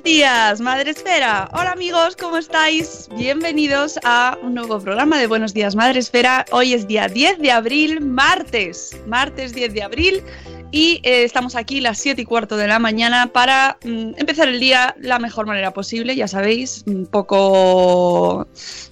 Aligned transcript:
Buenos 0.00 0.16
días, 0.16 0.60
Madre 0.62 0.92
Esfera. 0.92 1.50
Hola 1.52 1.72
amigos, 1.72 2.16
¿cómo 2.16 2.38
estáis? 2.38 3.06
Bienvenidos 3.18 4.00
a 4.02 4.38
un 4.40 4.54
nuevo 4.54 4.80
programa 4.80 5.18
de 5.18 5.26
Buenos 5.26 5.52
días, 5.52 5.76
Madre 5.76 5.98
Esfera. 5.98 6.46
Hoy 6.52 6.72
es 6.72 6.88
día 6.88 7.06
10 7.06 7.38
de 7.38 7.50
abril, 7.50 8.00
martes, 8.00 8.98
martes 9.06 9.52
10 9.52 9.74
de 9.74 9.82
abril. 9.82 10.22
Y 10.72 11.00
eh, 11.02 11.24
estamos 11.24 11.56
aquí 11.56 11.80
las 11.80 11.98
7 11.98 12.22
y 12.22 12.24
cuarto 12.24 12.56
de 12.56 12.68
la 12.68 12.78
mañana 12.78 13.26
para 13.32 13.78
mm, 13.84 14.12
empezar 14.16 14.48
el 14.48 14.60
día 14.60 14.94
la 15.00 15.18
mejor 15.18 15.46
manera 15.46 15.72
posible, 15.72 16.14
ya 16.14 16.28
sabéis, 16.28 16.84
un 16.86 17.06
poco 17.06 18.46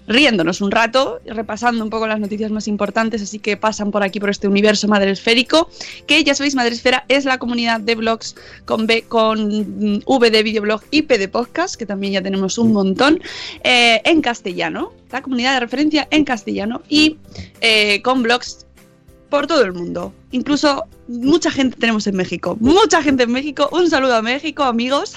riéndonos 0.08 0.60
un 0.60 0.72
rato, 0.72 1.20
repasando 1.24 1.84
un 1.84 1.90
poco 1.90 2.08
las 2.08 2.18
noticias 2.18 2.50
más 2.50 2.66
importantes, 2.66 3.22
así 3.22 3.38
que 3.38 3.56
pasan 3.56 3.92
por 3.92 4.02
aquí 4.02 4.18
por 4.18 4.30
este 4.30 4.48
universo 4.48 4.88
madresférico, 4.88 5.68
que 6.06 6.24
ya 6.24 6.34
sabéis, 6.34 6.56
Madresfera 6.56 7.04
es 7.06 7.24
la 7.24 7.38
comunidad 7.38 7.80
de 7.80 7.94
blogs 7.94 8.34
con 8.64 8.86
B, 8.88 9.04
con 9.06 9.98
mm, 9.98 10.02
V 10.04 10.30
de 10.30 10.42
videoblog 10.42 10.82
y 10.90 11.02
P 11.02 11.16
de 11.16 11.28
podcast, 11.28 11.76
que 11.76 11.86
también 11.86 12.14
ya 12.14 12.22
tenemos 12.22 12.58
un 12.58 12.72
montón, 12.72 13.20
eh, 13.62 14.00
en 14.04 14.20
castellano, 14.20 14.92
la 15.12 15.22
comunidad 15.22 15.54
de 15.54 15.60
referencia 15.60 16.08
en 16.10 16.24
castellano 16.24 16.82
y 16.88 17.18
eh, 17.60 18.02
con 18.02 18.22
blogs 18.22 18.66
por 19.28 19.46
todo 19.46 19.62
el 19.62 19.72
mundo. 19.72 20.12
Incluso 20.30 20.84
mucha 21.06 21.50
gente 21.50 21.76
tenemos 21.78 22.06
en 22.06 22.16
México. 22.16 22.56
Mucha 22.60 23.02
gente 23.02 23.24
en 23.24 23.32
México. 23.32 23.68
Un 23.72 23.88
saludo 23.90 24.16
a 24.16 24.22
México, 24.22 24.62
amigos. 24.62 25.14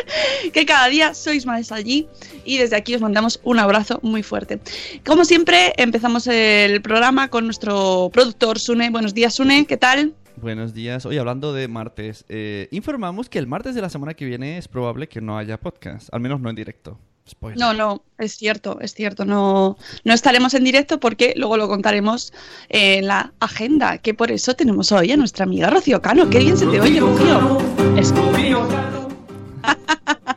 que 0.52 0.66
cada 0.66 0.88
día 0.88 1.14
sois 1.14 1.46
más 1.46 1.72
allí. 1.72 2.08
Y 2.44 2.58
desde 2.58 2.76
aquí 2.76 2.94
os 2.94 3.00
mandamos 3.00 3.40
un 3.44 3.58
abrazo 3.58 4.00
muy 4.02 4.22
fuerte. 4.22 4.60
Como 5.04 5.24
siempre, 5.24 5.72
empezamos 5.76 6.26
el 6.26 6.82
programa 6.82 7.28
con 7.28 7.44
nuestro 7.44 8.10
productor 8.12 8.58
Sune. 8.58 8.90
Buenos 8.90 9.14
días, 9.14 9.34
Sune. 9.34 9.66
¿Qué 9.66 9.76
tal? 9.76 10.14
Buenos 10.36 10.74
días. 10.74 11.06
Hoy 11.06 11.18
hablando 11.18 11.52
de 11.52 11.68
martes, 11.68 12.24
eh, 12.28 12.68
informamos 12.72 13.28
que 13.28 13.38
el 13.38 13.46
martes 13.46 13.74
de 13.74 13.80
la 13.80 13.88
semana 13.88 14.14
que 14.14 14.24
viene 14.24 14.58
es 14.58 14.66
probable 14.66 15.08
que 15.08 15.20
no 15.20 15.38
haya 15.38 15.58
podcast, 15.58 16.08
al 16.12 16.20
menos 16.20 16.40
no 16.40 16.50
en 16.50 16.56
directo. 16.56 16.98
Spoiler. 17.28 17.58
No, 17.58 17.72
no, 17.72 18.02
es 18.18 18.36
cierto, 18.36 18.78
es 18.80 18.94
cierto. 18.94 19.24
No, 19.24 19.76
no 20.04 20.12
estaremos 20.12 20.54
en 20.54 20.64
directo 20.64 20.98
porque 21.00 21.32
luego 21.36 21.56
lo 21.56 21.68
contaremos 21.68 22.32
en 22.68 23.06
la 23.06 23.32
agenda, 23.40 23.98
que 23.98 24.12
por 24.14 24.30
eso 24.32 24.54
tenemos 24.54 24.90
hoy 24.92 25.12
a 25.12 25.16
nuestra 25.16 25.44
amiga 25.44 25.70
Rocío 25.70 26.02
Cano. 26.02 26.28
Qué 26.28 26.40
bien 26.40 26.56
se 26.56 26.66
te 26.66 26.80
oye, 26.80 27.00
Rocío. 27.00 27.58
Es- 27.96 28.12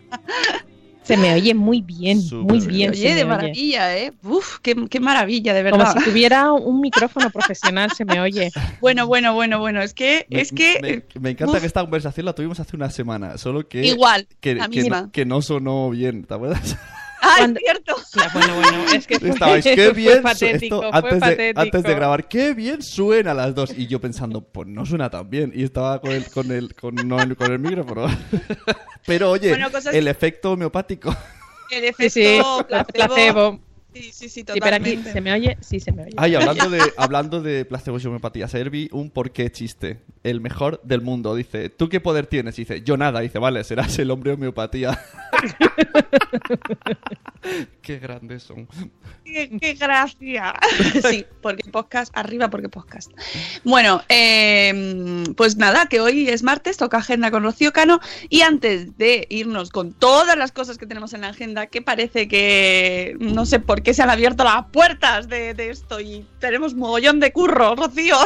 Se 1.06 1.18
me 1.18 1.34
oye 1.34 1.54
muy 1.54 1.82
bien, 1.82 2.20
muy 2.32 2.58
bien. 2.60 2.68
bien. 2.68 2.90
Oye, 2.92 3.00
se 3.00 3.10
me 3.10 3.16
de 3.16 3.26
maravilla, 3.26 3.98
¿eh? 3.98 4.12
Uf, 4.24 4.58
qué, 4.62 4.76
qué 4.90 5.00
maravilla, 5.00 5.54
de 5.54 5.70
Como 5.70 5.84
verdad. 5.84 5.94
si 6.00 6.04
tuviera 6.10 6.52
un 6.52 6.82
micrófono 6.82 7.30
profesional, 7.30 7.92
se 7.92 8.06
me 8.06 8.20
oye. 8.20 8.52
Bueno, 8.82 9.06
bueno, 9.08 9.34
bueno, 9.36 9.60
bueno. 9.60 9.82
Es 9.82 9.94
que, 9.94 10.26
Me- 10.30 10.42
es 10.42 10.52
que 10.52 10.80
me, 11.14 11.20
me 11.22 11.30
encanta 11.32 11.54
uf. 11.54 11.60
que 11.62 11.68
esta 11.68 11.82
conversación 11.82 12.26
la 12.26 12.34
tuvimos 12.34 12.60
hace 12.60 12.76
una 12.76 12.90
semana, 12.90 13.38
solo 13.38 13.68
que 13.68 13.86
igual, 13.86 14.28
que, 14.40 14.56
la 14.56 14.68
que- 14.68 14.80
misma. 14.82 15.10
que 15.12 15.26
no 15.26 15.42
sonó 15.42 15.90
bien, 15.92 16.24
¿te 16.24 16.34
acuerdas? 16.34 16.76
Ah, 17.22 17.36
Cuando- 17.38 17.60
es 17.60 17.64
cierto. 17.66 17.96
Ya, 18.16 18.30
bueno, 18.34 18.56
bueno, 18.56 18.84
es 18.94 19.08
que 19.08 19.20
fue, 19.20 19.30
Estabais, 19.30 19.64
qué 19.76 19.76
fue 19.76 19.94
bien 19.94 20.22
patético, 20.22 20.76
esto, 20.76 20.90
fue 20.90 20.98
antes, 20.98 21.14
de, 21.14 21.20
patético. 21.20 21.62
antes 21.62 21.84
de 21.84 21.96
grabar, 21.96 22.28
qué 22.28 22.54
bien 22.54 22.82
suena 22.82 23.34
las 23.34 23.56
dos. 23.56 23.74
Y 23.78 23.88
yo 23.88 24.00
pensando, 24.02 24.42
pues 24.42 24.68
no 24.68 24.86
suena 24.86 25.10
tan 25.10 25.30
bien. 25.30 25.52
Y 25.56 25.64
estaba 25.64 26.00
con 26.02 26.12
el, 26.12 26.30
con 26.30 26.52
el, 26.52 26.76
con, 26.76 26.96
no, 27.08 27.20
el- 27.20 27.36
con 27.36 27.52
el 27.52 27.60
micrófono. 27.60 28.08
Pero 29.06 29.32
oye, 29.32 29.50
Bueno, 29.50 29.72
cosas- 29.72 29.94
el 29.94 30.08
efecto 30.08 30.52
homeopático. 30.54 31.16
El 31.72 31.94
Sí, 31.96 32.10
sí, 32.10 32.22
efecto 32.26 32.66
placebo. 32.68 32.94
placebo. 32.94 33.60
Sí, 33.96 34.12
sí, 34.12 34.12
sí, 34.12 34.30
Sí, 34.30 34.44
pero 34.44 34.76
aquí, 34.76 34.98
totalmente. 34.98 35.14
¿se 35.14 35.22
me 35.22 35.32
oye? 35.32 35.58
Sí, 35.62 35.80
se 35.80 35.94
me 35.94 36.04
oye. 36.04 36.12
Ay, 36.18 36.36
hablando 36.36 36.70
de, 36.70 36.82
hablando 36.98 37.42
de 37.42 37.64
placebo 37.64 37.98
y 37.98 38.06
homeopatía, 38.06 38.44
ayer 38.44 38.70
vi 38.70 38.90
un 38.92 39.10
porqué 39.10 39.50
chiste. 39.50 40.02
El 40.22 40.42
mejor 40.42 40.82
del 40.84 41.00
mundo. 41.00 41.34
Dice, 41.34 41.70
¿tú 41.70 41.88
qué 41.88 42.02
poder 42.02 42.28
tienes? 42.28 42.58
Dice, 42.58 42.82
yo 42.82 42.98
nada. 42.98 43.22
Dice, 43.22 43.40
vale, 43.40 43.64
serás 43.64 43.98
el 43.98 44.12
hombre 44.12 44.34
homeopatía. 44.34 45.00
qué 47.86 48.00
grandes 48.00 48.44
son. 48.44 48.68
¡Qué, 49.24 49.50
qué 49.62 49.74
gracia! 49.76 50.56
sí, 51.10 51.26
porque 51.42 51.70
podcast, 51.70 52.12
arriba 52.18 52.50
porque 52.50 52.68
podcast. 52.68 53.12
Bueno, 53.64 54.02
eh, 54.10 55.24
pues 55.38 55.56
nada, 55.56 55.86
que 55.86 56.02
hoy 56.02 56.28
es 56.28 56.42
martes, 56.42 56.78
toca 56.78 56.98
agenda 56.98 57.30
con 57.30 57.44
Rocío 57.44 57.72
Cano. 57.72 58.00
Y 58.30 58.42
antes 58.42 58.98
de 58.98 59.28
irnos 59.30 59.70
con 59.70 59.94
todas 59.94 60.36
las 60.36 60.52
cosas 60.52 60.80
que 60.80 60.88
tenemos 60.88 61.14
en 61.14 61.22
la 61.22 61.30
agenda, 61.30 61.68
que 61.68 61.84
parece 61.84 62.28
que 62.28 63.16
no 63.20 63.46
sé 63.46 63.60
por 63.60 63.84
qué 63.84 63.94
se 63.94 64.02
han 64.02 64.10
abierto 64.10 64.44
las 64.44 64.66
puertas 64.66 65.30
de, 65.30 65.54
de 65.54 65.70
esto 65.70 66.00
y 66.00 66.26
tenemos 66.40 66.74
mogollón 66.74 67.20
de 67.20 67.32
curro, 67.32 67.76
Rocío. 67.76 68.18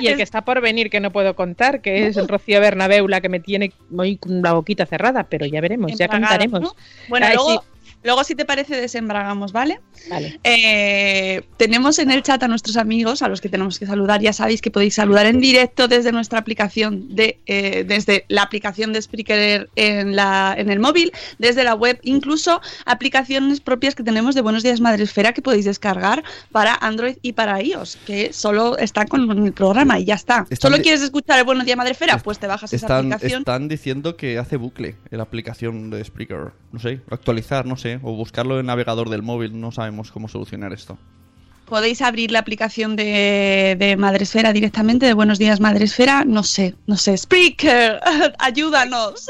Y 0.00 0.06
el 0.06 0.16
que 0.16 0.22
está 0.22 0.42
por 0.42 0.60
venir, 0.60 0.90
que 0.90 1.00
no 1.00 1.10
puedo 1.10 1.34
contar, 1.34 1.80
que 1.80 2.06
es 2.06 2.16
el 2.16 2.28
Rocío 2.28 2.60
Bernabeu, 2.60 3.08
la 3.08 3.20
que 3.20 3.28
me 3.28 3.40
tiene 3.40 3.72
hoy 3.96 4.16
con 4.16 4.42
la 4.42 4.52
boquita 4.52 4.86
cerrada, 4.86 5.24
pero 5.24 5.46
ya 5.46 5.60
veremos, 5.60 5.96
ya 5.96 6.08
cantaremos. 6.08 6.60
¿no? 6.60 6.76
Bueno, 7.08 7.26
Ay, 7.26 7.34
luego, 7.34 7.62
sí. 7.62 7.77
Luego, 8.04 8.24
si 8.24 8.34
te 8.34 8.44
parece, 8.44 8.76
desembragamos, 8.76 9.52
¿vale? 9.52 9.80
Vale. 10.08 10.38
Eh, 10.44 11.42
tenemos 11.56 11.98
en 11.98 12.10
el 12.10 12.22
chat 12.22 12.42
a 12.42 12.48
nuestros 12.48 12.76
amigos, 12.76 13.22
a 13.22 13.28
los 13.28 13.40
que 13.40 13.48
tenemos 13.48 13.78
que 13.78 13.86
saludar. 13.86 14.20
Ya 14.20 14.32
sabéis 14.32 14.62
que 14.62 14.70
podéis 14.70 14.94
saludar 14.94 15.26
en 15.26 15.40
directo 15.40 15.88
desde 15.88 16.12
nuestra 16.12 16.38
aplicación 16.38 17.14
de, 17.14 17.38
eh, 17.46 17.84
desde 17.86 18.24
la 18.28 18.42
aplicación 18.42 18.92
de 18.92 19.02
Spreaker 19.02 19.68
en 19.76 20.16
la, 20.16 20.54
en 20.56 20.70
el 20.70 20.80
móvil, 20.80 21.12
desde 21.38 21.64
la 21.64 21.74
web, 21.74 21.98
incluso 22.02 22.60
aplicaciones 22.86 23.60
propias 23.60 23.94
que 23.94 24.02
tenemos 24.02 24.34
de 24.34 24.40
Buenos 24.42 24.62
Días 24.62 24.80
Madresfera 24.80 25.32
que 25.32 25.42
podéis 25.42 25.64
descargar 25.64 26.22
para 26.52 26.74
Android 26.74 27.16
y 27.22 27.32
para 27.32 27.62
iOS, 27.62 27.98
que 28.06 28.32
solo 28.32 28.78
está 28.78 29.06
con 29.06 29.46
el 29.46 29.52
programa 29.52 29.98
y 29.98 30.04
ya 30.04 30.14
está. 30.14 30.46
Están 30.50 30.70
¿Solo 30.72 30.82
quieres 30.82 31.02
escuchar 31.02 31.38
el 31.38 31.44
Buenos 31.44 31.64
Días 31.64 31.76
Madresfera? 31.76 32.18
Pues 32.18 32.38
te 32.38 32.46
bajas 32.46 32.72
esa 32.72 32.86
Están, 32.86 33.12
aplicación. 33.12 33.40
están 33.42 33.68
diciendo 33.68 34.16
que 34.16 34.38
hace 34.38 34.56
bucle 34.56 34.96
en 35.10 35.18
la 35.18 35.24
aplicación 35.24 35.90
de 35.90 36.04
Spreaker. 36.04 36.52
No 36.72 36.78
sé, 36.78 37.00
actualizar, 37.10 37.66
no 37.66 37.76
sé. 37.76 37.87
O 38.02 38.12
buscarlo 38.12 38.54
en 38.54 38.60
el 38.60 38.66
navegador 38.66 39.08
del 39.08 39.22
móvil. 39.22 39.58
No 39.60 39.72
sabemos 39.72 40.10
cómo 40.12 40.28
solucionar 40.28 40.72
esto. 40.72 40.98
Podéis 41.66 42.00
abrir 42.00 42.30
la 42.30 42.38
aplicación 42.38 42.96
de, 42.96 43.76
de 43.78 43.96
Madresfera 43.98 44.54
directamente, 44.54 45.04
de 45.04 45.12
Buenos 45.12 45.38
Días 45.38 45.60
Madresfera, 45.60 46.24
no 46.24 46.42
sé, 46.42 46.74
no 46.86 46.96
sé, 46.96 47.14
Spreaker, 47.14 48.00
ayúdanos. 48.38 49.26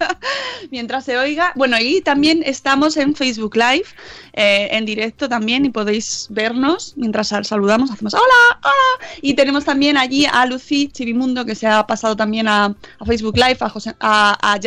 Mientras 0.70 1.04
se 1.04 1.18
oiga. 1.18 1.52
Bueno, 1.54 1.76
y 1.78 2.00
también 2.00 2.42
estamos 2.46 2.96
en 2.96 3.14
Facebook 3.14 3.56
Live, 3.56 3.84
eh, 4.32 4.68
en 4.72 4.86
directo 4.86 5.28
también, 5.28 5.66
y 5.66 5.70
podéis 5.70 6.28
vernos 6.30 6.94
mientras 6.96 7.28
sal- 7.28 7.44
saludamos, 7.44 7.90
hacemos 7.90 8.14
hola, 8.14 8.58
hola. 8.62 9.08
Y 9.20 9.34
tenemos 9.34 9.66
también 9.66 9.98
allí 9.98 10.24
a 10.24 10.46
Lucy 10.46 10.88
Chivimundo, 10.88 11.44
que 11.44 11.54
se 11.54 11.66
ha 11.66 11.86
pasado 11.86 12.16
también 12.16 12.48
a, 12.48 12.74
Facebook 13.04 13.36
Live, 13.36 13.58
a, 13.60 13.68
José, 13.68 13.94
a, 14.00 14.38
a 14.54 14.58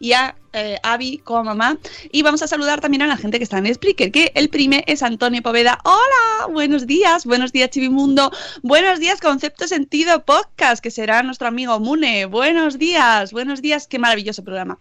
y 0.00 0.12
a 0.12 0.34
eh, 0.52 0.78
Avi 0.82 1.18
como 1.18 1.44
mamá. 1.44 1.78
Y 2.12 2.22
vamos 2.22 2.42
a 2.42 2.48
saludar 2.48 2.80
también 2.80 3.02
a 3.02 3.06
la 3.06 3.16
gente 3.16 3.38
que 3.38 3.44
está 3.44 3.58
en 3.58 3.72
Spreaker, 3.72 4.10
que 4.10 4.32
el 4.34 4.48
prime 4.48 4.84
es 4.86 5.02
Antonio 5.02 5.42
Poveda. 5.42 5.78
Hola, 5.84 6.52
buenos 6.52 6.86
días, 6.86 7.24
buenos 7.24 7.52
días 7.52 7.70
Chivimundo, 7.70 8.30
buenos 8.62 9.00
días 9.00 9.20
Concepto 9.20 9.68
Sentido 9.68 10.24
Podcast, 10.24 10.82
que 10.82 10.90
será 10.90 11.22
nuestro 11.22 11.48
amigo 11.48 11.78
Mune. 11.80 12.26
Buenos 12.26 12.78
días, 12.78 13.32
buenos 13.32 13.62
días, 13.62 13.86
qué 13.86 13.98
maravilloso 13.98 14.42
programa. 14.44 14.78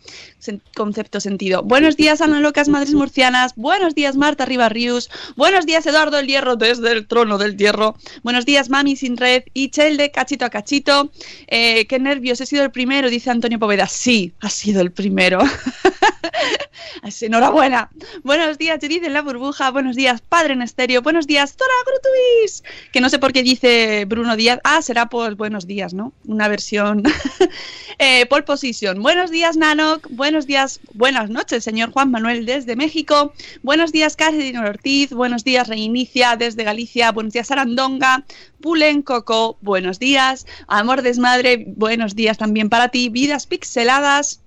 Concepto 0.76 1.20
Sentido. 1.20 1.64
Buenos 1.64 1.98
días 1.98 2.22
Ana 2.22 2.40
Locas 2.40 2.70
Madres 2.70 2.94
Murcianas, 2.94 3.54
buenos 3.56 3.96
días 3.96 4.16
Marta 4.16 4.46
Ribarrius, 4.46 5.10
buenos 5.36 5.66
días 5.66 5.86
Eduardo 5.86 6.18
el 6.18 6.28
Hierro 6.28 6.56
desde 6.56 6.92
el 6.92 7.08
trono 7.08 7.38
del 7.38 7.58
Hierro, 7.58 7.96
buenos 8.24 8.46
días 8.46 8.70
Mami 8.70 8.96
Sin 8.96 9.18
Red 9.18 9.44
y 9.54 9.70
Chelde 9.70 10.12
Cachito 10.12 10.46
a 10.46 10.50
Cachito. 10.50 11.12
Eh, 11.48 11.86
qué 11.88 12.00
nervios, 12.00 12.42
he 12.42 12.46
sido 12.46 12.64
el 12.64 12.72
primero, 12.72 13.10
dice 13.10 13.30
Antonio 13.30 13.60
Poveda. 13.60 13.88
Sí, 13.88 14.34
ha 14.42 14.50
sido 14.50 14.82
el 14.82 14.92
primero. 14.92 15.40
Enhorabuena. 17.22 17.90
Buenos 18.24 18.58
días, 18.58 18.80
Judith 18.82 19.04
en 19.04 19.14
la 19.14 19.22
burbuja. 19.22 19.72
Buenos 19.72 19.96
días, 19.96 20.22
Padre 20.22 20.54
en 20.54 20.62
estéreo. 20.62 21.02
Buenos 21.02 21.28
días, 21.28 21.56
Tora 21.56 21.74
Grutuis. 21.86 22.64
Que 22.92 23.02
no 23.02 23.10
sé 23.10 23.20
por 23.20 23.34
qué 23.34 23.44
dice 23.44 24.06
Bruno 24.06 24.36
Díaz. 24.36 24.60
Ah, 24.64 24.82
será 24.82 25.08
por 25.08 25.36
buenos 25.36 25.68
días, 25.68 25.94
¿no? 25.94 26.14
Una 26.26 26.48
versión. 26.48 27.04
eh, 28.00 28.26
pole 28.28 28.44
position. 28.44 29.02
Buenos 29.02 29.32
días, 29.32 29.58
Nanok. 29.58 30.08
Buenos 30.12 30.46
días, 30.46 30.80
buenas 30.94 31.30
noches, 31.30 31.64
señor 31.64 31.92
Juan 31.92 32.12
Manuel 32.12 32.46
desde 32.46 32.76
México. 32.76 33.34
Buenos 33.64 33.92
días, 33.92 34.16
Catherine 34.16 34.60
Ortiz. 34.60 35.12
Buenos 35.12 35.44
días, 35.44 35.68
Reinicia 35.68 36.36
desde 36.36 36.64
Galicia. 36.64 37.12
Buenos 37.12 37.34
días, 37.34 37.48
Sarandonga. 37.48 38.24
Pulen 38.62 39.02
Coco. 39.02 39.58
Buenos 39.62 40.00
días. 40.00 40.46
Amor 40.68 41.02
Desmadre. 41.02 41.66
Buenos 41.68 42.16
días 42.16 42.38
también 42.38 42.70
para 42.70 42.90
ti. 42.90 43.10
Vidas 43.10 43.46
pixeladas. 43.48 44.42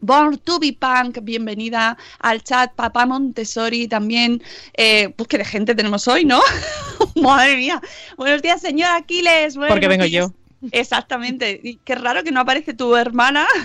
Born 0.00 0.36
to 0.38 0.58
be 0.60 0.72
Punk, 0.78 1.18
bienvenida 1.22 1.96
al 2.18 2.42
chat, 2.42 2.72
Papá 2.74 3.06
Montessori 3.06 3.88
también. 3.88 4.42
Eh, 4.76 5.08
pues 5.16 5.28
que 5.28 5.38
de 5.38 5.44
gente 5.46 5.74
tenemos 5.74 6.06
hoy, 6.08 6.24
¿no? 6.26 6.40
Madre 7.22 7.56
mía. 7.56 7.80
Buenos 8.18 8.42
días, 8.42 8.60
señor 8.60 8.90
Aquiles. 8.90 9.56
buenos 9.56 9.72
Porque 9.72 9.88
vengo 9.88 10.04
días. 10.04 10.26
yo. 10.28 10.34
Exactamente. 10.72 11.60
Y 11.62 11.76
qué 11.84 11.94
raro 11.94 12.22
que 12.22 12.32
no 12.32 12.40
aparece 12.40 12.74
tu 12.74 12.94
hermana. 12.96 13.46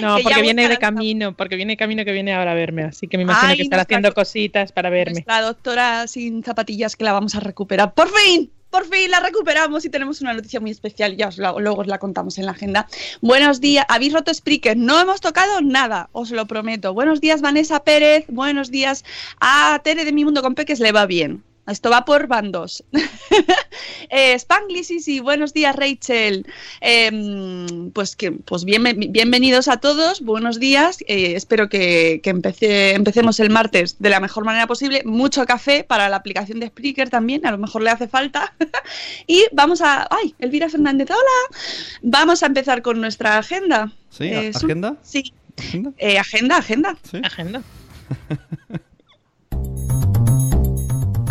No, 0.00 0.18
porque 0.22 0.42
viene 0.42 0.68
de 0.68 0.76
camino, 0.76 1.34
porque 1.34 1.56
viene 1.56 1.72
de 1.72 1.76
camino 1.78 2.04
que 2.04 2.12
viene 2.12 2.34
ahora 2.34 2.52
a 2.52 2.54
verme, 2.54 2.84
así 2.84 3.08
que 3.08 3.16
me 3.16 3.22
imagino 3.22 3.50
Ay, 3.52 3.56
que 3.56 3.62
estará 3.62 3.82
haciendo 3.82 4.10
co- 4.10 4.16
cositas 4.16 4.70
para 4.70 4.90
verme. 4.90 5.14
Nuestra 5.14 5.40
doctora 5.40 6.06
sin 6.06 6.44
zapatillas 6.44 6.94
que 6.94 7.04
la 7.04 7.12
vamos 7.14 7.34
a 7.34 7.40
recuperar. 7.40 7.94
¡Por 7.94 8.08
fin! 8.10 8.50
Por 8.70 8.84
fin 8.86 9.10
la 9.10 9.20
recuperamos 9.20 9.84
y 9.84 9.90
tenemos 9.90 10.20
una 10.20 10.34
noticia 10.34 10.60
muy 10.60 10.70
especial. 10.70 11.16
Ya 11.16 11.28
os 11.28 11.38
luego 11.38 11.80
os 11.80 11.86
la 11.86 11.98
contamos 11.98 12.38
en 12.38 12.46
la 12.46 12.52
agenda. 12.52 12.86
Buenos 13.20 13.60
días. 13.60 13.86
Habéis 13.88 14.12
roto 14.12 14.32
Spreaker. 14.34 14.76
No 14.76 15.00
hemos 15.00 15.20
tocado 15.20 15.60
nada, 15.62 16.08
os 16.12 16.30
lo 16.30 16.46
prometo. 16.46 16.92
Buenos 16.92 17.20
días, 17.20 17.40
Vanessa 17.40 17.82
Pérez. 17.84 18.26
Buenos 18.28 18.70
días 18.70 19.04
a 19.40 19.80
Tere 19.82 20.04
de 20.04 20.12
Mi 20.12 20.24
Mundo 20.24 20.42
con 20.42 20.54
Peques. 20.54 20.80
Le 20.80 20.92
va 20.92 21.06
bien. 21.06 21.45
Esto 21.66 21.90
va 21.90 22.04
por 22.04 22.28
bandos. 22.28 22.84
eh, 24.10 24.34
Spanglish 24.34 24.92
y 24.92 25.00
sí, 25.00 25.18
buenos 25.20 25.52
días, 25.52 25.74
Rachel. 25.74 26.46
Em, 26.80 27.90
pues 27.90 28.14
que, 28.14 28.30
pues 28.30 28.64
bien, 28.64 28.84
bienvenidos 29.10 29.66
a 29.66 29.78
todos, 29.78 30.20
buenos 30.20 30.60
días. 30.60 30.98
Eh, 31.08 31.34
espero 31.34 31.68
que, 31.68 32.20
que 32.22 32.30
empece- 32.32 32.94
empecemos 32.94 33.40
el 33.40 33.50
martes 33.50 33.96
de 33.98 34.10
la 34.10 34.20
mejor 34.20 34.44
manera 34.44 34.68
posible. 34.68 35.02
Mucho 35.04 35.44
café 35.44 35.82
para 35.82 36.08
la 36.08 36.16
aplicación 36.16 36.60
de 36.60 36.68
Spreaker 36.68 37.10
también, 37.10 37.44
a 37.44 37.50
lo 37.50 37.58
mejor 37.58 37.82
le 37.82 37.90
hace 37.90 38.06
falta. 38.06 38.54
y 39.26 39.44
vamos 39.52 39.80
a. 39.80 40.06
¡Ay! 40.10 40.34
Elvira 40.38 40.68
Fernández, 40.68 41.08
hola. 41.10 41.58
Vamos 42.02 42.44
a 42.44 42.46
empezar 42.46 42.80
con 42.82 43.00
nuestra 43.00 43.38
agenda. 43.38 43.90
¿Sí? 44.10 44.24
Eh, 44.26 44.52
¿Agenda? 44.54 44.96
Sí. 45.02 45.32
¿Agenda? 45.58 45.92
Eh, 45.98 46.18
agenda, 46.18 46.56
agenda. 46.58 46.96
¿Sí? 47.10 47.20
Agenda. 47.24 47.62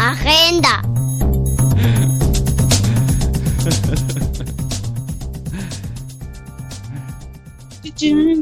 Agenda. 0.05 0.81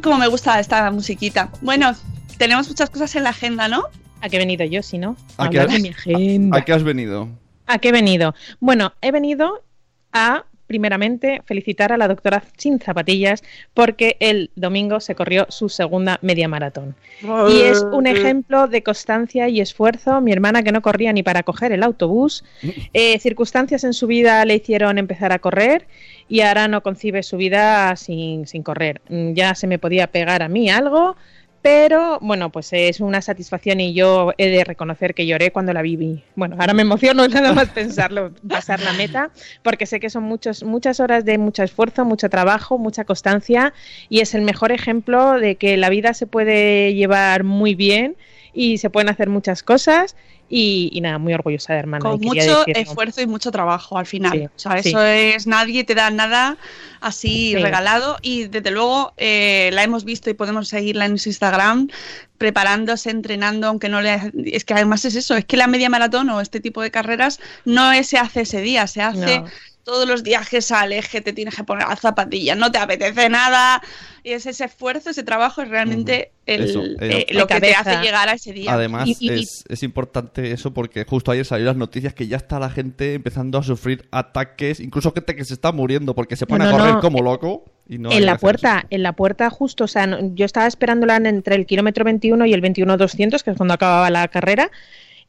Como 0.01 0.17
me 0.17 0.27
gusta 0.27 0.59
esta 0.59 0.89
musiquita. 0.91 1.49
Bueno, 1.61 1.93
tenemos 2.37 2.67
muchas 2.67 2.89
cosas 2.89 3.15
en 3.15 3.23
la 3.23 3.29
agenda, 3.29 3.67
¿no? 3.67 3.83
¿A 4.21 4.29
qué 4.29 4.37
he 4.37 4.39
venido 4.39 4.65
yo, 4.65 4.81
si 4.83 4.97
no? 4.97 5.15
¿A 5.37 5.45
A 5.45 5.49
qué 5.49 5.59
has- 5.59 5.71
de 5.71 5.79
mi 5.79 5.89
agenda. 5.97 6.57
¿A 6.57 6.65
qué 6.65 6.73
has 6.73 6.83
venido? 6.83 7.29
¿A 7.67 7.77
qué 7.77 7.89
he 7.89 7.91
venido? 7.91 8.33
Bueno, 8.59 8.93
he 9.01 9.11
venido 9.11 9.63
a, 10.11 10.45
primeramente, 10.73 11.43
felicitar 11.45 11.93
a 11.93 11.97
la 11.97 12.07
doctora 12.07 12.41
Sin 12.57 12.79
Zapatillas 12.79 13.43
porque 13.75 14.17
el 14.19 14.49
domingo 14.55 14.99
se 14.99 15.13
corrió 15.13 15.45
su 15.49 15.69
segunda 15.69 16.17
media 16.23 16.47
maratón. 16.47 16.95
Y 17.21 17.61
es 17.61 17.83
un 17.83 18.07
ejemplo 18.07 18.67
de 18.67 18.81
constancia 18.81 19.47
y 19.49 19.61
esfuerzo. 19.61 20.19
Mi 20.19 20.31
hermana 20.31 20.63
que 20.63 20.71
no 20.71 20.81
corría 20.81 21.13
ni 21.13 21.21
para 21.21 21.43
coger 21.43 21.73
el 21.73 21.83
autobús, 21.83 22.43
eh, 22.93 23.19
circunstancias 23.19 23.83
en 23.83 23.93
su 23.93 24.07
vida 24.07 24.43
le 24.45 24.55
hicieron 24.55 24.97
empezar 24.97 25.31
a 25.31 25.37
correr 25.37 25.85
y 26.27 26.41
ahora 26.41 26.67
no 26.67 26.81
concibe 26.81 27.21
su 27.21 27.37
vida 27.37 27.95
sin, 27.95 28.47
sin 28.47 28.63
correr. 28.63 28.99
Mm, 29.09 29.33
Ya 29.33 29.53
se 29.53 29.67
me 29.67 29.77
podía 29.77 30.07
pegar 30.07 30.41
a 30.41 30.49
mí 30.49 30.71
algo, 30.71 31.15
pero 31.63 32.19
bueno, 32.19 32.51
pues 32.51 32.73
es 32.73 32.99
una 32.99 33.21
satisfacción 33.21 33.79
y 33.79 33.93
yo 33.93 34.33
he 34.37 34.49
de 34.49 34.65
reconocer 34.65 35.15
que 35.15 35.25
lloré 35.25 35.51
cuando 35.51 35.71
la 35.71 35.81
viví. 35.81 36.21
Bueno, 36.35 36.57
ahora 36.59 36.73
me 36.73 36.81
emociono 36.81 37.25
nada 37.29 37.53
más 37.53 37.69
pensarlo, 37.69 38.33
pasar 38.49 38.81
la 38.81 38.91
meta, 38.91 39.31
porque 39.63 39.85
sé 39.85 40.01
que 40.01 40.09
son 40.09 40.23
muchos, 40.23 40.63
muchas 40.63 40.99
horas 40.99 41.23
de 41.23 41.37
mucho 41.37 41.63
esfuerzo, 41.63 42.03
mucho 42.03 42.29
trabajo, 42.29 42.77
mucha 42.77 43.05
constancia 43.05 43.73
y 44.09 44.19
es 44.19 44.35
el 44.35 44.41
mejor 44.41 44.73
ejemplo 44.73 45.39
de 45.39 45.55
que 45.55 45.77
la 45.77 45.89
vida 45.89 46.13
se 46.13 46.27
puede 46.27 46.93
llevar 46.95 47.45
muy 47.45 47.75
bien 47.75 48.17
y 48.53 48.77
se 48.77 48.89
pueden 48.89 49.07
hacer 49.09 49.29
muchas 49.29 49.63
cosas 49.63 50.17
y, 50.55 50.91
y 50.93 51.01
nada, 51.01 51.17
muy 51.17 51.33
orgullosa 51.33 51.73
de 51.73 51.79
hermana. 51.79 52.01
Con 52.01 52.21
mucho 52.21 52.63
esfuerzo 52.67 53.21
y 53.21 53.25
mucho 53.25 53.49
trabajo 53.49 53.97
al 53.97 54.05
final. 54.05 54.33
Sí, 54.33 54.45
o 54.45 54.59
sea, 54.59 54.83
sí. 54.83 54.89
eso 54.89 55.03
es, 55.03 55.47
nadie 55.47 55.83
te 55.83 55.95
da 55.95 56.11
nada 56.11 56.57
así 57.01 57.53
Sí. 57.53 57.55
regalado 57.55 58.17
y 58.21 58.47
desde 58.49 58.69
luego 58.69 59.13
eh, 59.17 59.71
la 59.73 59.83
hemos 59.83 60.05
visto 60.05 60.29
y 60.29 60.35
podemos 60.35 60.67
seguirla 60.67 61.05
en 61.05 61.17
su 61.17 61.29
Instagram 61.29 61.89
preparándose, 62.37 63.09
entrenando, 63.09 63.65
aunque 63.67 63.89
no 63.89 63.99
le... 64.01 64.31
Es 64.45 64.63
que 64.63 64.75
además 64.75 65.03
es 65.05 65.15
eso, 65.15 65.35
es 65.35 65.45
que 65.45 65.57
la 65.57 65.65
media 65.65 65.89
maratón 65.89 66.29
o 66.29 66.39
este 66.39 66.59
tipo 66.59 66.83
de 66.83 66.91
carreras 66.91 67.39
no 67.65 67.91
se 68.03 68.19
hace 68.19 68.41
ese 68.41 68.61
día, 68.61 68.85
se 68.85 69.01
hace... 69.01 69.39
No. 69.39 69.45
Todos 69.83 70.07
los 70.07 70.23
días 70.23 70.47
que 70.47 70.61
sales, 70.61 71.09
que 71.09 71.19
te 71.19 71.33
tienes 71.33 71.55
que 71.55 71.63
poner 71.65 71.85
las 71.87 71.99
zapatillas, 71.99 72.57
no 72.57 72.71
te 72.71 72.77
apetece 72.77 73.27
nada. 73.27 73.81
Y 74.23 74.31
es 74.31 74.45
ese 74.45 74.63
esfuerzo, 74.63 75.09
ese 75.09 75.23
trabajo 75.23 75.61
es 75.61 75.67
realmente 75.67 76.31
el- 76.45 76.63
Eso, 76.63 76.81
eh, 76.83 77.25
eh, 77.27 77.33
lo 77.33 77.47
que 77.47 77.59
te 77.59 77.73
hace 77.75 77.97
llegar 77.97 78.29
a 78.29 78.33
ese 78.33 78.53
día. 78.53 78.73
Además, 78.73 79.09
Y- 79.09 79.17
y- 79.19 79.33
y- 79.33 79.43
es, 79.43 79.65
es 79.67 79.83
importante 79.83 80.51
eso 80.53 80.73
porque 80.73 81.03
justo 81.03 81.31
ayer 81.31 81.45
salieron 81.45 81.73
las 81.75 81.77
noticias 81.79 82.13
que 82.13 82.27
ya 82.27 82.37
está 82.37 82.59
la 82.59 82.69
gente 82.69 83.13
empezando 83.13 83.57
a 83.57 83.63
sufrir 83.63 84.07
ataques, 84.11 84.79
incluso 84.79 85.11
gente 85.11 85.35
que 85.35 85.43
se 85.43 85.53
está 85.53 85.73
muriendo 85.73 86.15
porque 86.15 86.37
se 86.37 86.47
pone 86.47 86.63
No, 86.63 86.69
a 86.69 86.73
correr 86.79 86.93
no. 86.93 86.99
como 87.01 87.21
loco. 87.21 87.65
Y 87.89 87.97
no 87.97 88.11
hay 88.11 88.19
en 88.19 88.25
la 88.25 88.37
puerta, 88.37 88.77
eso. 88.79 88.87
en 88.89 89.03
la 89.03 89.11
puerta 89.11 89.49
justo, 89.49 89.83
o 89.83 89.87
sea, 89.89 90.07
no- 90.07 90.33
yo 90.33 90.45
estaba 90.45 90.65
esperándola 90.67 91.17
en- 91.17 91.25
entre 91.25 91.55
el 91.55 91.65
kilómetro 91.65 92.05
21 92.05 92.45
y 92.45 92.53
el 92.53 92.61
21-200, 92.61 93.43
que 93.43 93.51
es 93.51 93.57
cuando 93.57 93.73
acababa 93.73 94.09
la 94.09 94.25
carrera, 94.29 94.71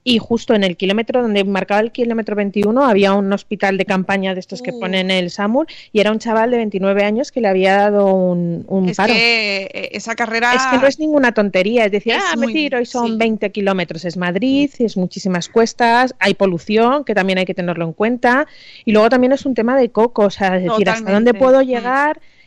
y 0.07 0.19
justo 0.19 0.55
en 0.55 0.63
el 0.65 0.77
kilómetro 0.77 1.23
donde 1.23 1.43
marcaba 1.45 1.81
el 1.81 1.91
kilómetro 1.91 2.37
21 2.37 2.85
había 2.85 3.15
un 3.15 3.33
hospital 3.33 3.79
de 3.79 3.87
campaña 3.87 4.35
de 4.35 4.41
estos 4.41 4.61
que 4.61 4.71
Uh. 4.71 4.79
ponen 4.81 5.11
el 5.11 5.31
SAMUR 5.31 5.67
y 5.93 6.01
era 6.01 6.13
un 6.13 6.19
chaval 6.19 6.51
de 6.51 6.59
29 6.59 7.03
años 7.05 7.33
que 7.33 7.41
le 7.41 7.49
había 7.49 7.77
dado 7.79 8.15
un, 8.15 8.65
un 8.69 8.91
es 8.91 8.97
paro. 8.99 9.15
que 9.15 9.63
eh, 9.73 9.89
esa 9.93 10.15
carrera... 10.15 10.53
Es 10.55 10.63
que 10.67 10.77
no 10.77 10.87
es 10.87 10.99
ninguna 10.99 11.33
tontería, 11.33 11.87
es 11.87 11.93
decir, 11.93 12.13
Es 12.13 12.23
ah, 12.23 12.37
me 12.37 12.47
muy- 12.47 12.53
tiro 12.53 12.81
y 12.81 12.87
son 12.87 13.13
sí. 13.13 13.17
20 13.17 13.51
kilómetros, 13.51 14.05
es 14.05 14.17
Madrid, 14.19 14.71
es 14.79 14.97
muchísimas 14.99 15.49
cuestas, 15.49 16.15
hay 16.19 16.35
polución, 16.35 17.05
que 17.05 17.15
también 17.15 17.39
hay 17.39 17.47
que 17.47 17.55
tenerlo 17.55 17.87
en 17.87 17.95
cuenta, 17.95 18.47
y 18.85 18.93
luego 18.93 19.09
también 19.09 19.33
es 19.33 19.47
un 19.47 19.55
tema 19.55 19.75
de 19.77 19.89
coco, 19.91 20.27
o 20.27 20.31
sea, 20.31 20.57
es 20.59 20.65
decir, 20.65 20.89
hasta 20.91 21.13
dónde 21.13 21.33
puedo 21.33 21.63
Mm. 21.63 21.67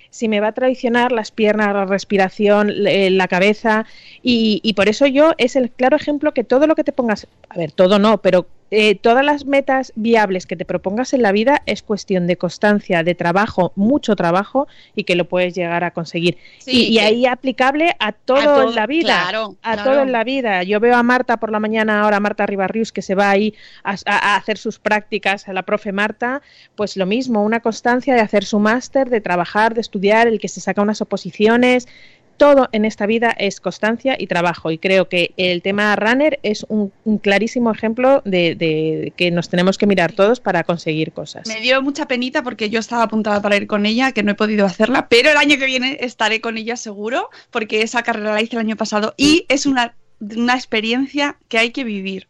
Si 0.09 0.27
me 0.27 0.39
va 0.39 0.49
a 0.49 0.51
traicionar 0.53 1.11
las 1.11 1.31
piernas, 1.31 1.73
la 1.73 1.85
respiración, 1.85 2.71
la 2.73 3.27
cabeza, 3.27 3.85
y, 4.21 4.59
y 4.63 4.73
por 4.73 4.89
eso 4.89 5.05
yo 5.07 5.33
es 5.37 5.55
el 5.55 5.69
claro 5.71 5.95
ejemplo 5.95 6.33
que 6.33 6.43
todo 6.43 6.67
lo 6.67 6.75
que 6.75 6.83
te 6.83 6.91
pongas, 6.91 7.27
a 7.49 7.57
ver, 7.57 7.71
todo 7.71 7.99
no, 7.99 8.19
pero 8.19 8.47
eh, 8.71 8.95
todas 8.95 9.23
las 9.23 9.45
metas 9.45 9.93
viables 9.95 10.45
que 10.45 10.55
te 10.55 10.65
propongas 10.65 11.13
en 11.13 11.21
la 11.21 11.31
vida 11.31 11.61
es 11.65 11.81
cuestión 11.83 12.27
de 12.27 12.37
constancia, 12.37 13.03
de 13.03 13.15
trabajo, 13.15 13.71
mucho 13.75 14.15
trabajo, 14.15 14.67
y 14.95 15.03
que 15.03 15.15
lo 15.15 15.25
puedes 15.29 15.53
llegar 15.55 15.83
a 15.83 15.91
conseguir. 15.91 16.37
Sí, 16.59 16.89
y, 16.89 16.99
ahí 16.99 17.25
aplicable 17.25 17.95
a 17.99 18.11
todo, 18.11 18.37
a 18.39 18.43
todo, 18.43 18.69
en 18.69 18.75
la 18.75 18.87
vida. 18.87 19.21
claro, 19.23 19.55
a 19.61 19.73
claro. 19.75 19.91
todo 19.91 20.01
en 20.03 20.11
la 20.11 20.23
vida. 20.23 20.63
Yo 20.63 20.79
veo 20.79 20.95
a 20.95 21.03
Marta 21.03 21.37
por 21.37 21.51
la 21.51 21.59
mañana, 21.59 22.01
ahora 22.01 22.19
Marta 22.19 22.45
Ribarrius, 22.45 22.91
que 22.91 23.01
se 23.01 23.15
va 23.15 23.29
ahí 23.29 23.53
a, 23.83 23.95
a- 24.05 24.33
a 24.33 24.35
hacer 24.35 24.57
sus 24.57 24.79
prácticas, 24.79 25.47
a 25.47 25.53
la 25.53 25.63
profe 25.63 25.91
Marta, 25.91 26.41
pues 26.75 26.97
lo 26.97 27.05
mismo, 27.05 27.43
una 27.43 27.59
constancia 27.61 28.13
de 28.15 28.21
hacer 28.21 28.43
su 28.43 28.59
máster, 28.59 29.09
de 29.09 29.21
trabajar, 29.21 29.73
de 29.73 29.81
estudiar, 29.81 30.27
el 30.27 30.39
que 30.39 30.47
se 30.47 30.61
saca 30.61 30.81
unas 30.81 31.01
oposiciones. 31.01 31.87
Todo 32.37 32.69
en 32.71 32.85
esta 32.85 33.05
vida 33.05 33.31
es 33.37 33.59
constancia 33.59 34.15
y 34.17 34.27
trabajo. 34.27 34.71
Y 34.71 34.77
creo 34.77 35.09
que 35.09 35.33
el 35.37 35.61
tema 35.61 35.95
runner 35.95 36.39
es 36.43 36.65
un, 36.69 36.91
clarísimo 37.21 37.71
ejemplo 37.71 38.21
de, 38.25 38.55
de 38.55 39.13
que 39.15 39.31
nos 39.31 39.49
tenemos 39.49 39.77
que 39.77 39.87
mirar 39.87 40.13
todos 40.13 40.39
para 40.39 40.63
conseguir 40.63 41.11
cosas. 41.11 41.47
Me 41.47 41.59
dio 41.61 41.81
mucha 41.81 42.07
penita 42.07 42.43
porque 42.43 42.69
yo 42.69 42.79
estaba 42.79 43.03
apuntada 43.03 43.41
para 43.41 43.57
ir 43.57 43.67
con 43.67 43.85
ella, 43.85 44.11
que 44.11 44.23
no 44.23 44.31
he 44.31 44.35
podido 44.35 44.65
hacerla, 44.65 45.07
pero 45.09 45.31
el 45.31 45.37
año 45.37 45.57
que 45.57 45.65
viene 45.65 45.97
estaré 46.01 46.41
con 46.41 46.57
ella 46.57 46.77
seguro, 46.77 47.29
porque 47.51 47.81
esa 47.81 48.03
carrera 48.03 48.33
la 48.33 48.41
hice 48.41 48.55
el 48.55 48.61
año 48.61 48.75
pasado 48.75 49.13
y 49.17 49.45
es 49.49 49.65
una, 49.65 49.95
una 50.19 50.55
experiencia 50.55 51.37
que 51.47 51.57
hay 51.57 51.71
que 51.71 51.83
vivir. 51.83 52.27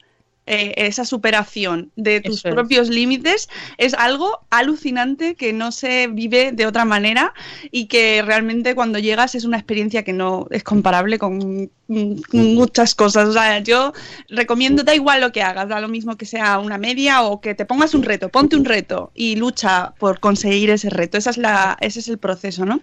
Eh, 0.50 0.74
esa 0.77 1.04
superación 1.04 1.92
de 1.98 2.22
tus 2.22 2.38
Eso 2.38 2.48
es. 2.48 2.54
propios 2.56 2.88
límites 2.88 3.50
es 3.77 3.94
algo 3.94 4.39
alucinante 4.50 5.36
que 5.36 5.51
no 5.51 5.74
se 5.74 6.08
vive 6.08 6.54
de 6.54 6.66
otra 6.66 6.86
manera 6.86 7.34
y 7.70 7.88
que 7.88 8.22
realmente 8.25 8.74
cuando 8.74 8.98
llegas 8.98 9.36
es 9.36 9.44
una 9.44 9.58
experiencia 9.58 10.04
que 10.04 10.13
no 10.13 10.48
es 10.50 10.63
comparable 10.63 11.20
con 11.20 11.70
muchas 11.89 12.96
cosas. 12.96 13.27
O 13.27 13.34
sea, 13.34 13.60
yo 13.60 13.92
recomiendo, 14.30 14.84
da 14.84 14.96
igual 14.96 15.20
lo 15.20 15.34
que 15.34 15.44
hagas, 15.44 15.68
da 15.68 15.82
lo 15.82 15.89
mismo 15.89 16.16
que 16.16 16.25
sea 16.25 16.60
una 16.60 16.77
media 16.77 17.24
o 17.24 17.42
que 17.42 17.54
te 17.54 17.66
pongas 17.66 17.94
un 17.94 18.04
reto, 18.04 18.30
ponte 18.30 18.56
un 18.56 18.63
reto 18.63 19.12
y 19.13 19.36
lucha 19.36 19.96
por 20.00 20.22
conseguir 20.22 20.70
ese 20.70 20.89
reto. 20.89 21.18
Esa 21.18 21.32
es 21.32 21.38
la, 21.38 21.77
ese 21.82 22.00
es 22.00 22.08
el 22.08 22.20
proceso, 22.20 22.66
¿no? 22.66 22.80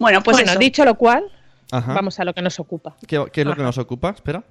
Bueno, 0.00 0.20
pues 0.24 0.38
bueno, 0.38 0.50
eso. 0.50 0.58
dicho 0.58 0.84
lo 0.84 0.96
cual, 0.96 1.22
Ajá. 1.70 1.94
vamos 1.94 2.18
a 2.18 2.24
lo 2.24 2.34
que 2.34 2.42
nos 2.42 2.58
ocupa. 2.58 2.96
¿Qué, 3.06 3.24
qué 3.32 3.42
es 3.42 3.46
lo 3.46 3.54
que 3.54 3.62
nos 3.62 3.78
ocupa? 3.78 4.10
Espera. 4.10 4.42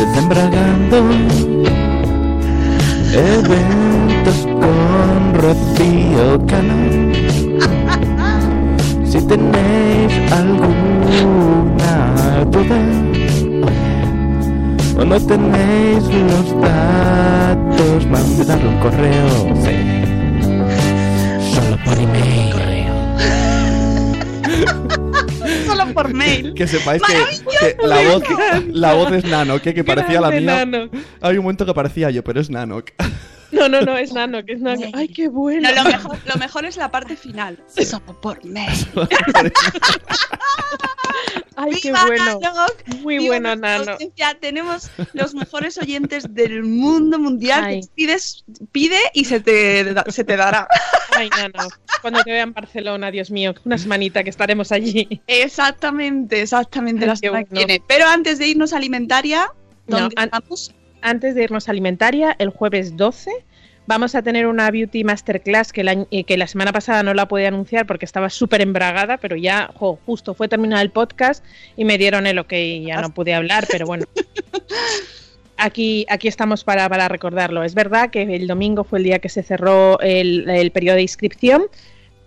Desembragando 0.00 0.96
eventos 3.12 4.38
con 4.46 5.34
Rocío 5.34 6.46
Cano. 6.46 7.12
Si 9.04 9.20
tenéis 9.20 10.12
alguna 10.32 11.94
duda 12.50 12.80
o 14.96 15.04
no 15.04 15.20
tenéis 15.20 16.02
los 16.30 16.46
datos, 16.62 18.06
mandad 18.06 18.60
un 18.66 18.76
correo. 18.80 19.30
Solo 19.62 19.99
por 26.02 26.14
mail. 26.14 26.54
Que 26.60 26.66
sepáis 26.66 27.02
que, 27.02 27.14
que 27.14 27.86
la, 27.86 28.02
voz, 28.02 28.22
la 28.68 28.94
voz 28.94 29.12
es 29.12 29.24
Nano, 29.24 29.60
que, 29.60 29.74
que 29.74 29.84
parecía 29.84 30.20
la 30.20 30.30
mía. 30.30 30.64
Nano. 30.64 30.90
Hay 31.20 31.36
un 31.36 31.44
momento 31.44 31.66
que 31.66 31.74
parecía 31.74 32.10
yo, 32.10 32.22
pero 32.24 32.40
es 32.40 32.50
Nano. 32.50 32.82
No, 33.52 33.68
no, 33.68 33.80
no, 33.82 33.96
es 33.96 34.12
nano, 34.12 34.44
que 34.44 34.52
es 34.52 34.60
nano. 34.60 34.86
Ay, 34.92 35.08
qué 35.08 35.28
bueno. 35.28 35.68
No, 35.68 35.82
lo, 35.82 35.90
mejor, 35.90 36.18
lo 36.24 36.34
mejor 36.36 36.64
es 36.66 36.76
la 36.76 36.90
parte 36.90 37.16
final. 37.16 37.58
Solo 37.84 38.20
por 38.20 38.44
mail. 38.44 38.70
Ay, 41.56 41.72
qué 41.82 41.88
¡Viva 41.88 42.06
bueno. 42.06 42.38
Nano! 42.40 42.66
Muy 43.00 43.18
Viva 43.18 43.28
bueno, 43.28 43.56
nano. 43.56 43.92
audiencia. 43.92 44.36
Tenemos 44.40 44.90
los 45.12 45.34
mejores 45.34 45.76
oyentes 45.78 46.32
del 46.32 46.62
mundo 46.62 47.18
mundial. 47.18 47.64
Ay. 47.64 47.80
Pides, 47.94 48.44
pide 48.72 48.98
y 49.12 49.24
se 49.24 49.40
te, 49.40 49.94
se 50.10 50.24
te 50.24 50.36
dará. 50.36 50.66
Ay, 51.16 51.28
nano. 51.30 51.68
Cuando 52.00 52.22
te 52.22 52.30
vea 52.32 52.42
en 52.44 52.52
Barcelona, 52.54 53.10
Dios 53.10 53.30
mío, 53.30 53.54
una 53.64 53.76
semanita 53.76 54.24
que 54.24 54.30
estaremos 54.30 54.72
allí. 54.72 55.20
Exactamente, 55.26 56.40
exactamente 56.40 57.04
Ay, 57.04 57.08
la 57.08 57.44
que 57.44 57.54
viene. 57.54 57.82
Pero 57.86 58.06
antes 58.06 58.38
de 58.38 58.46
irnos 58.46 58.72
a 58.72 58.78
alimentaria, 58.78 59.48
No, 59.86 59.98
¿dónde 60.00 60.14
an- 60.16 60.30
estamos? 60.32 60.74
Antes 61.02 61.34
de 61.34 61.44
irnos 61.44 61.68
a 61.68 61.72
alimentaria, 61.72 62.36
el 62.38 62.50
jueves 62.50 62.96
12 62.96 63.30
vamos 63.86 64.14
a 64.14 64.22
tener 64.22 64.46
una 64.46 64.70
beauty 64.70 65.02
masterclass 65.02 65.72
que 65.72 65.82
la, 65.82 66.06
eh, 66.10 66.22
que 66.24 66.36
la 66.36 66.46
semana 66.46 66.72
pasada 66.72 67.02
no 67.02 67.12
la 67.12 67.26
pude 67.26 67.46
anunciar 67.46 67.86
porque 67.86 68.04
estaba 68.04 68.30
súper 68.30 68.60
embragada, 68.60 69.16
pero 69.16 69.36
ya 69.36 69.70
jo, 69.74 69.98
justo 70.06 70.34
fue 70.34 70.46
terminar 70.46 70.80
el 70.82 70.90
podcast 70.90 71.44
y 71.76 71.84
me 71.84 71.98
dieron 71.98 72.26
el 72.26 72.38
ok 72.38 72.52
y 72.52 72.84
ya 72.84 73.00
no 73.00 73.12
pude 73.12 73.34
hablar, 73.34 73.66
pero 73.70 73.86
bueno. 73.86 74.06
Aquí, 75.62 76.06
aquí 76.08 76.26
estamos 76.26 76.64
para, 76.64 76.88
para 76.88 77.06
recordarlo. 77.08 77.62
Es 77.62 77.74
verdad 77.74 78.08
que 78.08 78.22
el 78.22 78.46
domingo 78.46 78.82
fue 78.82 78.98
el 78.98 79.04
día 79.04 79.18
que 79.18 79.28
se 79.28 79.42
cerró 79.42 80.00
el, 80.00 80.48
el 80.48 80.70
periodo 80.70 80.96
de 80.96 81.02
inscripción, 81.02 81.64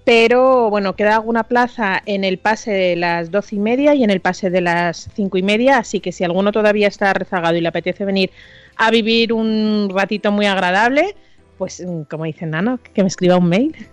pero 0.03 0.69
bueno, 0.69 0.95
queda 0.95 1.15
alguna 1.15 1.43
plaza 1.43 2.03
en 2.05 2.25
el 2.25 2.37
pase 2.37 2.69
de 2.69 2.95
las 2.95 3.31
doce 3.31 3.55
y 3.55 3.59
media 3.59 3.95
y 3.95 4.03
en 4.03 4.11
el 4.11 4.19
pase 4.19 4.51
de 4.51 4.61
las 4.61 5.09
cinco 5.15 5.39
y 5.39 5.41
media, 5.41 5.79
así 5.79 5.99
que 5.99 6.11
si 6.11 6.23
alguno 6.23 6.51
todavía 6.51 6.87
está 6.87 7.11
rezagado 7.13 7.55
y 7.55 7.61
le 7.61 7.69
apetece 7.69 8.05
venir 8.05 8.29
a 8.77 8.91
vivir 8.91 9.33
un 9.33 9.89
ratito 9.93 10.31
muy 10.31 10.45
agradable, 10.45 11.15
pues 11.57 11.83
mm, 11.85 12.03
como 12.03 12.25
dice 12.25 12.45
Nano, 12.45 12.79
que 12.93 13.01
me 13.01 13.07
escriba 13.07 13.37
un 13.37 13.49
mail. 13.49 13.89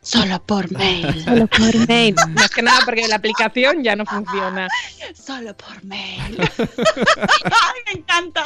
Solo 0.00 0.40
por 0.46 0.70
mail. 0.72 1.22
Solo 1.24 1.46
por 1.46 1.88
mail. 1.88 2.14
Más 2.30 2.50
que 2.50 2.62
nada 2.62 2.78
porque 2.84 3.06
la 3.08 3.16
aplicación 3.16 3.82
ya 3.82 3.96
no 3.96 4.06
funciona. 4.06 4.68
Solo 5.14 5.56
por 5.56 5.84
mail. 5.84 6.38
Ay, 6.58 7.80
me 7.86 8.00
encanta. 8.00 8.44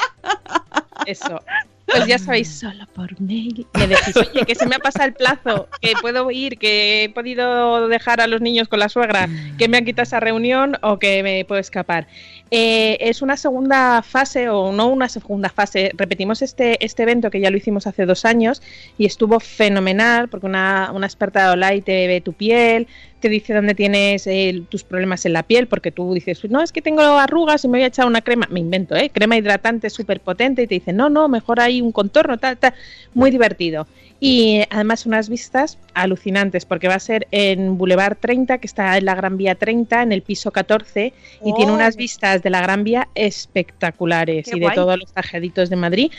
Eso. 1.07 1.41
Pues 1.87 2.07
ya 2.07 2.19
sabéis, 2.19 2.49
solo 2.49 2.87
por 2.95 3.21
mail. 3.21 3.67
Me 3.75 3.87
decís, 3.87 4.17
oye, 4.17 4.47
que 4.47 4.55
se 4.55 4.67
me 4.67 4.77
ha 4.77 4.79
pasado 4.79 5.07
el 5.07 5.15
plazo, 5.15 5.69
que 5.81 5.93
puedo 6.01 6.31
ir, 6.31 6.59
que 6.59 7.05
he 7.05 7.09
podido 7.11 7.87
dejar 7.89 8.21
a 8.21 8.27
los 8.27 8.41
niños 8.41 8.69
con 8.69 8.79
la 8.79 8.89
suegra, 8.89 9.29
que 9.59 9.69
me 9.69 9.77
han 9.77 9.85
quitado 9.85 10.05
esa 10.05 10.21
reunión 10.21 10.79
o 10.83 10.99
que 10.99 11.23
me 11.23 11.45
puedo 11.45 11.61
escapar. 11.61 12.07
Eh, 12.55 12.99
es 13.01 13.23
una 13.23 13.39
segunda 13.39 14.03
fase, 14.03 14.51
o 14.51 14.73
no 14.73 14.89
una 14.89 15.09
segunda 15.09 15.49
fase. 15.49 15.91
Repetimos 15.95 16.43
este, 16.43 16.85
este 16.85 17.03
evento 17.03 17.31
que 17.31 17.41
ya 17.41 17.51
lo 17.51 17.57
hicimos 17.57 17.87
hace 17.87 18.05
dos 18.05 18.27
años 18.27 18.61
y 18.99 19.07
estuvo 19.07 19.41
fenomenal 19.41 20.29
porque 20.29 20.45
una, 20.45 20.93
una 20.93 21.07
experta 21.07 21.47
de 21.47 21.53
Olay 21.55 21.81
te 21.81 22.07
ve 22.07 22.21
tu 22.21 22.35
piel, 22.35 22.89
te 23.23 23.31
dice 23.31 23.55
dónde 23.55 23.75
tienes 23.75 24.27
eh, 24.27 24.63
tus 24.69 24.85
problemas 24.85 25.25
en 25.25 25.33
la 25.33 25.45
piel, 25.45 25.69
porque 25.69 25.91
tú 25.91 26.13
dices, 26.13 26.43
no, 26.51 26.61
es 26.61 26.73
que 26.73 26.83
tengo 26.83 27.01
arrugas 27.01 27.65
y 27.65 27.69
me 27.69 27.79
voy 27.79 27.85
a 27.85 27.87
echar 27.87 28.07
una 28.07 28.21
crema, 28.21 28.47
me 28.51 28.61
invento, 28.61 28.95
¿eh? 28.97 29.11
Crema 29.11 29.39
hidratante 29.39 29.89
súper 29.89 30.21
potente 30.21 30.63
y 30.63 30.67
te 30.67 30.75
dice, 30.75 30.93
no, 30.93 31.09
no, 31.09 31.29
mejor 31.29 31.61
hay 31.61 31.81
un 31.81 31.93
contorno, 31.93 32.37
tal, 32.39 32.59
tal. 32.59 32.75
Muy 33.15 33.31
divertido. 33.31 33.87
Y 34.21 34.63
además 34.71 35.07
unas 35.07 35.29
vistas 35.29 35.79
alucinantes, 35.95 36.65
porque 36.65 36.89
va 36.89 36.97
a 36.97 37.01
ser 37.01 37.27
en 37.31 37.79
Boulevard 37.79 38.17
30, 38.21 38.59
que 38.59 38.67
está 38.67 38.99
en 38.99 39.05
la 39.05 39.15
Gran 39.15 39.37
Vía 39.37 39.55
30, 39.55 40.03
en 40.03 40.13
el 40.13 40.23
piso 40.23 40.51
14, 40.51 41.13
y 41.45 41.55
tiene 41.55 41.73
unas 41.73 41.97
vistas 41.97 42.43
de 42.43 42.51
la 42.51 42.61
Gran 42.61 42.85
Vía 42.85 43.09
espectaculares 43.15 44.45
Qué 44.45 44.57
y 44.57 44.61
de 44.61 44.67
guay. 44.67 44.75
todos 44.75 44.99
los 44.99 45.13
tajaditos 45.13 45.71
de 45.71 45.77
Madrid. 45.77 46.13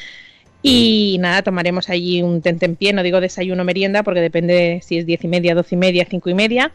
Y 0.61 1.17
nada, 1.19 1.41
tomaremos 1.41 1.89
allí 1.89 2.21
un 2.21 2.41
tentempié, 2.41 2.93
no 2.93 3.03
digo 3.03 3.19
desayuno 3.19 3.65
merienda, 3.65 4.01
porque 4.03 4.21
depende 4.21 4.79
si 4.81 4.97
es 4.97 5.05
diez 5.05 5.21
y 5.25 5.27
media, 5.27 5.55
doce 5.55 5.75
y 5.75 5.77
media, 5.77 6.07
cinco 6.09 6.29
y 6.29 6.33
media. 6.33 6.71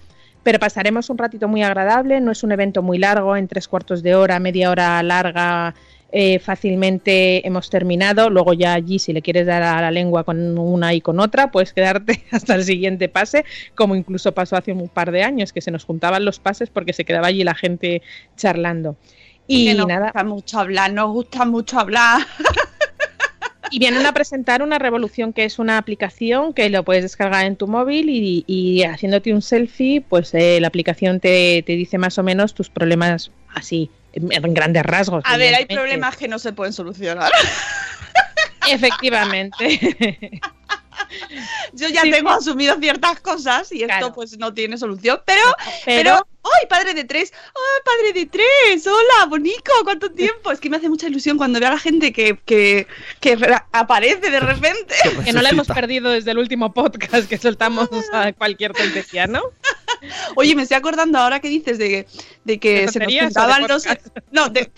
Pero 0.48 0.60
pasaremos 0.60 1.10
un 1.10 1.18
ratito 1.18 1.46
muy 1.46 1.62
agradable, 1.62 2.22
no 2.22 2.32
es 2.32 2.42
un 2.42 2.52
evento 2.52 2.82
muy 2.82 2.96
largo, 2.96 3.36
en 3.36 3.48
tres 3.48 3.68
cuartos 3.68 4.02
de 4.02 4.14
hora, 4.14 4.40
media 4.40 4.70
hora 4.70 5.02
larga, 5.02 5.74
eh, 6.10 6.38
fácilmente 6.38 7.46
hemos 7.46 7.68
terminado. 7.68 8.30
Luego 8.30 8.54
ya 8.54 8.72
allí, 8.72 8.98
si 8.98 9.12
le 9.12 9.20
quieres 9.20 9.44
dar 9.46 9.62
a 9.62 9.78
la 9.82 9.90
lengua 9.90 10.24
con 10.24 10.56
una 10.58 10.94
y 10.94 11.02
con 11.02 11.20
otra, 11.20 11.50
puedes 11.50 11.74
quedarte 11.74 12.24
hasta 12.30 12.54
el 12.54 12.64
siguiente 12.64 13.10
pase, 13.10 13.44
como 13.74 13.94
incluso 13.94 14.32
pasó 14.32 14.56
hace 14.56 14.72
un 14.72 14.88
par 14.88 15.12
de 15.12 15.22
años, 15.22 15.52
que 15.52 15.60
se 15.60 15.70
nos 15.70 15.84
juntaban 15.84 16.24
los 16.24 16.38
pases 16.38 16.70
porque 16.70 16.94
se 16.94 17.04
quedaba 17.04 17.26
allí 17.26 17.44
la 17.44 17.54
gente 17.54 18.00
charlando. 18.34 18.96
Y 19.46 19.66
que 19.66 19.74
nos 19.74 19.86
nada, 19.86 20.06
gusta 20.06 20.24
mucho 20.24 20.60
hablar, 20.60 20.92
nos 20.94 21.10
gusta 21.10 21.44
mucho 21.44 21.78
hablar. 21.78 22.22
Y 23.70 23.78
vienen 23.78 24.06
a 24.06 24.12
presentar 24.12 24.62
una 24.62 24.78
revolución 24.78 25.32
que 25.32 25.44
es 25.44 25.58
una 25.58 25.78
aplicación 25.78 26.52
que 26.52 26.70
lo 26.70 26.84
puedes 26.84 27.02
descargar 27.02 27.46
en 27.46 27.56
tu 27.56 27.66
móvil 27.66 28.08
y, 28.08 28.44
y 28.46 28.82
haciéndote 28.84 29.32
un 29.32 29.42
selfie, 29.42 30.00
pues 30.00 30.32
eh, 30.34 30.60
la 30.60 30.68
aplicación 30.68 31.20
te, 31.20 31.62
te 31.66 31.72
dice 31.72 31.98
más 31.98 32.18
o 32.18 32.22
menos 32.22 32.54
tus 32.54 32.68
problemas 32.68 33.30
así, 33.54 33.90
en, 34.12 34.54
grandes 34.54 34.82
rasgos. 34.84 35.22
A 35.26 35.36
ver, 35.36 35.54
hay 35.54 35.66
problemas 35.66 36.16
que 36.16 36.28
no 36.28 36.38
se 36.38 36.52
pueden 36.52 36.72
solucionar. 36.72 37.30
Efectivamente. 38.70 40.40
Yo 41.72 41.88
ya 41.88 42.02
Sí, 42.02 42.10
tengo 42.10 42.30
sí. 42.30 42.36
asumido 42.48 42.76
ciertas 42.80 43.20
cosas 43.20 43.70
y 43.72 43.82
esto 43.82 43.86
Claro. 43.86 44.12
pues 44.14 44.36
no 44.38 44.52
tiene 44.54 44.76
solución. 44.78 45.20
Pero, 45.24 45.42
Pero, 45.84 46.02
pero, 46.02 46.26
¡ay, 46.44 46.66
padre 46.68 46.94
de 46.94 47.04
tres! 47.04 47.32
¡Ay, 47.32 47.82
padre 47.84 48.12
de 48.12 48.26
tres! 48.26 48.86
¡Hola, 48.86 49.26
bonico! 49.28 49.72
¿Cuánto 49.84 50.10
tiempo? 50.10 50.50
Es 50.52 50.60
que 50.60 50.70
me 50.70 50.76
hace 50.76 50.88
mucha 50.88 51.06
ilusión 51.08 51.36
cuando 51.38 51.58
veo 51.60 51.68
a 51.68 51.72
la 51.72 51.78
gente 51.78 52.12
que, 52.12 52.38
que, 52.44 52.86
que 53.20 53.36
re- 53.36 53.62
aparece 53.72 54.30
de 54.30 54.40
repente. 54.40 54.94
que 55.24 55.32
no 55.32 55.42
la 55.42 55.50
hemos 55.50 55.66
perdido 55.66 56.10
desde 56.10 56.30
el 56.32 56.38
último 56.38 56.72
podcast 56.72 57.28
que 57.28 57.38
soltamos 57.38 57.88
a 58.12 58.32
cualquier 58.32 58.72
tontería, 58.72 59.26
¿no? 59.26 59.42
Oye, 60.36 60.54
me 60.54 60.62
estoy 60.62 60.76
acordando 60.76 61.18
ahora 61.18 61.40
que 61.40 61.48
dices 61.48 61.78
de, 61.78 62.06
de 62.44 62.58
que 62.58 62.82
¿De 62.82 62.88
se 62.88 62.98
nos 63.00 63.12
juntaban 63.14 63.66
los... 63.68 63.84
No, 64.30 64.48
de, 64.48 64.70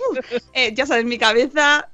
eh, 0.54 0.72
ya 0.74 0.86
sabes, 0.86 1.04
mi 1.04 1.18
cabeza... 1.18 1.88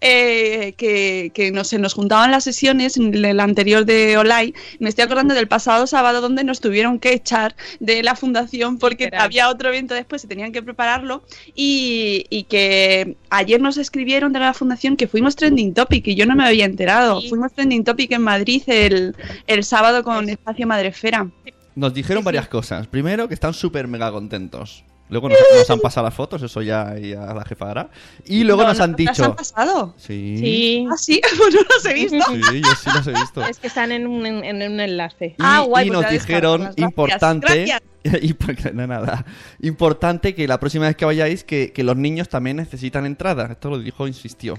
eh, 0.00 0.74
que, 0.78 1.30
que 1.34 1.50
no 1.52 1.62
sé, 1.64 1.78
nos 1.78 1.92
juntaban 1.94 2.30
las 2.30 2.44
sesiones 2.44 2.96
en 2.96 3.14
el 3.24 3.38
anterior 3.38 3.84
de 3.84 4.16
Olay. 4.16 4.54
Me 4.78 4.88
estoy 4.88 5.04
acordando 5.04 5.34
del 5.34 5.46
pasado 5.48 5.86
sábado 5.86 6.20
donde 6.20 6.42
nos 6.42 6.60
tuvieron 6.60 6.98
que 6.98 7.12
echar 7.12 7.54
de 7.80 8.02
la 8.02 8.16
fundación 8.16 8.78
porque 8.78 9.04
Literal. 9.04 9.24
había 9.24 9.48
otro 9.50 9.68
evento 9.68 9.94
después 9.94 10.24
y 10.24 10.26
tenían 10.26 10.52
que 10.52 10.62
prepararlo. 10.62 11.22
Y, 11.54 12.24
y 12.30 12.44
que 12.44 13.16
ayer 13.30 13.60
nos 13.60 13.76
escribieron 13.76 14.32
de 14.32 14.40
la 14.40 14.54
fundación 14.54 14.96
que 14.96 15.06
fuimos 15.06 15.36
trending 15.36 15.74
topic 15.74 16.06
y 16.08 16.14
yo 16.14 16.24
no 16.26 16.34
me 16.34 16.46
había 16.46 16.64
enterado. 16.64 17.20
Sí. 17.20 17.28
Fuimos 17.28 17.52
trending 17.52 17.84
topic 17.84 18.12
en 18.12 18.22
Madrid 18.22 18.62
el, 18.66 19.14
el 19.46 19.64
sábado 19.64 20.02
con 20.02 20.24
Eso. 20.24 20.32
Espacio 20.32 20.66
Madrefera. 20.66 21.28
Nos 21.76 21.94
dijeron 21.94 22.20
Sí, 22.20 22.22
sí. 22.22 22.24
varias 22.24 22.48
cosas. 22.48 22.86
Primero, 22.88 23.28
que 23.28 23.34
están 23.34 23.54
súper 23.54 23.86
mega 23.86 24.10
contentos. 24.10 24.84
Luego 25.08 25.28
nos, 25.28 25.38
nos 25.56 25.70
han 25.70 25.78
pasado 25.78 26.04
las 26.06 26.14
fotos, 26.14 26.42
eso 26.42 26.62
ya, 26.62 26.98
ya 26.98 27.32
la 27.32 27.44
jefa 27.44 27.70
hará. 27.70 27.90
Y 28.24 28.42
luego 28.42 28.62
No, 28.62 28.68
nos 28.70 28.80
han 28.80 28.90
¿no 28.90 28.96
te 28.96 29.04
las 29.04 29.16
dicho... 29.16 29.24
han 29.30 29.36
pasado? 29.36 29.94
Sí. 29.96 30.36
Sí. 30.38 30.86
Ah, 30.90 30.96
sí, 30.96 31.20
pues 31.38 31.54
no 31.54 31.60
los 31.62 31.84
he 31.86 31.94
visto. 31.94 32.18
Sí, 32.32 32.60
yo 32.60 32.70
sí 32.74 32.90
los 32.92 33.06
he 33.06 33.12
visto. 33.12 33.42
Es 33.44 33.58
que 33.60 33.68
están 33.68 33.92
en 33.92 34.08
un, 34.08 34.26
en- 34.26 34.44
en 34.44 34.72
un 34.72 34.80
enlace. 34.80 35.26
Y, 35.26 35.34
Ah, 35.38 35.60
guay, 35.60 35.86
y 35.86 35.90
pues 35.92 36.02
nos 36.02 36.10
dijeron, 36.10 36.60
gracias, 36.62 36.88
importante, 36.88 37.46
gracias. 37.66 37.82
y 38.22 38.34
no, 38.74 38.86
nada, 38.88 39.24
importante 39.60 40.34
que 40.34 40.48
la 40.48 40.58
próxima 40.58 40.86
vez 40.86 40.96
que 40.96 41.04
vayáis, 41.04 41.44
que, 41.44 41.72
que 41.72 41.84
los 41.84 41.96
niños 41.96 42.28
también 42.28 42.56
necesitan 42.56 43.06
entrada. 43.06 43.46
Esto 43.52 43.70
lo 43.70 43.78
dijo, 43.78 44.08
insistió. 44.08 44.58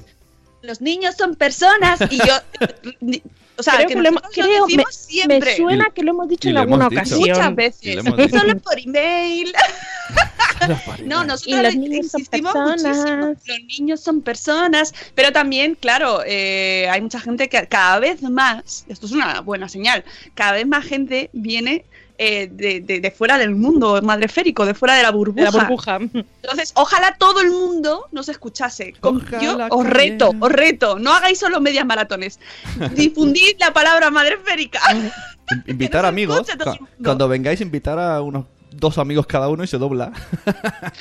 Los 0.61 0.81
niños 0.81 1.15
son 1.17 1.35
personas 1.35 1.99
y 2.09 2.17
yo... 2.17 2.33
O 3.59 3.63
sea, 3.63 3.73
Creo 3.77 3.87
que 3.87 3.93
que 3.95 4.01
lo 4.01 4.09
hemos- 4.09 4.21
nosotros 4.21 4.45
lo 4.45 4.65
creo, 4.67 4.77
me, 4.77 4.83
siempre. 4.91 5.39
me 5.39 5.55
suena 5.57 5.85
que 5.89 6.03
lo 6.03 6.11
hemos 6.11 6.29
dicho 6.29 6.47
Y 6.47 6.51
en 6.51 6.57
alguna 6.57 6.89
dicho. 6.89 6.99
ocasión. 6.99 7.19
Muchas 7.21 7.55
veces. 7.55 7.95
Solo 8.29 8.59
por 8.59 8.77
email. 8.79 9.51
No, 11.05 11.23
nosotros 11.23 11.61
los 11.63 11.75
niños 11.75 12.05
insistimos 12.05 12.53
muchísimo. 12.55 13.35
Los 13.45 13.79
niños 13.79 13.99
son 14.01 14.21
personas, 14.21 14.93
pero 15.13 15.31
también, 15.31 15.75
claro, 15.75 16.21
eh, 16.25 16.87
hay 16.89 16.99
mucha 17.01 17.19
gente 17.19 17.47
que 17.47 17.67
cada 17.67 17.99
vez 17.99 18.21
más, 18.23 18.83
esto 18.87 19.05
es 19.05 19.11
una 19.11 19.41
buena 19.41 19.69
señal, 19.69 20.03
cada 20.33 20.53
vez 20.53 20.65
más 20.65 20.83
gente 20.85 21.29
viene 21.33 21.85
eh, 22.17 22.47
de, 22.51 22.81
de- 22.81 22.99
de 22.99 23.11
fuera 23.11 23.37
del 23.37 23.55
mundo 23.55 24.01
madreférico, 24.01 24.65
de 24.65 24.73
fuera 24.73 24.95
de 24.95 25.03
la 25.03 25.11
De 25.11 25.17
burbuja. 25.17 25.43
la 25.45 25.51
burbuja. 25.51 25.99
Entonces, 26.41 26.71
ojalá 26.75 27.15
todo 27.17 27.41
el 27.41 27.51
mundo 27.51 28.07
nos 28.11 28.27
escuchase. 28.29 28.93
Con- 28.99 29.23
Yo 29.41 29.57
os 29.69 29.85
reto, 29.87 30.33
os 30.39 30.51
reto, 30.51 30.97
no 30.99 31.13
hagáis 31.13 31.39
solo 31.39 31.61
medias 31.61 31.85
maratones. 31.85 32.39
Difundid 32.95 33.57
la 33.59 33.71
palabra 33.73 34.09
madreférica. 34.11 34.79
In- 34.93 35.11
Invitar 35.67 36.05
amigos. 36.05 36.45
Cuando 37.03 37.27
vengáis, 37.27 37.61
invitar 37.61 37.97
a 37.99 38.21
unos 38.21 38.45
dos 38.71 38.97
amigos 38.97 39.25
cada 39.27 39.47
uno 39.49 39.63
y 39.63 39.67
se 39.67 39.77
dobla. 39.77 40.11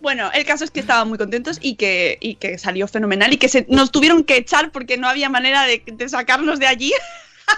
Bueno, 0.00 0.30
el 0.34 0.44
caso 0.44 0.62
es 0.64 0.70
que 0.70 0.80
estaban 0.80 1.08
muy 1.08 1.16
contentos 1.18 1.58
y 1.60 1.74
que, 1.74 2.18
y 2.20 2.34
que 2.36 2.58
salió 2.58 2.86
fenomenal 2.86 3.32
y 3.32 3.38
que 3.38 3.48
se, 3.48 3.66
nos 3.68 3.90
tuvieron 3.90 4.24
que 4.24 4.36
echar 4.36 4.70
porque 4.70 4.96
no 4.98 5.08
había 5.08 5.28
manera 5.30 5.62
de, 5.64 5.82
de 5.86 6.08
sacarnos 6.08 6.58
de 6.60 6.66
allí. 6.66 6.92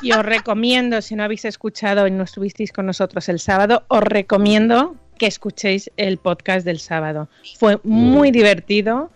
Y 0.02 0.12
os 0.12 0.24
recomiendo, 0.24 1.02
si 1.02 1.14
no 1.16 1.24
habéis 1.24 1.44
escuchado 1.44 2.06
y 2.06 2.10
no 2.10 2.24
estuvisteis 2.24 2.72
con 2.72 2.86
nosotros 2.86 3.28
el 3.28 3.40
sábado, 3.40 3.84
os 3.88 4.02
recomiendo 4.02 4.96
que 5.18 5.26
escuchéis 5.26 5.90
el 5.96 6.18
podcast 6.18 6.64
del 6.64 6.78
sábado. 6.78 7.28
Fue 7.58 7.78
muy 7.82 8.30
divertido. 8.30 9.10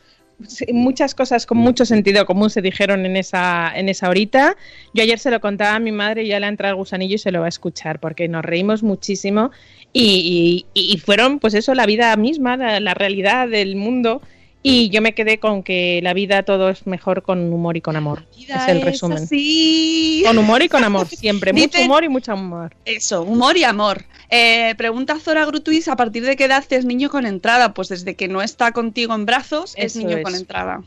Muchas 0.72 1.14
cosas 1.14 1.46
con 1.46 1.58
mucho 1.58 1.84
sentido 1.84 2.26
común 2.26 2.50
se 2.50 2.60
dijeron 2.62 3.06
en 3.06 3.16
esa, 3.16 3.70
en 3.76 3.88
esa 3.88 4.08
horita. 4.08 4.56
Yo 4.92 5.04
ayer 5.04 5.20
se 5.20 5.30
lo 5.30 5.40
contaba 5.40 5.76
a 5.76 5.78
mi 5.78 5.92
madre 5.92 6.24
y 6.24 6.28
ya 6.28 6.40
le 6.40 6.46
ha 6.46 6.48
entrado 6.48 6.72
el 6.72 6.78
gusanillo 6.78 7.14
y 7.14 7.18
se 7.18 7.30
lo 7.30 7.40
va 7.40 7.46
a 7.46 7.50
escuchar 7.50 8.00
porque 8.00 8.26
nos 8.26 8.44
reímos 8.44 8.82
muchísimo 8.82 9.52
y, 9.92 10.66
y- 10.74 10.92
y 10.94 10.98
fueron, 10.98 11.38
pues 11.38 11.54
eso, 11.54 11.74
la 11.74 11.86
vida 11.86 12.16
misma, 12.16 12.56
la, 12.56 12.80
la 12.80 12.94
realidad 12.94 13.46
del 13.46 13.76
mundo. 13.76 14.20
Y 14.62 14.90
yo 14.90 15.02
me 15.02 15.14
quedé 15.14 15.38
con 15.38 15.62
que 15.62 16.00
la 16.02 16.14
vida 16.14 16.44
todo 16.44 16.70
es 16.70 16.86
mejor 16.86 17.22
con 17.22 17.52
humor 17.52 17.76
y 17.76 17.80
con 17.80 17.96
amor. 17.96 18.24
Es 18.38 18.68
el 18.68 18.82
resumen. 18.82 19.26
Sí. 19.26 20.22
Con 20.24 20.38
humor 20.38 20.62
y 20.62 20.68
con 20.68 20.84
amor, 20.84 21.08
siempre. 21.08 21.52
Mucho 21.52 21.80
humor 21.80 22.04
y 22.04 22.08
mucho 22.08 22.32
amor. 22.32 22.74
Eso, 22.84 23.22
humor 23.22 23.56
y 23.56 23.64
amor. 23.64 24.04
Eh, 24.30 24.74
pregunta 24.78 25.18
Zora 25.18 25.44
Grutuis, 25.44 25.88
¿a 25.88 25.96
partir 25.96 26.24
de 26.24 26.36
qué 26.36 26.44
edad 26.44 26.64
es 26.70 26.84
niño 26.84 27.10
con 27.10 27.26
entrada? 27.26 27.74
Pues 27.74 27.88
desde 27.88 28.14
que 28.14 28.28
no 28.28 28.40
está 28.40 28.72
contigo 28.72 29.14
en 29.14 29.26
brazos, 29.26 29.74
es 29.76 29.96
Eso 29.96 29.98
niño 29.98 30.18
es. 30.18 30.22
con 30.22 30.34
entrada. 30.34 30.82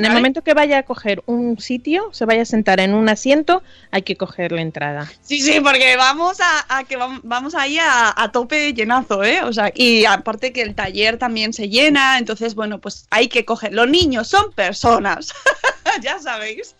En 0.00 0.06
el 0.06 0.10
¿Vale? 0.12 0.20
momento 0.20 0.42
que 0.42 0.54
vaya 0.54 0.78
a 0.78 0.82
coger 0.82 1.22
un 1.26 1.60
sitio, 1.60 2.08
se 2.12 2.24
vaya 2.24 2.42
a 2.42 2.44
sentar 2.46 2.80
en 2.80 2.94
un 2.94 3.08
asiento, 3.10 3.62
hay 3.90 4.00
que 4.02 4.16
coger 4.16 4.50
la 4.52 4.62
entrada. 4.62 5.12
Sí, 5.20 5.40
sí, 5.40 5.60
porque 5.60 5.94
vamos 5.96 6.38
a, 6.40 6.78
a 6.78 6.84
que 6.84 6.98
vam- 6.98 7.20
vamos 7.22 7.54
ahí 7.54 7.78
a, 7.78 8.12
a 8.16 8.32
tope 8.32 8.72
llenazo, 8.72 9.22
¿eh? 9.24 9.42
O 9.42 9.52
sea, 9.52 9.70
y 9.74 10.06
aparte 10.06 10.52
que 10.52 10.62
el 10.62 10.74
taller 10.74 11.18
también 11.18 11.52
se 11.52 11.68
llena, 11.68 12.16
entonces, 12.18 12.54
bueno, 12.54 12.78
pues 12.80 13.06
hay 13.10 13.28
que 13.28 13.44
coger. 13.44 13.74
Los 13.74 13.90
niños 13.90 14.26
son 14.28 14.52
personas, 14.52 15.34
ya 16.02 16.18
sabéis. 16.18 16.74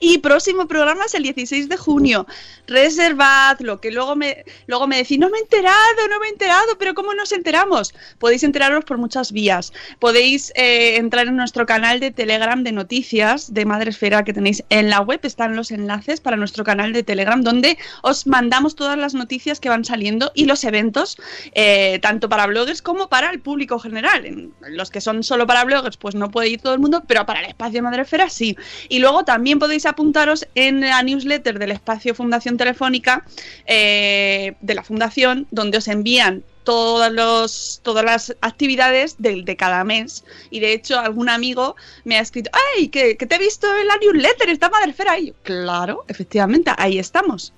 Y 0.00 0.18
próximo 0.18 0.66
programa 0.66 1.04
es 1.04 1.14
el 1.14 1.22
16 1.22 1.68
de 1.68 1.76
junio. 1.76 2.26
Reservadlo, 2.66 3.80
que 3.80 3.92
luego 3.92 4.16
me, 4.16 4.44
luego 4.66 4.88
me 4.88 4.96
decís, 4.96 5.18
no 5.18 5.30
me 5.30 5.38
he 5.38 5.42
enterado, 5.42 6.08
no 6.10 6.18
me 6.18 6.26
he 6.26 6.30
enterado, 6.30 6.76
pero 6.78 6.92
¿cómo 6.94 7.14
nos 7.14 7.30
enteramos? 7.30 7.94
Podéis 8.18 8.42
enteraros 8.42 8.84
por 8.84 8.98
muchas 8.98 9.30
vías. 9.30 9.72
Podéis 10.00 10.52
eh, 10.56 10.96
entrar 10.96 11.28
en 11.28 11.36
nuestro 11.36 11.66
canal 11.66 12.00
de 12.00 12.10
Telegram 12.10 12.63
de 12.64 12.72
noticias 12.72 13.54
de 13.54 13.64
Madresfera 13.64 14.24
que 14.24 14.32
tenéis 14.32 14.64
en 14.70 14.90
la 14.90 15.00
web, 15.00 15.20
están 15.22 15.54
los 15.54 15.70
enlaces 15.70 16.20
para 16.20 16.36
nuestro 16.36 16.64
canal 16.64 16.92
de 16.92 17.02
Telegram, 17.02 17.42
donde 17.42 17.78
os 18.02 18.26
mandamos 18.26 18.74
todas 18.74 18.98
las 18.98 19.14
noticias 19.14 19.60
que 19.60 19.68
van 19.68 19.84
saliendo 19.84 20.32
y 20.34 20.46
los 20.46 20.64
eventos, 20.64 21.16
eh, 21.54 21.98
tanto 22.00 22.28
para 22.28 22.46
bloggers 22.46 22.82
como 22.82 23.08
para 23.08 23.30
el 23.30 23.40
público 23.40 23.78
general. 23.78 24.26
En 24.26 24.52
los 24.70 24.90
que 24.90 25.00
son 25.00 25.22
solo 25.22 25.46
para 25.46 25.64
bloggers, 25.64 25.96
pues 25.96 26.14
no 26.14 26.30
puede 26.30 26.48
ir 26.48 26.60
todo 26.60 26.74
el 26.74 26.80
mundo, 26.80 27.04
pero 27.06 27.24
para 27.24 27.40
el 27.40 27.46
espacio 27.46 27.82
Madresfera 27.82 28.28
sí. 28.28 28.56
Y 28.88 28.98
luego 28.98 29.24
también 29.24 29.58
podéis 29.58 29.86
apuntaros 29.86 30.48
en 30.54 30.80
la 30.80 31.02
newsletter 31.02 31.58
del 31.58 31.72
espacio 31.72 32.14
Fundación 32.14 32.56
Telefónica 32.56 33.24
eh, 33.66 34.54
de 34.60 34.74
la 34.74 34.82
Fundación, 34.82 35.46
donde 35.50 35.78
os 35.78 35.88
envían 35.88 36.42
todos 36.64 37.12
los, 37.12 37.80
todas 37.82 38.04
las 38.04 38.36
actividades 38.40 39.16
del 39.18 39.44
de 39.44 39.56
cada 39.56 39.84
mes. 39.84 40.24
Y 40.50 40.60
de 40.60 40.72
hecho, 40.72 40.98
algún 40.98 41.28
amigo 41.28 41.76
me 42.04 42.16
ha 42.16 42.20
escrito, 42.20 42.50
¡ay! 42.76 42.88
Que, 42.88 43.16
que 43.16 43.26
te 43.26 43.36
he 43.36 43.38
visto 43.38 43.66
en 43.76 43.86
la 43.86 43.96
newsletter, 43.98 44.48
está 44.48 44.68
Madresfera. 44.70 45.18
Y 45.18 45.28
yo, 45.28 45.34
claro, 45.42 46.04
efectivamente, 46.08 46.72
ahí 46.76 46.98
estamos. 46.98 47.52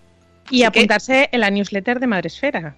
Y 0.50 0.62
Así 0.62 0.72
que- 0.72 0.78
apuntarse 0.80 1.28
en 1.32 1.40
la 1.40 1.50
newsletter 1.50 1.98
de 2.00 2.06
Madresfera. 2.06 2.76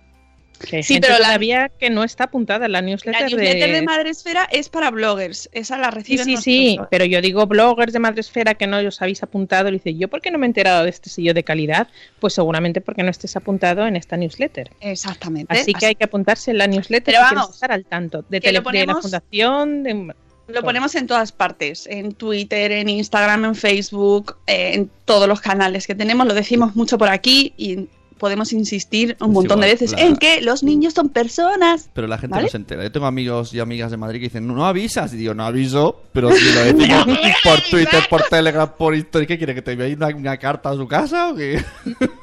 Que 0.59 0.83
Sí, 0.83 0.99
pero 1.01 1.14
la- 1.18 1.25
todavía 1.27 1.68
que 1.68 1.88
no 1.88 2.03
está 2.05 2.25
apuntada 2.25 2.66
en 2.66 2.73
la 2.73 2.81
newsletter, 2.83 3.21
La 3.23 3.29
newsletter 3.29 3.68
de... 3.71 3.73
de... 3.77 3.83
Madresfera 3.83 4.49
es 4.51 4.68
para 4.68 4.90
bloggers. 4.90 5.49
Esa 5.53 5.79
la 5.79 5.90
reciben 5.90 6.25
sí, 6.25 6.37
sí, 6.37 6.81
pero 6.90 7.05
yo 7.05 7.21
digo 7.23 7.47
bloggers 7.47 7.92
de 7.92 7.99
Madresfera 8.01 8.55
que 8.55 8.66
no 8.66 8.79
os 8.79 9.01
habéis 9.01 9.23
apuntado. 9.23 9.66
Le 9.71 9.79
dice, 9.79 9.94
¿yo 9.94 10.09
por 10.09 10.21
qué 10.21 10.31
no 10.31 10.38
me 10.38 10.47
he 10.47 10.49
enterado 10.49 10.85
de 10.85 10.90
este 10.90 11.11
sello 11.11 11.33
de 11.35 11.44
calidad? 11.44 11.88
Pues 12.21 12.35
seguramente 12.35 12.81
porque 12.81 13.03
no 13.03 13.11
estés 13.11 13.37
apuntado 13.37 13.87
en 13.87 13.97
esta 13.97 14.16
newsletter. 14.16 14.71
Exactamente. 14.81 15.57
Así 15.57 15.73
que 15.75 15.87
hay 15.87 15.94
que 15.94 16.05
apuntarse 16.05 16.51
en 16.51 16.59
la 16.59 16.66
newsletter 16.66 17.14
Pero 17.14 17.21
vamos, 17.21 17.51
estar 17.55 17.71
al 17.73 17.85
tanto 17.85 18.23
de, 18.29 18.40
tele- 18.40 18.47
de 18.47 18.53
la 18.59 18.62
ponemos- 18.62 19.03
fundación, 19.03 19.83
de- 19.85 20.14
Lo 20.49 20.62
ponemos 20.62 20.94
en 20.94 21.07
todas 21.07 21.31
partes, 21.31 21.87
en 21.87 22.14
Twitter, 22.14 22.73
en 22.73 22.88
Instagram, 22.88 23.44
en 23.44 23.55
Facebook, 23.55 24.37
eh, 24.47 24.73
en 24.75 24.90
todos 25.05 25.29
los 25.29 25.40
canales 25.40 25.87
que 25.87 25.94
tenemos, 25.94 26.27
lo 26.27 26.35
decimos 26.35 26.75
mucho 26.75 26.97
por 26.99 27.11
aquí 27.11 27.53
y 27.59 27.87
podemos 28.19 28.53
insistir 28.53 29.17
un 29.21 29.29
Es 29.29 29.35
montón 29.35 29.61
de 29.61 29.69
igual, 29.69 29.79
veces 29.81 29.93
la- 29.93 30.01
en 30.07 30.17
que 30.17 30.41
los 30.43 30.63
niños 30.63 30.95
son 30.95 31.09
personas. 31.09 31.89
Pero 31.95 32.07
la 32.07 32.19
gente 32.19 32.33
¿Vale? 32.35 32.45
no 32.47 32.51
se 32.51 32.57
entera. 32.59 32.83
Yo 32.83 32.93
tengo 32.93 33.07
amigos 33.07 33.55
y 33.55 33.61
amigas 33.61 33.91
de 33.91 33.97
Madrid 33.97 34.19
que 34.21 34.25
dicen, 34.27 34.47
no, 34.47 34.55
no 34.55 34.67
avisas. 34.67 35.13
Y 35.15 35.17
digo, 35.17 35.35
no 35.35 35.45
aviso, 35.45 36.03
pero 36.13 36.31
si 36.33 36.45
lo 36.53 36.61
decimos 36.65 37.07
por 37.43 37.61
Twitter, 37.71 38.03
por 38.11 38.23
Telegram, 38.25 38.71
por 38.77 38.95
Instagram. 38.95 39.27
¿Qué 39.27 39.39
quiere? 39.39 39.55
¿Que 39.55 39.63
te 39.63 39.73
envíe 39.73 39.95
una, 39.95 40.09
una 40.09 40.37
carta 40.37 40.71
a 40.71 40.75
su 40.75 40.87
casa 40.87 41.29
o 41.31 41.35
qué? 41.35 41.65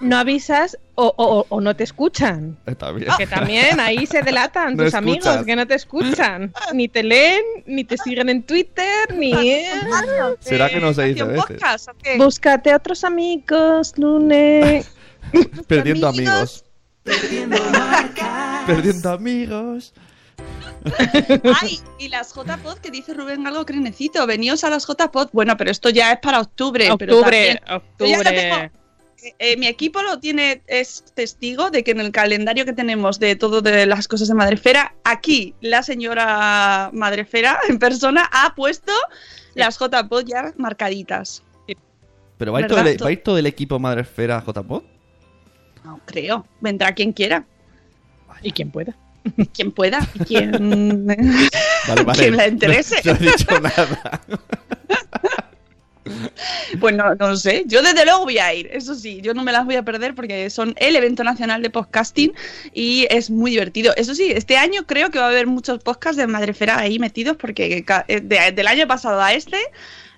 no 0.02 0.18
avisas 0.18 0.78
o, 0.98 1.14
o- 1.18 1.46
o 1.50 1.62
no 1.62 1.76
te 1.76 1.84
escuchan. 1.84 2.58
Está 2.66 2.92
bien. 2.92 3.10
Que 3.18 3.28
también 3.28 3.80
ahí 3.80 4.06
se 4.06 4.22
delatan 4.22 4.76
No 4.76 4.84
tus 4.84 4.94
escuchas. 4.94 5.28
amigos 5.28 5.46
que 5.46 5.56
no 5.56 5.68
te 5.68 5.76
escuchan. 5.76 6.54
Ni 6.74 6.88
te 6.88 7.04
leen, 7.04 7.42
ni 7.66 7.84
te 7.84 7.98
siguen 7.98 8.30
en 8.30 8.44
Twitter, 8.44 9.14
ni... 9.18 9.34
¿Será 10.40 10.70
que 10.70 10.80
no 10.80 10.94
se 10.94 11.04
dice 11.04 11.24
a 12.72 12.78
otros 12.78 13.04
amigos, 13.04 13.94
Lune. 13.98 14.84
Perdiendo 15.68 16.08
amigos. 16.08 16.64
amigos. 17.06 17.62
Perdiendo 18.68 19.10
amigos. 19.12 19.94
Ay, 21.62 21.80
y 21.98 22.10
las 22.10 22.34
JPod 22.34 22.78
que 22.78 22.92
dice 22.92 23.14
Rubén 23.14 23.46
algo 23.48 23.66
crenecito, 23.66 24.26
veníos 24.28 24.64
a 24.64 24.70
las 24.70 24.86
JPod. 24.88 25.30
Bueno, 25.34 25.58
pero 25.58 25.72
esto 25.72 25.90
ya 25.90 26.12
es 26.14 26.20
para 26.20 26.40
octubre. 26.42 26.90
pero 27.00 27.18
Octubre, 27.18 27.60
también- 27.60 27.60
lo 27.68 27.76
octubre. 27.78 28.32
tengo. 28.32 28.86
Eh, 29.40 29.58
mi 29.58 29.66
equipo 29.66 30.04
lo 30.04 30.20
tiene, 30.20 30.62
es 30.68 31.04
testigo 31.16 31.72
de 31.72 31.84
que 31.84 31.92
en 31.92 32.00
el 32.00 32.12
calendario 32.12 32.64
que 32.64 32.74
tenemos 32.74 33.18
de 33.20 33.36
todo 33.36 33.62
de 33.62 33.88
las 33.88 34.08
cosas 34.08 34.28
de 34.28 34.36
Madrefera, 34.36 34.94
aquí 35.04 35.56
la 35.62 35.82
señora 35.82 36.92
Madrefera 36.94 37.58
en 37.68 37.80
persona 37.80 38.30
ha 38.32 38.54
puesto 38.54 38.92
las 39.56 39.80
JPod 39.80 40.26
ya 40.28 40.54
marcaditas. 40.58 41.42
Pero 42.38 42.52
va 42.52 42.60
a 42.60 42.62
ir 42.62 42.68
todo 42.68 42.80
el, 42.80 42.84
¿Verdad? 42.86 43.04
va 43.06 43.10
a 43.10 43.12
ir 43.14 43.24
todo 43.24 43.38
el 43.40 43.46
equipo 43.48 43.80
Madresfera 43.80 44.38
a 44.38 44.44
JPod. 44.46 44.84
No 45.86 46.00
creo. 46.06 46.46
Vendrá 46.62 46.94
quien 46.94 47.14
quiera, 47.14 47.46
Y 48.42 48.52
quien 48.52 48.72
pueda. 48.72 48.96
quien 49.54 49.72
pueda, 49.72 50.00
y 50.16 50.20
quien, 50.20 51.06
Vale, 51.88 52.04
vale. 52.04 52.20
quien 52.20 52.36
le 52.38 52.48
interese. 52.48 52.98
No, 53.06 53.14
no 53.14 53.20
he 53.20 53.24
dicho 53.32 53.60
nada. 53.60 54.22
Pues 56.80 56.96
no, 56.96 57.16
no 57.16 57.36
sé, 57.36 57.64
yo 57.66 57.82
desde 57.82 58.06
luego 58.06 58.26
voy 58.26 58.38
a 58.38 58.54
ir, 58.54 58.68
eso 58.72 58.94
sí, 58.94 59.22
yo 59.24 59.34
no 59.34 59.44
me 59.44 59.52
las 59.52 59.66
voy 59.66 59.74
a 59.76 59.82
perder 59.82 60.14
porque 60.14 60.52
son 60.52 60.76
el 60.78 60.96
evento 60.96 61.24
nacional 61.24 61.64
de 61.64 61.72
podcasting 61.72 62.32
y 62.76 63.08
es 63.10 63.32
muy 63.32 63.50
divertido. 63.52 63.92
Eso 63.98 64.14
sí, 64.14 64.32
este 64.32 64.56
año 64.58 64.86
creo 64.86 65.10
que 65.10 65.18
va 65.18 65.26
a 65.26 65.30
haber 65.30 65.48
muchos 65.48 65.80
podcasts 65.82 66.18
de 66.18 66.28
Madrefera 66.28 66.78
ahí 66.78 67.00
metidos 67.00 67.38
porque 67.38 67.84
ca- 67.84 68.06
eh, 68.08 68.22
de- 68.22 68.52
del 68.52 68.68
año 68.68 68.86
pasado 68.88 69.20
a 69.20 69.34
este 69.34 69.58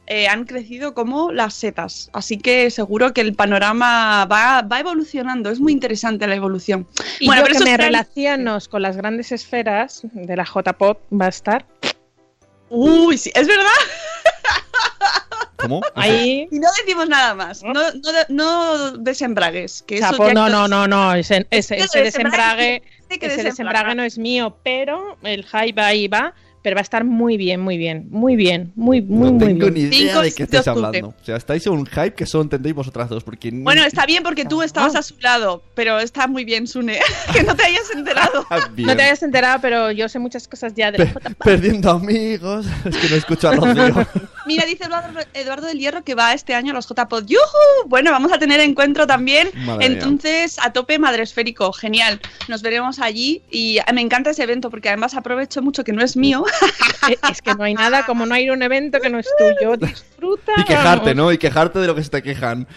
eh, 0.08 0.28
han 0.28 0.46
crecido 0.46 0.93
como 0.93 1.32
las 1.32 1.54
setas. 1.54 2.10
Así 2.13 2.38
que 2.38 2.72
seguro 2.72 3.13
que 3.13 3.22
el 3.22 3.34
panorama 3.36 4.26
va, 4.26 4.62
va 4.62 4.80
evolucionando. 4.80 5.50
Es 5.50 5.60
muy 5.60 5.74
interesante 5.74 6.26
la 6.28 6.36
evolución. 6.36 6.88
Y 7.20 7.28
Bueno, 7.28 7.41
yo 7.41 7.48
pero 7.48 7.60
que 7.60 7.63
me 7.65 7.72
es- 7.74 7.78
relaciono 7.78 8.58
con 8.70 8.82
las 8.82 8.98
grandes 8.98 9.32
esferas 9.32 10.02
de 10.13 10.36
la 10.36 10.46
JPOT 10.46 11.00
va 11.12 11.26
a 11.26 11.30
estar 11.30 11.65
Uy, 12.70 13.17
sí, 13.17 13.32
es 13.34 13.48
verdad. 13.48 13.63
¿Cómo? 15.58 15.82
ahí. 15.96 16.48
Y 16.52 16.60
no 16.60 16.67
decimos 16.80 17.08
nada 17.10 17.34
más. 17.34 17.63
No, 17.63 17.74
no, 17.74 18.12
no 18.30 18.91
desembragues. 18.98 19.84
Que 19.84 19.98
eso 19.98 20.12
Chapo, 20.12 20.28
ya 20.28 20.34
no, 20.34 20.50
no, 20.50 20.67
no, 20.67 20.88
no, 20.88 21.13
ese, 21.15 21.46
desembrague, 21.50 22.84
que 23.10 23.26
ese 23.26 23.43
desembrague 23.43 23.96
no 23.96 24.04
es 24.04 24.17
mío, 24.17 24.58
pero 24.63 25.17
el 25.24 25.46
hype 25.46 25.82
ahí 25.82 26.08
va, 26.08 26.34
pero 26.62 26.76
va 26.76 26.82
a 26.82 26.84
estar 26.84 27.04
muy 27.06 27.38
bien, 27.38 27.62
muy 27.62 27.78
bien, 27.78 28.08
muy 28.10 28.36
bien, 28.36 28.72
muy, 28.76 29.02
muy, 29.02 29.28
no 29.28 29.34
muy 29.34 29.39
tengo 29.46 29.72
bien. 29.72 29.74
ni 29.74 29.80
idea 29.82 30.08
Cinco 30.10 30.22
de 30.22 30.32
qué 30.34 30.43
estáis 30.43 30.67
hablando. 30.67 31.08
O 31.10 31.24
sea, 31.26 31.38
estáis 31.38 31.65
en 31.67 31.74
un 31.74 31.86
hype 31.86 32.13
que 32.13 32.26
solo 32.26 32.43
entendéis 32.43 32.76
vosotras 32.76 33.10
dos. 33.10 33.24
Porque 33.24 33.52
ni- 33.52 33.63
Bueno, 33.63 33.84
está 33.84 34.06
bien 34.06 34.24
porque 34.24 34.46
tú 34.46 34.62
estabas 34.62 34.96
a 34.96 35.02
su 35.04 35.15
lado, 35.20 35.63
pero 35.76 36.00
está 36.00 36.28
muy 36.28 36.43
bien, 36.46 36.67
Sune, 36.67 37.00
que 37.34 37.43
no 37.43 37.56
te 37.56 37.63
hayas 37.63 37.89
enterado. 37.96 38.46
Ah. 38.50 38.60
No 38.78 38.96
te 38.96 39.02
hayas 39.04 39.24
enterado, 39.24 39.60
pero 39.62 39.91
yo 39.91 40.08
sé 40.10 40.20
muchas 40.20 40.48
cosas 40.48 40.74
ya 40.76 40.91
de 40.91 41.00
la 41.00 41.06
Pe- 41.13 41.36
perdiendo 41.43 41.91
amigos. 41.91 42.65
Es 42.86 42.96
que 42.98 43.10
no 43.10 43.15
escucho 43.15 43.50
a 43.50 43.56
Rocío. 43.56 44.08
Mira, 44.47 44.65
dice 44.65 44.86
Eduardo, 44.86 45.19
Eduardo 45.33 45.67
del 45.67 45.79
Hierro 45.79 46.03
que 46.03 46.15
va 46.15 46.33
este 46.33 46.55
año 46.55 46.71
a 46.71 46.75
los 46.75 46.88
JPod. 46.88 47.25
¡Yujú! 47.25 47.88
Bueno, 47.88 48.12
vamos 48.12 48.31
a 48.31 48.39
tener 48.39 48.60
encuentro 48.62 49.05
también. 49.05 49.49
Madre 49.53 49.89
mía. 49.89 49.97
Entonces, 49.97 50.57
a 50.63 50.71
tope 50.73 50.97
madresférico. 50.99 51.73
Genial. 51.73 52.21
Nos 52.47 52.62
veremos 52.62 52.99
allí 52.99 53.43
y 53.51 53.79
me 53.93 54.01
encanta 54.01 54.31
ese 54.31 54.43
evento 54.43 54.69
porque 54.69 54.89
además 54.89 55.15
aprovecho 55.15 55.62
mucho 55.62 55.83
que 55.83 55.93
no 55.93 56.03
es 56.03 56.15
mío. 56.15 56.45
Es 57.31 57.41
que 57.41 57.55
no 57.55 57.63
hay 57.63 57.73
nada 57.73 58.05
como 58.05 58.25
no 58.25 58.36
ir 58.38 58.49
a 58.49 58.53
un 58.53 58.62
evento 58.62 58.99
que 58.99 59.10
no 59.10 59.19
es 59.19 59.27
tuyo. 59.38 59.77
Disfruta. 59.77 60.53
Y 60.57 60.63
quejarte, 60.63 61.10
vamos. 61.10 61.15
¿no? 61.15 61.31
Y 61.31 61.38
quejarte 61.38 61.79
de 61.79 61.88
lo 61.88 61.95
que 61.95 62.03
se 62.03 62.10
te 62.10 62.23
quejan. 62.23 62.67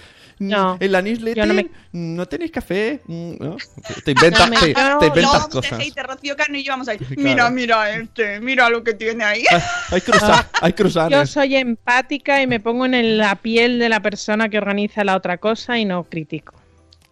No, 0.40 0.76
En 0.80 0.90
la 0.92 1.02
newsletter 1.02 1.46
no 1.46 1.54
me- 1.54 1.70
no 1.92 2.26
tenéis 2.26 2.50
café. 2.50 3.00
Mm, 3.06 3.32
¿no? 3.38 3.56
Te, 3.86 4.00
te 4.06 4.10
inventa- 4.12 4.46
No 4.48 4.58
te- 4.60 4.72
no, 4.74 4.98
te 4.98 5.06
inventas 5.06 5.48
cosas. 5.48 5.78
hater, 5.78 6.06
Rocío 6.06 6.34
Cano 6.34 6.56
y 6.56 6.64
yo 6.64 6.72
vamos 6.72 6.88
a 6.88 6.94
ir. 6.94 7.00
Claro. 7.04 7.20
Mira, 7.20 7.50
mira 7.50 7.90
este, 7.96 8.40
mira 8.40 8.68
lo 8.70 8.82
que 8.82 8.94
tiene 8.94 9.22
ahí. 9.22 9.44
Ah, 9.52 9.62
hay, 9.90 10.00
cruza- 10.00 10.48
hay 10.62 10.74
Yo 11.10 11.26
soy 11.26 11.56
empática 11.56 12.42
y 12.42 12.46
me 12.46 12.58
pongo 12.58 12.86
en 12.86 13.18
la 13.18 13.36
piel 13.36 13.78
de 13.78 13.88
la 13.88 14.00
persona 14.00 14.48
que 14.48 14.58
organiza 14.58 15.04
la 15.04 15.14
otra 15.16 15.36
cosa 15.38 15.78
y 15.78 15.84
no 15.84 16.04
critico. 16.04 16.54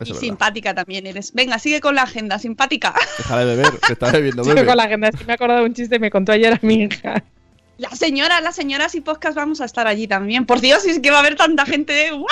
Eso 0.00 0.04
y 0.04 0.06
verdad. 0.12 0.20
simpática 0.20 0.74
también 0.74 1.06
eres. 1.06 1.32
Venga, 1.34 1.58
sigue 1.58 1.80
con 1.80 1.96
la 1.96 2.02
agenda, 2.04 2.38
simpática. 2.38 2.94
Deja 3.18 3.36
de 3.38 3.44
beber, 3.44 3.72
que 3.84 3.92
está 3.94 4.12
bebiendo 4.12 4.44
Sigo 4.44 4.54
bebe. 4.54 4.66
con 4.68 4.76
la 4.76 4.84
agenda, 4.84 5.08
es 5.08 5.16
que 5.16 5.24
me 5.24 5.32
he 5.32 5.34
acordado 5.34 5.60
de 5.60 5.66
un 5.66 5.74
chiste 5.74 5.96
que 5.96 6.00
me 6.00 6.10
contó 6.10 6.32
ayer 6.32 6.52
a 6.54 6.58
mi 6.62 6.82
hija. 6.84 7.24
Las 7.78 7.98
señoras, 7.98 8.42
las 8.42 8.56
señoras 8.56 8.94
y 8.96 9.00
podcast 9.00 9.36
vamos 9.36 9.60
a 9.60 9.64
estar 9.64 9.86
allí 9.86 10.06
también. 10.08 10.44
Por 10.46 10.60
Dios, 10.60 10.84
es 10.84 10.98
que 10.98 11.10
va 11.10 11.18
a 11.18 11.20
haber 11.20 11.36
tanta 11.36 11.64
gente. 11.64 12.10
¡Guau! 12.10 12.26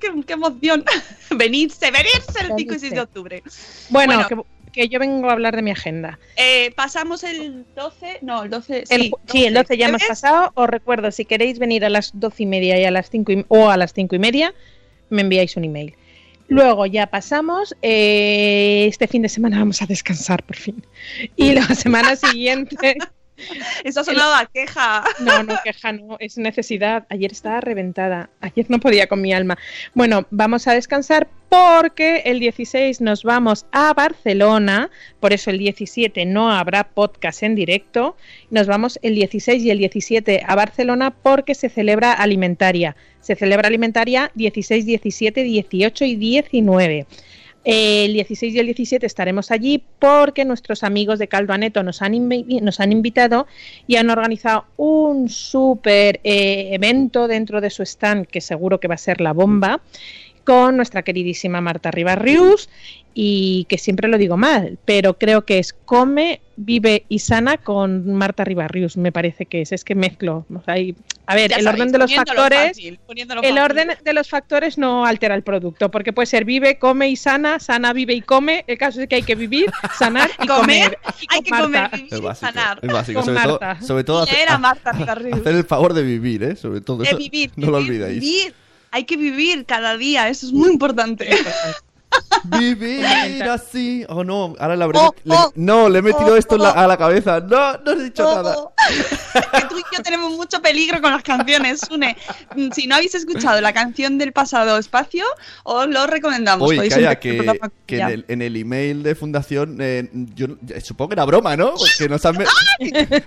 ¡Qué, 0.00 0.08
qué 0.26 0.32
emoción! 0.34 0.84
venidse, 1.36 1.90
venirse 1.90 2.40
el 2.40 2.52
5 2.56 2.74
y 2.74 2.78
6 2.78 2.92
de 2.92 3.00
octubre. 3.00 3.42
Bueno, 3.90 4.14
Bueno. 4.28 4.46
Que, 4.72 4.82
que 4.82 4.88
yo 4.88 5.00
vengo 5.00 5.28
a 5.28 5.32
hablar 5.32 5.56
de 5.56 5.62
mi 5.62 5.70
agenda. 5.72 6.18
Eh, 6.36 6.72
pasamos 6.76 7.24
el 7.24 7.66
12. 7.74 8.18
No, 8.22 8.44
el 8.44 8.50
12. 8.50 8.84
El, 8.90 9.12
sí, 9.26 9.44
el 9.44 9.54
12 9.54 9.76
ya 9.76 9.88
hemos 9.88 10.04
pasado. 10.04 10.52
Os 10.54 10.68
recuerdo, 10.68 11.10
si 11.10 11.24
queréis 11.24 11.58
venir 11.58 11.84
a 11.84 11.88
las 11.90 12.12
12 12.14 12.44
y 12.44 12.46
media 12.46 12.78
y 12.80 12.84
a 12.84 12.90
las 12.92 13.10
5 13.10 13.32
y- 13.32 13.44
o 13.48 13.70
a 13.70 13.76
las 13.76 13.92
5 13.92 14.14
y 14.14 14.18
media, 14.20 14.54
me 15.10 15.22
enviáis 15.22 15.56
un 15.56 15.64
email. 15.64 15.94
Luego 16.48 16.86
ya 16.86 17.08
pasamos. 17.08 17.74
eh, 17.82 18.86
este 18.88 19.08
fin 19.08 19.22
de 19.22 19.28
semana 19.28 19.58
vamos 19.58 19.82
a 19.82 19.86
descansar 19.86 20.42
por 20.44 20.56
fin. 20.56 20.86
Y 21.34 21.52
la 21.52 21.66
semana 21.74 22.14
siguiente. 22.14 22.96
Eso 23.84 24.00
ha 24.00 24.04
sonado 24.04 24.34
a 24.34 24.46
queja. 24.46 25.04
No, 25.20 25.42
no, 25.42 25.54
queja, 25.64 25.92
no, 25.92 26.16
es 26.18 26.38
necesidad. 26.38 27.06
Ayer 27.08 27.32
estaba 27.32 27.60
reventada, 27.60 28.30
ayer 28.40 28.66
no 28.68 28.78
podía 28.80 29.06
con 29.06 29.20
mi 29.20 29.32
alma. 29.32 29.58
Bueno, 29.94 30.26
vamos 30.30 30.66
a 30.68 30.74
descansar 30.74 31.28
porque 31.48 32.22
el 32.24 32.40
16 32.40 33.02
nos 33.02 33.24
vamos 33.24 33.66
a 33.72 33.92
Barcelona, 33.92 34.90
por 35.20 35.34
eso 35.34 35.50
el 35.50 35.58
17 35.58 36.24
no 36.24 36.50
habrá 36.50 36.84
podcast 36.84 37.42
en 37.42 37.54
directo. 37.54 38.16
Nos 38.50 38.66
vamos 38.66 38.98
el 39.02 39.14
16 39.14 39.62
y 39.62 39.70
el 39.70 39.78
17 39.78 40.44
a 40.46 40.54
Barcelona 40.54 41.10
porque 41.10 41.54
se 41.54 41.68
celebra 41.68 42.14
alimentaria. 42.14 42.96
Se 43.20 43.36
celebra 43.36 43.68
alimentaria 43.68 44.30
16, 44.34 44.86
17, 44.86 45.42
18 45.42 46.04
y 46.06 46.16
19. 46.16 47.06
El 47.64 48.12
16 48.14 48.54
y 48.54 48.58
el 48.58 48.66
17 48.66 49.06
estaremos 49.06 49.52
allí 49.52 49.84
porque 49.98 50.44
nuestros 50.44 50.82
amigos 50.82 51.20
de 51.20 51.28
Caldo 51.28 51.52
Aneto 51.52 51.82
nos 51.84 52.02
han, 52.02 52.28
nos 52.28 52.80
han 52.80 52.90
invitado 52.90 53.46
y 53.86 53.96
han 53.96 54.10
organizado 54.10 54.64
un 54.76 55.28
súper 55.28 56.20
eh, 56.24 56.70
evento 56.72 57.28
dentro 57.28 57.60
de 57.60 57.70
su 57.70 57.84
stand 57.84 58.26
que 58.26 58.40
seguro 58.40 58.80
que 58.80 58.88
va 58.88 58.94
a 58.94 58.98
ser 58.98 59.20
la 59.20 59.32
bomba 59.32 59.80
con 60.44 60.76
nuestra 60.76 61.02
queridísima 61.02 61.60
Marta 61.60 61.90
Ribarrius 61.90 62.68
y 63.14 63.66
que 63.68 63.76
siempre 63.76 64.08
lo 64.08 64.16
digo 64.16 64.36
mal, 64.38 64.78
pero 64.86 65.18
creo 65.18 65.44
que 65.44 65.58
es 65.58 65.74
Come, 65.84 66.40
Vive 66.56 67.04
y 67.10 67.18
Sana 67.18 67.58
con 67.58 68.14
Marta 68.14 68.42
Ribarrius, 68.44 68.96
me 68.96 69.12
parece 69.12 69.44
que 69.46 69.60
es, 69.62 69.72
es 69.72 69.84
que 69.84 69.94
mezclo. 69.94 70.46
o 70.54 70.62
sea, 70.64 70.78
y- 70.78 70.94
a 71.26 71.34
ver, 71.34 71.50
Ya 71.50 71.56
el 71.56 71.64
sabéis, 71.64 71.80
orden 71.82 71.92
de 71.92 71.98
los 71.98 72.14
factores... 72.14 72.68
fácil, 72.68 72.98
El 73.42 73.58
orden 73.58 73.88
de 74.02 74.12
los 74.14 74.28
factores 74.28 74.76
no 74.78 75.04
altera 75.06 75.34
el 75.34 75.42
producto, 75.42 75.90
porque 75.90 76.12
puede 76.12 76.26
ser 76.26 76.44
vive, 76.44 76.78
come 76.78 77.08
y 77.10 77.16
sana, 77.16 77.60
sana, 77.60 77.92
vive 77.92 78.12
y 78.14 78.22
come. 78.22 78.64
El 78.66 78.76
caso 78.78 79.00
es 79.00 79.08
que 79.08 79.16
hay 79.16 79.22
que 79.22 79.34
vivir, 79.34 79.70
sanar 79.98 80.30
y 80.42 80.46
Comer, 80.46 80.96
comer. 80.96 80.98
Y 81.20 81.26
hay 81.34 81.42
que 81.42 81.50
Marta. 81.50 81.64
comer, 81.66 81.90
vivir 81.92 82.14
y 82.18 82.20
básico. 82.20 82.46
sanar. 82.52 82.78
Es 82.82 82.92
básico. 82.92 83.20
Con 83.20 83.26
Sobre 83.26 83.40
todo, 83.42 83.58
Marta. 83.60 83.86
sobre 83.86 84.04
todo 84.04 84.22
hacer, 84.22 84.38
Era 84.40 84.58
Marta 84.58 84.92
Ribarrius. 84.92 85.40
hacer 85.40 85.54
el 85.54 85.64
favor 85.64 85.92
de 85.94 86.02
vivir, 86.02 86.42
¿eh? 86.42 86.56
Sobre 86.56 86.80
todo 86.80 86.98
De 86.98 87.08
eso. 87.08 87.16
vivir, 87.18 87.50
no 87.56 87.70
lo 87.70 87.78
vivir, 87.78 88.02
olvidéis. 88.02 88.20
vivir. 88.20 88.54
Hay 88.92 89.04
que 89.04 89.16
vivir 89.16 89.64
cada 89.64 89.96
día, 89.96 90.28
eso 90.28 90.46
es 90.46 90.52
muy 90.52 90.70
importante. 90.70 91.30
Vivir 92.44 93.04
así. 93.44 94.04
Oh, 94.08 94.24
no. 94.24 94.54
Ahora 94.58 94.76
le 94.76 94.84
habré 94.84 94.98
Oh, 94.98 95.14
oh, 95.28 95.52
No, 95.54 95.88
le 95.88 96.00
he 96.00 96.02
metido 96.02 96.32
oh, 96.34 96.36
esto 96.36 96.56
la- 96.56 96.72
oh. 96.72 96.78
a 96.78 96.86
la 96.86 96.96
cabeza. 96.96 97.40
No, 97.40 97.76
no 97.78 97.92
he 97.92 98.04
dicho 98.04 98.24
nada. 98.24 98.56
Que 99.52 99.60
tú 99.68 99.78
y 99.78 99.82
yo 99.96 100.02
tenemos 100.02 100.32
mucho 100.32 100.60
peligro 100.60 101.00
con 101.00 101.12
las 101.12 101.22
canciones, 101.22 101.80
Sune. 101.80 102.16
Mm, 102.56 102.70
Si 102.72 102.86
no 102.86 102.96
habéis 102.96 103.14
escuchado 103.14 103.60
la 103.60 103.72
canción 103.72 104.18
del 104.18 104.32
pasado 104.32 104.76
espacio, 104.78 105.24
os 105.62 105.86
lo 105.86 106.06
recomendamos. 106.06 106.68
Oye, 106.68 106.88
calla, 106.88 107.12
el 107.12 107.18
que, 107.18 107.98
en, 107.98 108.08
el, 108.08 108.24
en 108.28 108.42
el 108.42 108.56
email 108.56 109.02
de 109.02 109.14
fundación, 109.14 109.78
eh, 109.80 110.08
yo 110.34 110.46
eh, 110.68 110.80
supongo 110.80 111.10
que 111.10 111.14
era 111.14 111.24
broma, 111.24 111.56
¿no? 111.56 111.74
Que 111.98 112.08
nos 112.08 112.24
han, 112.26 112.36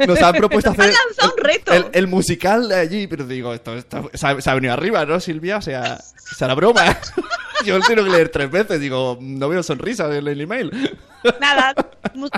nos 0.08 0.22
han 0.22 0.34
propuesto 0.36 0.72
han 0.72 0.80
hacer 0.82 0.94
lanzado 1.08 1.34
un 1.38 1.44
reto. 1.44 1.74
el, 1.74 1.86
el 1.94 2.08
musical 2.08 2.68
de 2.68 2.76
allí, 2.76 3.08
pero 3.08 3.26
digo, 3.26 3.54
esto, 3.54 3.76
esto 3.76 4.10
se, 4.14 4.28
ha, 4.28 4.42
se 4.42 4.50
ha 4.50 4.54
venido 4.56 4.74
arriba, 4.74 5.06
¿no, 5.06 5.20
Silvia? 5.20 5.58
O 5.58 5.62
sea, 5.62 6.00
será 6.38 6.54
broma. 6.54 6.98
Yo 7.66 7.78
lo 7.78 7.86
tengo 7.86 8.04
que 8.04 8.10
leer 8.10 8.30
tres 8.30 8.50
veces, 8.52 8.80
digo, 8.80 9.18
no 9.22 9.50
veo 9.50 9.64
sonrisas 9.64 10.14
en 10.14 10.28
el 10.28 10.42
email. 10.42 10.72
Nada, 11.40 11.74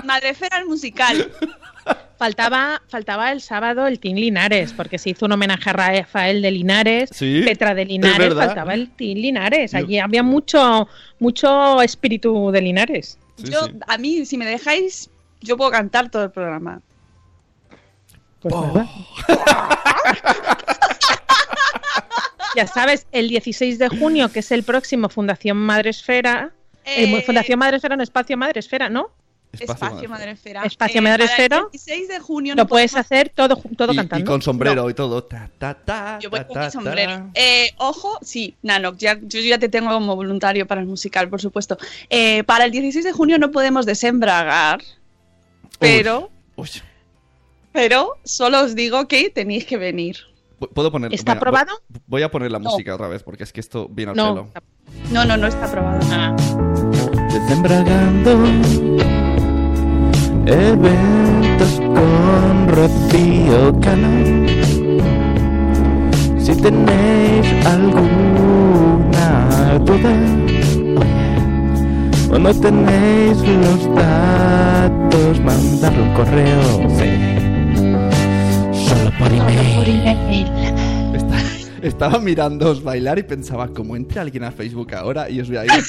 Madrefera 0.04 0.58
el 0.58 0.66
musical. 0.66 1.30
Faltaba, 2.18 2.82
faltaba 2.88 3.30
el 3.32 3.40
sábado 3.40 3.86
el 3.86 4.00
Team 4.00 4.16
Linares, 4.16 4.72
porque 4.72 4.98
se 4.98 5.10
hizo 5.10 5.26
un 5.26 5.32
homenaje 5.32 5.70
a 5.70 5.72
Rafael 5.72 6.42
de 6.42 6.50
Linares, 6.50 7.10
Sí, 7.12 7.42
Petra 7.44 7.74
de 7.74 7.82
es 7.82 7.88
Linares, 7.88 8.34
faltaba 8.34 8.74
el 8.74 8.90
Team 8.90 9.18
Linares. 9.18 9.72
Yo- 9.72 9.78
Allí 9.78 9.98
había 9.98 10.22
mucho, 10.24 10.88
mucho 11.20 11.80
espíritu 11.80 12.50
de 12.50 12.60
Linares. 12.60 13.18
Sí, 13.36 13.44
yo, 13.52 13.66
sí. 13.66 13.72
a 13.86 13.98
mí, 13.98 14.26
si 14.26 14.36
me 14.36 14.46
dejáis, 14.46 15.10
yo 15.42 15.56
puedo 15.56 15.70
cantar 15.70 16.10
todo 16.10 16.24
el 16.24 16.30
programa. 16.32 16.80
Pues 18.40 18.54
Oh. 18.56 18.84
ya 22.58 22.66
sabes, 22.66 23.06
el 23.12 23.28
16 23.28 23.78
de 23.78 23.88
junio, 23.88 24.30
que 24.32 24.40
es 24.40 24.50
el 24.52 24.62
próximo 24.64 25.08
Fundación 25.08 25.56
Madresfera, 25.56 26.52
eh, 26.84 27.04
Eh, 27.04 27.22
Fundación 27.24 27.58
Madresfera, 27.58 27.94
no 27.96 28.02
Espacio 28.02 28.36
Madresfera, 28.36 28.88
¿no? 28.88 29.10
Espacio, 29.52 30.08
Madrefera. 30.10 30.62
Espacio 30.64 30.98
Eh, 30.98 31.02
Madrefera. 31.02 31.48
para 31.56 31.62
el 31.66 31.70
16 31.72 32.08
de 32.08 32.18
junio 32.18 32.54
Lo 32.54 32.62
no 32.64 32.68
puedes 32.68 32.90
podemos- 32.92 33.06
hacer 33.06 33.28
todo, 33.30 33.56
todo 33.76 33.92
y, 33.92 33.96
cantando. 33.96 34.22
y 34.22 34.26
con 34.26 34.42
sombrero 34.42 34.90
y 34.90 34.94
todo. 34.94 35.24
Ta, 35.24 35.48
ta, 35.56 35.72
ta, 35.74 36.18
Yo 36.20 36.28
voy 36.30 36.40
ta, 36.40 36.46
con 36.48 36.60
mi 36.64 36.70
sombrero. 36.70 37.30
Eh, 37.34 37.70
ojo, 37.78 38.18
sí, 38.20 38.56
Nano, 38.62 38.94
ya, 38.98 39.18
yo 39.22 39.40
ya 39.40 39.58
te 39.58 39.68
tengo 39.70 39.90
como 39.90 40.16
voluntario 40.16 40.66
para 40.66 40.80
el 40.82 40.86
musical, 40.86 41.28
por 41.30 41.40
supuesto. 41.40 41.78
Eh, 42.10 42.42
para 42.44 42.64
el 42.66 42.70
16 42.72 43.04
de 43.04 43.12
junio 43.12 43.38
no 43.38 43.50
podemos 43.50 43.86
desembragar, 43.86 44.80
pero, 45.78 46.30
Uy, 46.56 46.68
pero 47.72 48.18
solo 48.24 48.60
os 48.62 48.74
digo 48.74 49.08
que 49.08 49.30
tenéis 49.30 49.64
que 49.64 49.76
venir. 49.78 50.18
¿Puedo 50.58 50.90
poner? 50.90 51.12
¿Está 51.14 51.32
venga, 51.34 51.38
aprobado? 51.40 51.72
voy- 51.88 52.00
Voy 52.06 52.22
a 52.22 52.30
poner 52.30 52.50
la 52.50 52.58
No. 52.58 52.70
música 52.70 52.94
otra 52.94 53.08
vez 53.08 53.22
porque 53.22 53.44
es 53.44 53.52
que 53.52 53.60
esto 53.60 53.88
viene 53.90 54.10
al 54.12 54.16
No. 54.16 54.34
pelo. 54.34 54.48
No, 55.12 55.24
no, 55.24 55.36
no 55.36 55.46
está 55.46 55.66
aprobado. 55.66 56.00
Ah. 56.10 56.34
Desembragando 57.32 58.44
eventos 60.46 61.80
con 61.80 62.68
Rocío 62.68 63.78
Cano. 63.80 64.46
Si 66.38 66.54
tenéis 66.56 67.66
alguna 67.66 69.28
duda 69.84 70.14
o 72.32 72.38
no 72.38 72.54
tenéis 72.54 73.38
los 73.46 73.94
datos, 73.94 75.40
mandadlo 75.44 76.02
un 76.04 76.14
correo. 76.14 76.62
Sí. 76.98 77.37
Solo 79.18 79.44
por 79.76 79.88
email. 79.88 80.46
Está- 81.14 81.42
estaba 81.82 82.18
mirándoos 82.18 82.82
bailar 82.82 83.18
y 83.18 83.22
pensaba, 83.22 83.68
como 83.68 83.96
entre 83.96 84.20
alguien 84.20 84.44
a 84.44 84.52
Facebook 84.52 84.94
ahora 84.94 85.28
y 85.30 85.40
os 85.40 85.48
voy 85.48 85.58
a 85.58 85.64
ir. 85.64 85.70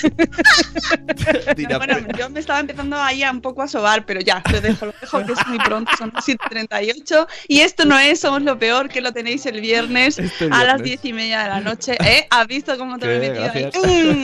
Bueno, 1.77 1.93
pues, 2.05 2.17
yo 2.17 2.29
me 2.29 2.39
estaba 2.39 2.59
empezando 2.59 2.95
ahí 2.95 3.21
a 3.23 3.31
un 3.31 3.41
poco 3.41 3.61
a 3.61 3.67
sobar, 3.67 4.05
pero 4.05 4.19
ya, 4.21 4.41
lo 4.51 4.61
dejo, 4.61 4.87
lo 4.87 4.93
dejo 4.99 5.25
que 5.25 5.33
es 5.33 5.47
muy 5.47 5.57
pronto, 5.59 5.91
son 5.97 6.11
7.38 6.11 7.27
y 7.47 7.59
esto 7.59 7.85
no 7.85 7.97
es 7.99 8.19
Somos 8.21 8.41
lo 8.41 8.57
Peor, 8.57 8.89
que 8.89 9.01
lo 9.01 9.11
tenéis 9.11 9.45
el 9.45 9.61
viernes, 9.61 10.17
Este 10.17 10.45
a 10.45 10.47
las 10.49 10.81
viernes. 10.81 10.83
diez 10.83 11.05
y 11.05 11.13
media 11.13 11.43
de 11.43 11.49
la 11.49 11.59
noche. 11.61 11.97
¿Eh? 12.03 12.25
¿Has 12.29 12.47
visto 12.47 12.77
cómo 12.77 12.97
te 12.97 13.05
lo 13.05 13.11
he 13.13 13.19
metido 13.19 13.51
ahí? 13.53 13.69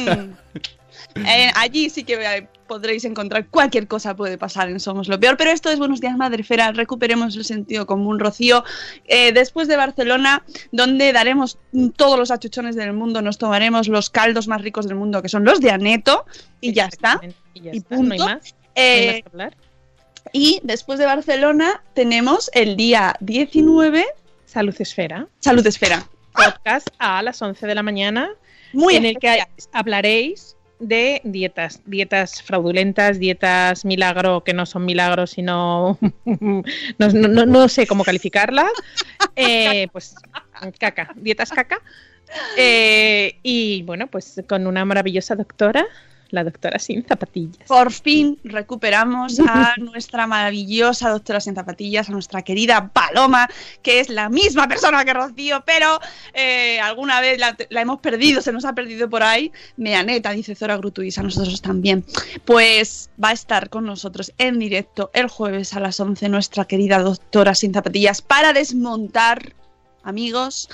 Mm. 0.06 1.26
Eh, 1.28 1.52
allí 1.56 1.90
sí 1.90 2.04
que 2.04 2.48
podréis 2.68 3.06
encontrar 3.06 3.48
cualquier 3.48 3.88
cosa 3.88 4.16
puede 4.16 4.38
pasar 4.38 4.70
en 4.70 4.80
Somos 4.80 5.08
lo 5.08 5.20
Peor, 5.20 5.38
pero 5.38 5.52
esto 5.52 5.70
es 5.70 5.78
Buenos 5.80 6.02
Días 6.02 6.18
Madrefera, 6.18 6.72
recuperemos 6.72 7.36
el 7.36 7.46
sentido 7.46 7.86
común, 7.86 8.20
Rocío. 8.20 8.64
Eh, 9.06 9.32
después 9.32 9.68
de 9.68 9.78
Barcelona, 9.78 10.44
donde 10.72 11.14
daremos 11.14 11.58
todos 11.96 12.18
los 12.18 12.32
achuchones 12.32 12.76
del 12.76 12.94
mundo, 12.94 13.22
nos 13.22 13.38
tomaremos 13.38 13.88
los 13.88 14.10
caldos 14.10 14.48
más 14.48 14.62
ricos 14.62 14.88
del 14.88 14.96
mundo, 14.96 15.22
que 15.22 15.30
son 15.30 15.44
los 15.46 15.60
de 15.62 15.72
Aneto, 15.72 16.26
y 16.62 16.74
ya 16.74 16.86
está. 16.86 17.22
Y 17.54 17.62
ya 17.62 17.72
Y 17.74 17.78
está, 17.78 17.96
no 17.96 18.02
hay 18.02 18.20
punto. 18.20 18.26
más. 18.26 18.56
no 18.56 18.58
hay 18.76 18.84
Eh, 18.84 19.06
más 19.08 19.16
que 19.22 19.30
hablar. 19.32 19.58
y 20.34 20.60
después 20.64 21.00
de 21.00 21.06
Barcelona 21.06 21.84
tenemos 21.94 22.50
el 22.54 22.76
día 22.76 23.16
19, 23.22 24.06
Salud 24.46 24.76
Esfera, 24.80 25.28
Salud 25.40 25.66
Esfera. 25.66 26.08
podcast 26.34 26.88
a 26.98 27.22
las 27.22 27.42
11 27.42 27.68
de 27.68 27.76
la 27.76 27.84
mañana, 27.84 28.30
Muy 28.74 28.96
en 28.96 29.06
el 29.06 29.18
que 29.20 29.44
hablaréis 29.72 30.55
de 30.80 31.22
dietas, 31.24 31.82
dietas 31.86 32.42
fraudulentas, 32.42 33.20
dietas 33.20 33.86
milagro 33.86 34.44
que 34.44 34.54
no 34.54 34.66
son 34.66 34.86
milagros, 34.86 35.32
sino 35.32 35.98
no, 36.26 37.46
no- 37.46 37.68
sé 37.70 37.88
cómo 37.88 38.04
calificarlas. 38.04 38.72
Eh, 39.36 39.88
pues 39.92 40.16
caca, 40.80 41.12
dietas 41.16 41.52
caca. 41.52 41.80
Eh, 42.58 43.40
y 43.44 43.84
bueno, 43.84 44.08
pues 44.08 44.42
con 44.48 44.68
una 44.68 44.84
maravillosa 44.86 45.36
doctora, 45.36 45.86
la 46.36 46.44
doctora 46.44 46.78
sin 46.78 47.04
zapatillas. 47.04 47.68
Por 47.68 47.92
fin 47.92 48.38
recuperamos 48.44 49.40
a 49.40 49.74
nuestra 49.78 50.28
maravillosa 50.28 51.10
doctora 51.10 51.40
sin 51.40 51.56
zapatillas, 51.56 52.10
a 52.10 52.12
nuestra 52.12 52.44
querida 52.44 52.90
Paloma, 52.94 53.50
que 53.82 54.00
es 54.00 54.10
la 54.10 54.30
misma 54.30 54.68
persona 54.68 55.04
que 55.04 55.14
Rocío, 55.14 55.64
pero 55.66 56.00
eh, 56.34 56.80
alguna 56.80 57.22
vez 57.22 57.40
la, 57.40 57.56
hemos 57.70 58.00
perdido, 58.02 58.42
se 58.42 58.52
nos 58.52 58.66
ha 58.66 58.74
perdido 58.74 59.10
por 59.10 59.24
ahí. 59.24 59.52
Meaneta, 59.78 60.32
dice 60.32 60.56
Zora 60.56 60.78
Grutuis, 60.78 61.18
a 61.18 61.24
nosotros 61.24 61.62
también. 61.62 62.06
Pues 62.46 63.10
va 63.22 63.30
a 63.30 63.34
estar 63.34 63.70
con 63.70 63.86
nosotros 63.86 64.34
en 64.38 64.60
directo 64.60 65.10
el 65.14 65.28
jueves 65.28 65.74
a 65.74 65.80
las 65.80 66.00
11 66.00 66.30
nuestra 66.30 66.66
querida 66.66 67.00
doctora 67.00 67.56
sin 67.56 67.74
zapatillas 67.74 68.22
para 68.22 68.54
desmontar, 68.54 69.54
amigos, 70.04 70.70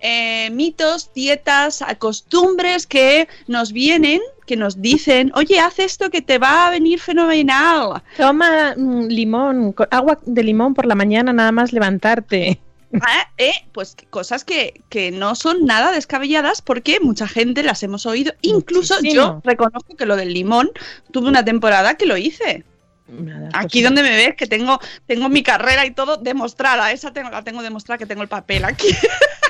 eh, 0.00 0.50
mitos, 0.50 1.12
dietas, 1.14 1.84
costumbres 1.98 2.86
que 2.86 3.28
nos 3.46 3.72
vienen, 3.72 4.20
que 4.46 4.56
nos 4.56 4.80
dicen, 4.80 5.32
oye, 5.34 5.58
haz 5.58 5.78
esto 5.78 6.10
que 6.10 6.22
te 6.22 6.38
va 6.38 6.66
a 6.66 6.70
venir 6.70 7.00
fenomenal. 7.00 8.02
Toma 8.16 8.74
mm, 8.76 9.06
limón, 9.06 9.74
agua 9.90 10.18
de 10.24 10.42
limón 10.42 10.74
por 10.74 10.86
la 10.86 10.94
mañana 10.94 11.32
nada 11.32 11.52
más 11.52 11.72
levantarte. 11.72 12.60
Ah, 13.02 13.28
eh, 13.36 13.52
pues 13.72 13.96
cosas 14.10 14.44
que, 14.44 14.80
que 14.88 15.10
no 15.10 15.34
son 15.34 15.66
nada 15.66 15.90
descabelladas 15.90 16.62
porque 16.62 17.00
mucha 17.00 17.26
gente 17.26 17.62
las 17.62 17.82
hemos 17.82 18.06
oído. 18.06 18.32
Incluso 18.42 18.94
Muchísimo. 18.94 19.22
yo 19.22 19.40
reconozco 19.44 19.96
que 19.96 20.06
lo 20.06 20.16
del 20.16 20.32
limón 20.32 20.70
tuve 21.10 21.28
una 21.28 21.44
temporada 21.44 21.96
que 21.96 22.06
lo 22.06 22.16
hice. 22.16 22.64
Nada, 23.08 23.50
Aquí 23.52 23.80
pues, 23.80 23.84
donde 23.84 24.02
me 24.02 24.16
ves 24.16 24.34
que 24.36 24.46
tengo, 24.46 24.80
tengo 25.06 25.28
mi 25.28 25.42
carrera 25.42 25.84
y 25.84 25.90
todo 25.90 26.16
demostrada. 26.16 26.90
Esa 26.92 27.12
tengo, 27.12 27.28
la 27.30 27.42
tengo 27.42 27.62
demostrada 27.62 27.98
que 27.98 28.06
tengo 28.06 28.22
el 28.22 28.28
papel 28.28 28.64
aquí. 28.64 28.88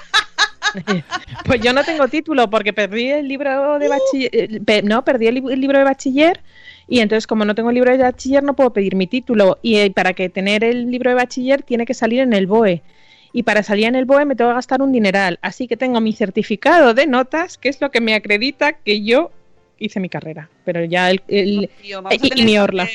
Pues 1.45 1.61
yo 1.61 1.73
no 1.73 1.85
tengo 1.85 2.09
título 2.09 2.51
porque 2.51 2.73
perdí 2.73 3.11
el 3.11 3.29
libro 3.29 3.79
de 3.79 3.89
bachiller, 3.89 4.31
eh, 4.33 4.83
no, 4.83 5.05
perdí 5.05 5.27
el 5.29 5.61
libro 5.61 5.79
de 5.79 5.85
bachiller 5.85 6.41
y 6.89 7.01
entonces 7.01 7.27
como 7.27 7.45
no 7.45 7.55
tengo 7.55 7.71
el 7.71 7.75
libro 7.75 7.93
de 7.93 7.99
bachiller 7.99 8.43
no 8.43 8.55
puedo 8.55 8.73
pedir 8.73 8.97
mi 8.97 9.07
título 9.07 9.59
y 9.63 9.77
eh, 9.77 9.91
para 9.91 10.13
que 10.13 10.29
tener 10.29 10.65
el 10.65 10.91
libro 10.91 11.11
de 11.11 11.17
bachiller 11.17 11.63
tiene 11.63 11.87
que 11.87 11.95
salir 11.95 12.21
en 12.21 12.33
el 12.33 12.47
BOE 12.47 12.83
y 13.33 13.43
para 13.43 13.63
salir 13.63 13.87
en 13.87 13.97
el 13.97 14.07
BOE 14.07 14.25
me 14.25 14.35
tengo 14.35 14.51
que 14.51 14.57
gastar 14.57 14.83
un 14.83 14.93
dineral, 14.93 15.39
así 15.43 15.69
que 15.69 15.77
tengo 15.77 16.01
mi 16.01 16.13
certificado 16.13 16.95
de 16.95 17.07
notas 17.07 17.59
que 17.59 17.69
es 17.69 17.81
lo 17.81 17.91
que 17.91 18.01
me 18.01 18.15
acredita 18.15 18.73
que 18.73 19.03
yo 19.03 19.31
hice 19.79 20.01
mi 20.01 20.09
carrera, 20.09 20.49
pero 20.65 20.85
ya 20.85 21.11
el, 21.11 21.23
el- 21.29 21.71
Tío, 21.83 22.03
vamos 22.03 22.13
a 22.13 22.15
y- 22.15 22.27
y 22.27 22.31
tener 22.31 22.45
mi 22.47 22.59
orla. 22.59 22.89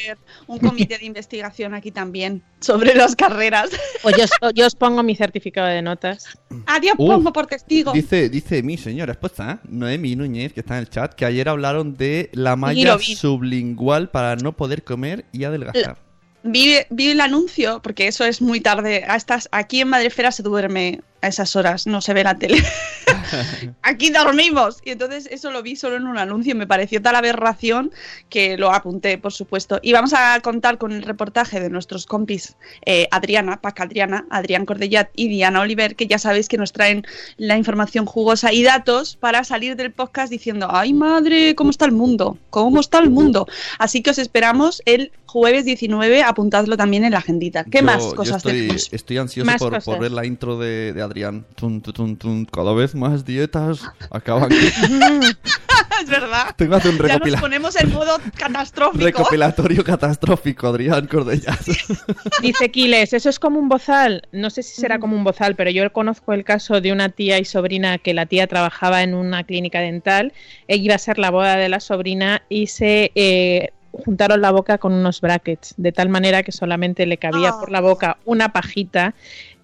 un 0.48 0.58
comité 0.60 0.98
de 0.98 1.06
investigación 1.06 1.74
aquí 1.74 1.92
también 1.92 2.42
sobre 2.60 2.96
las 2.96 3.16
carreras. 3.16 3.70
pues 4.02 4.16
yo, 4.18 4.24
os- 4.24 4.54
yo 4.54 4.66
os 4.68 4.76
pongo 4.76 5.04
mi 5.04 5.16
certificado 5.16 5.68
de 5.68 5.82
notas. 5.82 6.38
Adiós, 6.66 6.96
Uf, 6.98 7.08
pongo 7.16 7.32
por 7.34 7.48
testigo. 7.48 7.92
Dice, 7.94 8.30
dice 8.30 8.64
mi 8.64 8.78
señora 8.78 9.12
esposa, 9.12 9.60
Noemi 9.70 10.16
Núñez, 10.16 10.54
que 10.54 10.62
está 10.62 10.76
en 10.76 10.82
el 10.82 10.90
chat, 10.90 11.14
que 11.14 11.26
ayer 11.26 11.48
hablaron 11.50 11.96
de 11.96 12.30
la 12.34 12.56
malla 12.56 12.98
sublingual 13.00 14.10
para 14.10 14.36
no 14.36 14.54
poder 14.58 14.84
comer 14.84 15.26
y 15.32 15.44
adelgazar. 15.44 15.98
Vi, 16.44 16.76
vi 16.90 17.10
el 17.12 17.22
anuncio, 17.22 17.82
porque 17.84 18.08
eso 18.08 18.26
es 18.26 18.42
muy 18.42 18.62
tarde. 18.62 19.04
A 19.08 19.16
estas, 19.16 19.48
aquí 19.52 19.82
en 19.82 19.90
Madrefera 19.90 20.32
se 20.32 20.42
duerme 20.42 21.02
a 21.22 21.28
esas 21.28 21.56
horas, 21.56 21.88
no 21.88 22.02
se 22.02 22.14
ve 22.14 22.24
la 22.24 22.38
tele. 22.38 22.64
aquí 23.82 24.10
dormimos. 24.10 24.80
Y 24.84 24.92
entonces 24.92 25.28
eso 25.32 25.52
lo 25.52 25.62
vi 25.64 25.76
solo 25.76 25.96
en 25.98 26.08
un 26.08 26.18
anuncio. 26.18 26.52
y 26.52 26.58
Me 26.58 26.68
pareció 26.68 27.02
tal 27.02 27.16
aberración 27.16 27.92
que 28.30 28.58
lo 28.58 28.74
apunté, 28.74 29.18
por 29.18 29.34
supuesto. 29.34 29.80
Y 29.82 29.94
vamos 29.94 30.14
a 30.14 30.40
contar 30.42 30.78
con 30.78 30.92
el 30.92 31.04
reportaje 31.04 31.60
de 31.60 31.70
nuestros 31.70 32.06
compis 32.06 32.56
eh, 32.86 33.08
Adriana, 33.12 33.62
Paca 33.62 33.84
Adriana, 33.84 34.26
Adrián 34.30 34.66
Cordellat 34.66 35.10
y 35.16 35.28
Diana 35.28 35.62
Oliver, 35.62 35.96
que 35.96 36.08
ya 36.08 36.20
sabéis 36.20 36.48
que 36.48 36.58
nos 36.58 36.74
traen 36.74 37.06
la 37.38 37.58
información 37.58 38.06
jugosa 38.06 38.52
y 38.54 38.64
datos 38.64 39.16
para 39.16 39.44
salir 39.44 39.76
del 39.76 39.92
podcast 39.92 40.32
diciendo, 40.32 40.68
ay 40.70 40.94
madre, 40.94 41.56
¿cómo 41.56 41.72
está 41.72 41.86
el 41.86 41.92
mundo? 41.92 42.38
¿Cómo 42.50 42.80
está 42.80 43.00
el 43.00 43.10
mundo? 43.10 43.48
Así 43.80 44.02
que 44.02 44.12
os 44.12 44.18
esperamos 44.18 44.82
el 44.86 45.12
jueves 45.26 45.66
19, 45.66 46.24
apuntadlo 46.24 46.76
también 46.76 47.06
en 47.06 47.12
la 47.12 47.20
agendita. 47.20 47.64
¿Qué 47.64 47.80
Yo- 47.80 47.86
más 47.86 48.04
yo 48.04 48.16
cosas 48.16 48.38
estoy, 48.38 48.54
tenemos? 48.54 48.90
estoy 48.92 49.18
ansioso 49.18 49.72
por, 49.86 50.00
ver 50.00 50.12
la 50.12 50.26
intro 50.26 50.58
de, 50.58 50.92
de 50.94 51.02
Adrián. 51.12 51.46
Tun, 51.56 51.82
tun, 51.82 51.94
tun, 51.94 52.18
tun. 52.18 52.46
Cada 52.46 52.74
vez 52.74 52.96
más 52.96 53.26
dietas 53.26 53.84
acaban. 54.10 54.50
es 56.02 56.10
verdad. 56.10 56.56
Tengo 56.56 56.72
que 56.72 56.78
hacer 56.78 56.92
un 57.02 57.08
Ya 57.08 57.18
nos 57.20 57.42
ponemos 57.42 57.76
en 57.76 57.92
modo 57.92 58.18
catastrófico. 58.38 59.04
recopilatorio 59.04 59.84
catastrófico, 59.84 60.68
Adrián 60.68 61.08
Cordellas. 61.08 61.66
Dice 62.42 62.72
Quiles, 62.72 63.12
eso 63.14 63.30
es 63.30 63.40
como 63.40 63.60
un 63.60 63.68
bozal. 63.70 64.24
No 64.32 64.50
sé 64.50 64.64
si 64.64 64.80
será 64.80 65.00
como 65.00 65.16
un 65.18 65.24
bozal, 65.24 65.56
pero 65.56 65.70
yo 65.70 65.92
conozco 65.92 66.34
el 66.34 66.44
caso 66.46 66.80
de 66.82 66.92
una 66.94 67.10
tía 67.10 67.40
y 67.40 67.46
sobrina 67.46 67.98
que 67.98 68.14
la 68.14 68.26
tía 68.26 68.48
trabajaba 68.48 69.04
en 69.04 69.14
una 69.14 69.44
clínica 69.44 69.80
dental. 69.82 70.34
Ella 70.68 70.84
iba 70.84 70.96
a 70.96 71.00
ser 71.00 71.20
la 71.20 71.30
boda 71.30 71.58
de 71.58 71.68
la 71.70 71.82
sobrina 71.82 72.42
y 72.48 72.68
se 72.68 73.12
eh, 73.16 73.72
juntaron 73.92 74.40
la 74.42 74.52
boca 74.52 74.78
con 74.78 74.94
unos 74.94 75.20
brackets, 75.20 75.74
de 75.76 75.92
tal 75.92 76.08
manera 76.08 76.44
que 76.44 76.54
solamente 76.54 77.06
le 77.06 77.18
cabía 77.18 77.50
Ah. 77.50 77.60
por 77.60 77.70
la 77.72 77.82
boca 77.82 78.18
una 78.24 78.54
pajita. 78.54 79.14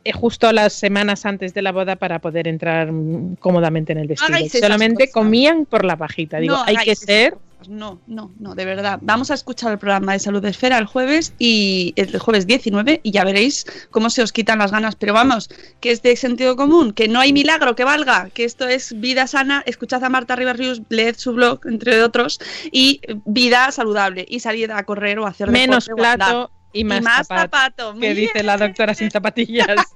Eh, 0.04 0.12
Justo 0.12 0.52
las 0.52 0.74
semanas 0.74 1.26
antes 1.26 1.54
de 1.54 1.62
la 1.62 1.72
boda 1.72 1.96
para 1.96 2.20
poder 2.20 2.48
entrar 2.48 2.92
mm, 2.92 3.36
cómodamente 3.36 3.92
en 3.94 4.00
el 4.00 4.08
vestido. 4.08 4.38
Solamente 4.50 5.12
comían 5.12 5.66
por 5.66 5.86
la 5.86 5.96
pajita. 5.96 6.40
Digo, 6.40 6.56
No 6.56 6.64
hay 6.66 6.78
que 6.78 6.96
ser 6.96 7.34
cosas. 7.34 7.48
No, 7.68 8.00
no, 8.06 8.32
no, 8.40 8.56
de 8.56 8.66
verdad. 8.66 9.00
Vamos 9.02 9.32
a 9.32 9.34
escuchar 9.34 9.72
el 9.72 9.80
programa 9.80 10.14
de 10.14 10.20
Salud 10.20 10.44
Esfera 10.46 10.78
el 10.78 10.86
jueves 10.86 11.34
y 11.40 11.94
el 11.96 12.20
jueves 12.20 12.46
19 12.46 13.02
y 13.04 13.12
ya 13.12 13.24
veréis 13.24 13.66
cómo 13.90 14.10
se 14.10 14.22
os 14.22 14.32
quitan 14.32 14.60
las 14.60 14.72
ganas. 14.72 14.96
Pero 14.96 15.14
vamos, 15.14 15.50
que 15.80 15.92
es 15.92 16.02
de 16.04 16.16
sentido 16.16 16.56
común, 16.56 16.94
que 16.94 17.08
no 17.08 17.20
hay 17.20 17.34
milagro 17.34 17.76
que 17.76 17.84
valga, 17.84 18.30
que 18.34 18.44
esto 18.44 18.68
es 18.68 19.00
vida 19.00 19.28
sana. 19.28 19.64
Escuchad 19.66 20.04
a 20.04 20.10
Marta 20.10 20.36
Ribarrius, 20.36 20.82
leed 20.90 21.16
su 21.18 21.34
blog, 21.34 21.62
entre 21.66 22.04
otros, 22.04 22.40
y 22.72 23.02
vida 23.26 23.72
saludable 23.72 24.26
y 24.28 24.40
salid 24.40 24.70
a 24.70 24.84
correr 24.84 25.20
o 25.20 25.26
a 25.26 25.30
hacer 25.30 25.50
menos 25.50 25.86
deporte 25.86 26.18
plato 26.18 26.52
y 26.74 26.84
más, 26.84 27.00
y 27.00 27.04
más 27.04 27.28
zapato, 27.28 27.42
zapato. 27.42 28.00
que 28.00 28.14
dice 28.14 28.44
la 28.44 28.58
doctora 28.58 28.94
sin 28.94 29.12
zapatillas. 29.12 29.68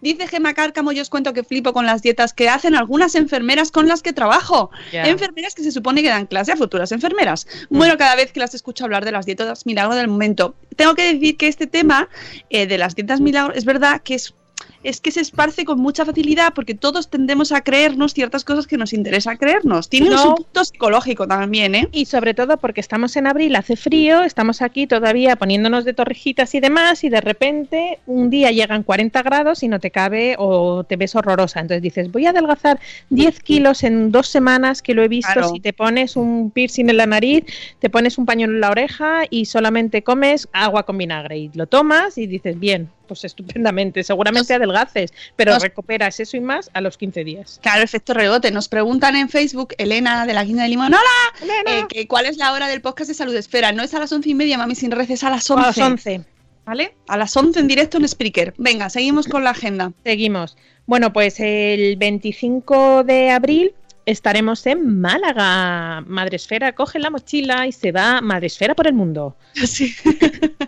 Dice 0.00 0.26
Gema 0.26 0.54
Cárcamo, 0.54 0.92
yo 0.92 1.02
os 1.02 1.10
cuento 1.10 1.32
que 1.32 1.44
flipo 1.44 1.72
con 1.72 1.86
las 1.86 2.02
dietas 2.02 2.32
que 2.32 2.48
hacen 2.48 2.74
algunas 2.74 3.14
enfermeras 3.14 3.70
con 3.70 3.88
las 3.88 4.02
que 4.02 4.12
trabajo. 4.12 4.70
Enfermeras 4.92 5.54
que 5.54 5.62
se 5.62 5.72
supone 5.72 6.02
que 6.02 6.08
dan 6.08 6.26
clase 6.26 6.52
a 6.52 6.56
futuras 6.56 6.92
enfermeras. 6.92 7.46
Bueno, 7.70 7.96
cada 7.96 8.16
vez 8.16 8.32
que 8.32 8.40
las 8.40 8.54
escucho 8.54 8.84
hablar 8.84 9.04
de 9.04 9.12
las 9.12 9.26
dietas 9.26 9.64
milagro 9.66 9.94
del 9.94 10.08
momento, 10.08 10.54
tengo 10.76 10.94
que 10.94 11.14
decir 11.14 11.36
que 11.36 11.48
este 11.48 11.66
tema 11.66 12.08
eh, 12.50 12.66
de 12.66 12.78
las 12.78 12.94
dietas 12.94 13.20
milagro 13.20 13.54
es 13.54 13.64
verdad 13.64 14.02
que 14.02 14.14
es 14.14 14.34
es 14.82 15.00
que 15.00 15.10
se 15.10 15.20
esparce 15.20 15.64
con 15.64 15.78
mucha 15.78 16.04
facilidad 16.04 16.52
porque 16.54 16.74
todos 16.74 17.08
tendemos 17.08 17.52
a 17.52 17.60
creernos 17.62 18.14
ciertas 18.14 18.44
cosas 18.44 18.66
que 18.66 18.76
nos 18.76 18.92
interesa 18.92 19.36
creernos. 19.36 19.88
Tiene 19.88 20.10
No. 20.10 20.30
un 20.30 20.34
punto 20.36 20.64
psicológico 20.64 21.26
también, 21.26 21.74
¿eh? 21.74 21.88
Y 21.92 22.06
sobre 22.06 22.34
todo 22.34 22.56
porque 22.56 22.80
estamos 22.80 23.14
en 23.16 23.26
abril, 23.26 23.54
hace 23.56 23.76
frío, 23.76 24.22
estamos 24.22 24.62
aquí 24.62 24.86
todavía 24.86 25.36
poniéndonos 25.36 25.84
de 25.84 25.92
torrejitas 25.94 26.54
y 26.54 26.60
demás, 26.60 27.04
y 27.04 27.08
de 27.08 27.20
repente 27.20 27.98
un 28.06 28.30
día 28.30 28.50
llegan 28.50 28.82
40 28.82 29.22
grados 29.22 29.62
y 29.62 29.68
no 29.68 29.78
te 29.80 29.90
cabe 29.90 30.34
o 30.38 30.84
te 30.84 30.96
ves 30.96 31.14
horrorosa. 31.14 31.60
Entonces 31.60 31.82
dices, 31.82 32.10
voy 32.10 32.26
a 32.26 32.30
adelgazar 32.30 32.80
10 33.10 33.40
kilos 33.40 33.84
en 33.84 34.10
dos 34.12 34.28
semanas, 34.28 34.82
que 34.82 34.94
lo 34.94 35.02
he 35.02 35.08
visto, 35.08 35.32
Claro. 35.32 35.48
si 35.50 35.60
te 35.60 35.72
pones 35.72 36.16
un 36.16 36.50
piercing 36.50 36.90
en 36.90 36.96
la 36.96 37.06
nariz, 37.06 37.44
te 37.78 37.88
pones 37.90 38.18
un 38.18 38.26
pañuelo 38.26 38.54
en 38.54 38.60
la 38.60 38.70
oreja 38.70 39.22
y 39.30 39.44
solamente 39.46 40.02
comes 40.02 40.48
agua 40.52 40.82
con 40.84 40.98
vinagre 40.98 41.38
y 41.38 41.50
lo 41.54 41.66
tomas 41.66 42.18
y 42.18 42.26
dices, 42.26 42.58
bien, 42.58 42.88
pues 43.12 43.24
estupendamente. 43.24 44.02
Seguramente 44.04 44.54
adelgaces, 44.54 45.12
pero 45.36 45.52
Nos- 45.52 45.62
recuperas 45.62 46.18
eso 46.20 46.36
y 46.36 46.40
más 46.40 46.70
a 46.74 46.80
los 46.80 46.96
15 46.96 47.24
días. 47.24 47.60
Claro, 47.62 47.82
efecto 47.82 48.14
rebote. 48.14 48.50
Nos 48.50 48.68
preguntan 48.68 49.16
en 49.16 49.28
Facebook, 49.28 49.74
Elena 49.78 50.26
de 50.26 50.34
la 50.34 50.44
Guinda 50.44 50.62
de 50.64 50.68
Limón, 50.68 50.92
¡Hola! 50.94 51.60
Eh, 51.66 51.84
que 51.88 52.06
¿Cuál 52.08 52.26
es 52.26 52.36
la 52.36 52.52
hora 52.52 52.68
del 52.68 52.80
podcast 52.80 53.08
de 53.08 53.14
Salud 53.14 53.34
Esfera? 53.34 53.72
No 53.72 53.82
es 53.82 53.94
a 53.94 53.98
las 53.98 54.12
once 54.12 54.28
y 54.30 54.34
media, 54.34 54.58
mami, 54.58 54.74
sin 54.74 54.90
reces, 54.90 55.22
a 55.24 55.30
las 55.30 55.50
A 55.50 55.54
once. 55.54 55.66
las 55.66 55.78
11. 55.90 56.24
¿Vale? 56.64 56.94
A 57.08 57.16
las 57.16 57.36
11 57.36 57.58
en 57.58 57.66
directo 57.68 57.96
en 57.98 58.06
Spreaker. 58.06 58.54
Venga, 58.56 58.88
seguimos 58.88 59.26
con 59.26 59.42
la 59.44 59.50
agenda. 59.50 59.92
Seguimos. 60.04 60.56
Bueno, 60.86 61.12
pues 61.12 61.40
el 61.40 61.96
25 61.96 63.02
de 63.04 63.30
abril 63.30 63.74
estaremos 64.06 64.64
en 64.66 65.00
Málaga. 65.00 66.02
Madresfera 66.06 66.72
coge 66.72 66.98
la 67.00 67.10
mochila 67.10 67.66
y 67.66 67.72
se 67.72 67.92
va 67.92 68.20
Madresfera 68.20 68.74
por 68.74 68.86
el 68.86 68.92
mundo. 68.94 69.36
Sí. 69.66 69.94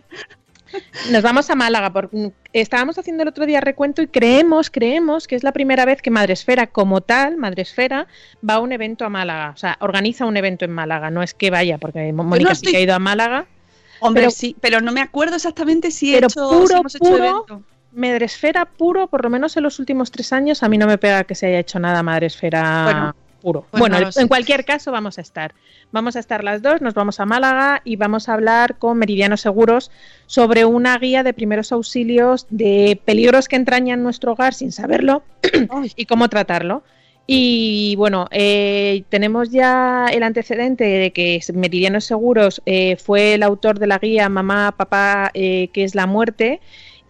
Nos 1.11 1.23
vamos 1.23 1.51
a 1.51 1.55
Málaga. 1.55 1.93
Por, 1.93 2.11
estábamos 2.53 2.99
haciendo 2.99 3.23
el 3.23 3.29
otro 3.29 3.47
día 3.47 3.61
recuento 3.61 4.03
y 4.03 4.07
creemos, 4.07 4.71
creemos 4.71 5.27
que 5.29 5.37
es 5.37 5.43
la 5.43 5.53
primera 5.53 5.85
vez 5.85 6.01
que 6.03 6.11
Madresfera 6.11 6.67
como 6.67 7.01
tal, 7.01 7.37
Madresfera, 7.37 8.07
va 8.49 8.55
a 8.55 8.61
un 8.61 8.73
evento 8.73 9.05
a 9.05 9.09
Málaga. 9.09 9.51
O 9.55 9.57
sea, 9.57 9.77
organiza 9.81 10.25
un 10.27 10.37
evento 10.37 10.65
en 10.65 10.71
Málaga. 10.73 11.11
No 11.11 11.23
es 11.23 11.35
que 11.35 11.51
vaya, 11.51 11.79
porque 11.79 12.13
Mónica 12.13 12.51
sí 12.51 12.67
estoy- 12.67 12.73
que 12.73 12.79
ha 12.79 12.83
ido 12.83 12.95
a 12.95 12.99
Málaga. 12.99 13.47
Hombre, 14.01 14.23
Pero- 14.23 14.31
sí, 14.31 14.57
pero 14.61 14.81
no 14.81 14.93
me 14.93 15.01
acuerdo 15.01 15.37
exactamente 15.37 15.91
si, 15.91 16.13
he 16.13 16.17
Pero 16.17 16.27
hecho, 16.29 16.49
puro, 16.49 16.67
si 16.67 16.75
hemos 16.75 16.95
hecho 16.95 17.05
puro, 17.05 17.25
evento. 17.25 17.63
Madresfera 17.93 18.65
puro, 18.67 19.07
por 19.07 19.23
lo 19.23 19.31
menos 19.31 19.57
en 19.57 19.63
los 19.63 19.79
últimos 19.79 20.11
tres 20.11 20.33
años, 20.33 20.63
a 20.63 20.69
mí 20.69 20.77
no 20.79 20.87
me 20.87 20.99
pega 20.99 21.25
que 21.25 21.35
se 21.35 21.47
haya 21.47 21.61
hecho 21.61 21.79
nada 21.79 22.03
Madresfera 22.03 22.83
Bueno, 22.85 23.17
pues 23.53 23.81
bueno, 23.81 24.01
no 24.01 24.09
en 24.17 24.29
cualquier 24.29 24.65
caso 24.65 24.91
vamos 24.91 25.19
a 25.19 25.21
estar. 25.21 25.55
Vamos 25.93 26.17
a 26.17 26.21
estar 26.21 26.43
las 26.43 26.63
dos, 26.63 26.81
nos 26.81 26.95
vamos 26.95 27.21
a 27.21 27.27
Málaga 27.27 27.83
y 27.85 27.97
vamos 27.97 28.29
a 28.29 28.35
hablar 28.35 28.79
con 28.79 28.99
Meridianos 28.99 29.43
Seguros 29.43 29.91
sobre 30.27 30.65
una 30.65 30.97
guía 30.99 31.23
de 31.23 31.35
primeros 31.35 31.71
auxilios 31.71 32.47
de 32.49 33.01
peligros 33.05 33.49
que 33.49 33.57
entrañan 33.57 34.03
nuestro 34.03 34.33
hogar 34.33 34.55
sin 34.55 34.73
saberlo 34.73 35.23
y 35.97 36.07
cómo 36.07 36.29
tratarlo. 36.29 36.83
Y 37.27 37.97
bueno, 37.97 38.29
eh, 38.31 39.05
tenemos 39.09 39.51
ya 39.51 40.07
el 40.13 40.23
antecedente 40.23 40.85
de 40.85 41.11
que 41.13 41.41
Meridianos 41.55 42.05
Seguros 42.05 42.61
eh, 42.67 42.97
fue 42.97 43.35
el 43.35 43.43
autor 43.43 43.79
de 43.79 43.87
la 43.87 43.99
guía 43.99 44.29
Mamá, 44.29 44.75
Papá, 44.77 45.31
eh, 45.33 45.69
que 45.73 45.85
es 45.85 45.95
la 45.95 46.07
muerte. 46.07 46.61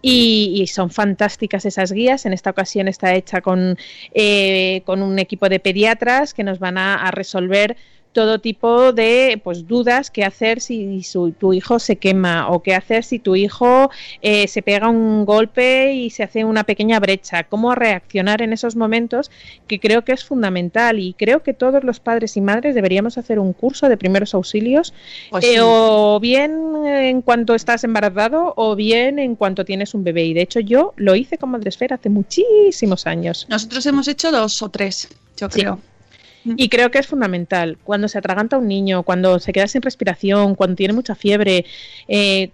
Y, 0.07 0.61
y 0.61 0.67
son 0.67 0.90
fantásticas 0.90 1.64
esas 1.64 1.90
guías. 1.90 2.27
En 2.27 2.35
esta 2.35 2.51
ocasión 2.51 2.88
está 2.88 3.14
hecha 3.14 3.40
con, 3.40 3.79
eh, 4.12 4.83
con 4.85 5.01
un 5.01 5.19
equipo 5.19 5.49
de 5.49 5.61
pediatras 5.61 6.35
que 6.35 6.45
nos 6.45 6.59
van 6.59 6.77
a, 6.77 6.97
a 6.97 7.11
resolver 7.11 7.79
todo 8.14 8.38
tipo 8.38 8.92
de 8.94 9.38
pues 9.44 9.66
dudas 9.66 10.11
qué 10.11 10.24
hacer 10.24 10.61
si 10.62 11.03
su- 11.03 11.33
tu 11.33 11.53
hijo 11.53 11.79
se 11.79 11.96
quema 11.96 12.48
o 12.48 12.62
qué 12.62 12.74
hacer 12.74 13.05
si 13.05 13.18
tu 13.18 13.37
hijo 13.37 13.90
eh, 14.22 14.48
se 14.48 14.62
pega 14.62 14.88
un 14.88 15.24
golpe 15.27 15.92
y 15.92 16.09
se 16.11 16.22
hace 16.22 16.44
una 16.46 16.64
pequeña 16.64 16.98
brecha. 17.00 17.44
Cómo 17.44 17.74
reaccionar 17.74 18.40
en 18.40 18.53
esos 18.55 18.77
momentos 18.77 19.31
que 19.66 19.79
creo 19.81 20.05
que 20.05 20.12
es 20.12 20.24
fundamental 20.24 20.98
y 20.98 21.12
creo 21.12 21.42
que 21.42 21.53
todos 21.53 21.85
los 21.85 22.00
padres 22.00 22.37
y 22.37 22.40
madres 22.40 22.74
deberíamos 22.74 23.18
hacer 23.18 23.38
un 23.38 23.53
curso 23.53 23.88
de 23.88 23.96
primeros 23.96 24.33
auxilios 24.35 24.94
Pues 25.31 25.44
eh, 25.44 25.59
o 25.61 26.18
bien 26.20 26.53
en 26.87 27.20
cuanto 27.20 27.55
estás 27.55 27.85
embarazado 27.85 28.55
o 28.57 28.77
bien 28.77 29.18
en 29.18 29.35
cuanto 29.35 29.64
tienes 29.64 29.92
un 29.92 30.05
bebé. 30.05 30.24
Y 30.24 30.35
de 30.35 30.42
hecho 30.42 30.61
yo 30.61 30.92
lo 30.96 31.16
hice 31.16 31.37
con 31.37 31.50
Madresfera 31.50 31.96
hace 31.96 32.09
muchísimos 32.11 33.07
años. 33.07 33.46
Nosotros 33.50 33.85
hemos 33.87 34.07
hecho 34.09 34.31
dos 34.31 34.62
o 34.62 34.68
tres, 34.68 35.09
yo 35.37 35.48
Sí. 35.50 35.62
Y 36.44 36.68
creo 36.68 36.90
que 36.90 36.98
es 36.98 37.07
fundamental. 37.07 37.78
Cuando 37.85 38.09
se 38.09 38.18
atraganta 38.18 38.59
un 38.59 38.68
niño, 38.68 39.02
cuando 39.02 39.38
se 39.38 39.52
queda 39.52 39.66
sin 39.66 39.83
respiración, 39.83 40.54
cuando 40.54 40.76
tiene 40.76 40.92
mucha 40.92 41.14
fiebre, 41.14 41.64
eh, 42.09 42.50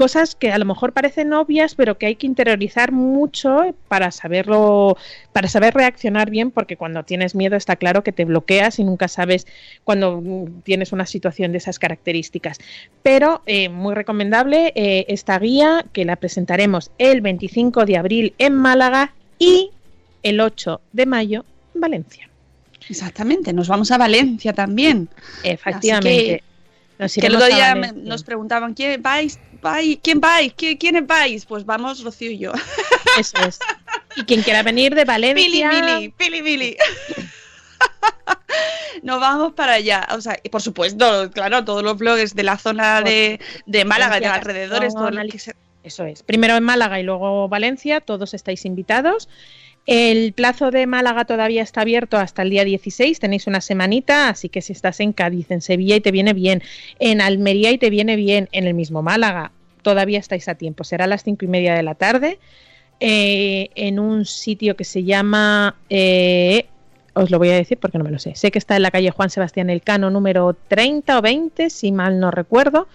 cosas 0.00 0.34
que 0.34 0.50
a 0.50 0.56
lo 0.56 0.64
mejor 0.64 0.94
parecen 0.94 1.34
obvias, 1.34 1.74
pero 1.74 1.98
que 1.98 2.06
hay 2.06 2.16
que 2.16 2.26
interiorizar 2.26 2.90
mucho 2.90 3.74
para 3.86 4.10
saberlo, 4.10 4.96
para 5.34 5.46
saber 5.46 5.74
reaccionar 5.74 6.30
bien, 6.30 6.50
porque 6.50 6.78
cuando 6.78 7.02
tienes 7.02 7.34
miedo 7.34 7.54
está 7.54 7.76
claro 7.76 8.02
que 8.02 8.10
te 8.10 8.24
bloqueas 8.24 8.78
y 8.78 8.84
nunca 8.84 9.08
sabes 9.08 9.46
cuando 9.84 10.22
mm, 10.22 10.62
tienes 10.62 10.92
una 10.92 11.04
situación 11.04 11.52
de 11.52 11.58
esas 11.58 11.78
características. 11.78 12.56
Pero 13.02 13.42
eh, 13.44 13.68
muy 13.68 13.94
recomendable 13.94 14.72
eh, 14.74 15.04
esta 15.08 15.38
guía 15.38 15.84
que 15.92 16.06
la 16.06 16.16
presentaremos 16.16 16.92
el 16.96 17.20
25 17.20 17.84
de 17.84 17.98
abril 17.98 18.34
en 18.38 18.54
Málaga 18.54 19.12
y 19.38 19.70
el 20.22 20.40
8 20.40 20.80
de 20.94 21.04
mayo 21.04 21.44
en 21.74 21.80
Valencia. 21.82 22.29
Exactamente, 22.90 23.52
nos 23.52 23.68
vamos 23.68 23.90
a 23.92 23.98
Valencia 23.98 24.52
también. 24.52 25.08
Efectivamente. 25.44 26.42
Nos 26.98 27.14
Que 27.14 27.26
el 27.28 27.36
otro 27.36 27.46
día 27.46 27.74
me- 27.74 27.80
Valencia. 27.88 28.08
nos 28.10 28.24
preguntaban, 28.24 28.74
¿quién 28.74 29.00
vais? 29.00 29.38
vais? 29.62 29.98
¿Quién 30.02 30.20
vais? 30.20 30.54
¿Qui- 30.54 30.76
¿Quiénes 30.78 31.06
vais? 31.06 31.46
Pues 31.46 31.64
vamos 31.64 32.02
Rocío 32.04 32.30
y 32.30 32.38
yo. 32.38 32.52
Eso 33.18 33.38
es. 33.46 33.58
Y 34.16 34.24
quien 34.24 34.42
quiera 34.42 34.62
venir 34.62 34.94
de 34.94 35.06
Pili, 35.06 35.08
Valencia. 35.62 35.70
Pili, 35.70 36.08
Pili, 36.10 36.42
Pili. 36.42 36.76
Nos 39.02 39.20
vamos 39.20 39.52
para 39.54 39.74
allá. 39.74 40.06
O 40.14 40.20
sea, 40.20 40.38
y 40.42 40.48
por 40.50 40.60
supuesto, 40.60 41.30
claro, 41.32 41.64
todos 41.64 41.82
los 41.82 41.96
blogs 41.96 42.34
de 42.34 42.42
la 42.42 42.58
zona 42.58 43.00
de, 43.02 43.40
de 43.66 43.84
Málaga 43.84 44.18
y 44.18 44.20
de 44.20 44.28
Valencia, 44.28 44.34
alrededores, 44.50 44.94
todo 44.94 45.10
lo 45.10 45.16
Cazón, 45.16 45.30
que 45.30 45.38
se- 45.38 45.56
Eso 45.82 46.04
es. 46.04 46.22
Primero 46.22 46.56
en 46.56 46.64
Málaga 46.64 47.00
y 47.00 47.02
luego 47.02 47.48
Valencia, 47.48 48.00
todos 48.00 48.34
estáis 48.34 48.64
invitados. 48.66 49.28
El 49.92 50.34
plazo 50.34 50.70
de 50.70 50.86
Málaga 50.86 51.24
todavía 51.24 51.62
está 51.62 51.80
abierto 51.80 52.16
hasta 52.16 52.42
el 52.42 52.50
día 52.50 52.64
16, 52.64 53.18
tenéis 53.18 53.48
una 53.48 53.60
semanita, 53.60 54.28
así 54.28 54.48
que 54.48 54.62
si 54.62 54.72
estás 54.72 55.00
en 55.00 55.12
Cádiz, 55.12 55.50
en 55.50 55.60
Sevilla 55.60 55.96
y 55.96 56.00
te 56.00 56.12
viene 56.12 56.32
bien, 56.32 56.62
en 57.00 57.20
Almería 57.20 57.72
y 57.72 57.78
te 57.78 57.90
viene 57.90 58.14
bien, 58.14 58.48
en 58.52 58.68
el 58.68 58.74
mismo 58.74 59.02
Málaga, 59.02 59.50
todavía 59.82 60.20
estáis 60.20 60.46
a 60.46 60.54
tiempo. 60.54 60.84
Será 60.84 61.06
a 61.06 61.08
las 61.08 61.24
cinco 61.24 61.44
y 61.44 61.48
media 61.48 61.74
de 61.74 61.82
la 61.82 61.96
tarde 61.96 62.38
eh, 63.00 63.70
en 63.74 63.98
un 63.98 64.26
sitio 64.26 64.76
que 64.76 64.84
se 64.84 65.02
llama... 65.02 65.74
eh, 65.88 66.66
os 67.14 67.28
lo 67.32 67.38
voy 67.38 67.48
a 67.48 67.54
decir 67.54 67.76
porque 67.76 67.98
no 67.98 68.04
me 68.04 68.12
lo 68.12 68.20
sé. 68.20 68.36
Sé 68.36 68.52
que 68.52 68.60
está 68.60 68.76
en 68.76 68.82
la 68.82 68.92
calle 68.92 69.10
Juan 69.10 69.28
Sebastián 69.28 69.70
Elcano 69.70 70.08
número 70.08 70.56
30 70.68 71.18
o 71.18 71.20
20, 71.20 71.68
si 71.68 71.90
mal 71.90 72.20
no 72.20 72.30
recuerdo, 72.30 72.86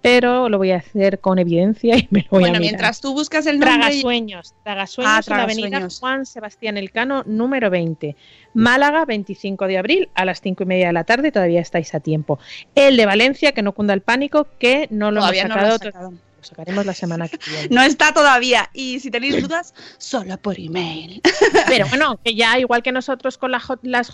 pero 0.00 0.48
lo 0.48 0.58
voy 0.58 0.70
a 0.70 0.76
hacer 0.76 1.18
con 1.18 1.38
evidencia 1.38 1.96
y 1.96 2.06
me 2.10 2.20
lo 2.20 2.26
voy 2.30 2.38
a 2.38 2.40
Bueno, 2.40 2.58
mirar. 2.58 2.60
mientras 2.60 3.00
tú 3.00 3.12
buscas 3.14 3.46
el 3.46 3.58
nombre... 3.58 3.76
Tragasueños, 3.78 4.54
Tragasueños 4.62 5.12
Ah, 5.12 5.20
en 5.26 5.36
la 5.36 5.42
avenida. 5.42 5.88
Juan 6.00 6.24
Sebastián 6.26 6.76
Elcano 6.76 7.22
número 7.26 7.70
20. 7.70 8.16
Málaga, 8.54 9.04
25 9.04 9.66
de 9.66 9.78
abril 9.78 10.08
a 10.14 10.24
las 10.24 10.40
5 10.40 10.62
y 10.62 10.66
media 10.66 10.86
de 10.88 10.92
la 10.92 11.04
tarde, 11.04 11.32
todavía 11.32 11.60
estáis 11.60 11.94
a 11.94 12.00
tiempo. 12.00 12.38
El 12.74 12.96
de 12.96 13.06
Valencia, 13.06 13.52
que 13.52 13.62
no 13.62 13.72
cunda 13.72 13.94
el 13.94 14.00
pánico, 14.02 14.46
que 14.58 14.86
no 14.90 15.10
lo 15.10 15.20
hemos 15.20 15.32
no 15.48 15.54
lo 15.56 15.78
sacado, 15.78 16.10
lo 16.10 16.12
sacaremos 16.48 16.84
la 16.84 16.94
semana 16.94 17.28
que 17.28 17.38
viene. 17.48 17.68
No 17.70 17.82
está 17.82 18.12
todavía. 18.12 18.68
Y 18.74 19.00
si 19.00 19.10
tenéis 19.10 19.40
dudas, 19.42 19.74
solo 19.98 20.36
por 20.38 20.58
email. 20.58 21.20
Pero 21.68 21.86
bueno, 21.88 22.18
que 22.24 22.34
ya 22.34 22.58
igual 22.58 22.82
que 22.82 22.92
nosotros 22.92 23.38
con 23.38 23.50
la 23.52 23.60
J- 23.60 23.80
las 23.82 24.10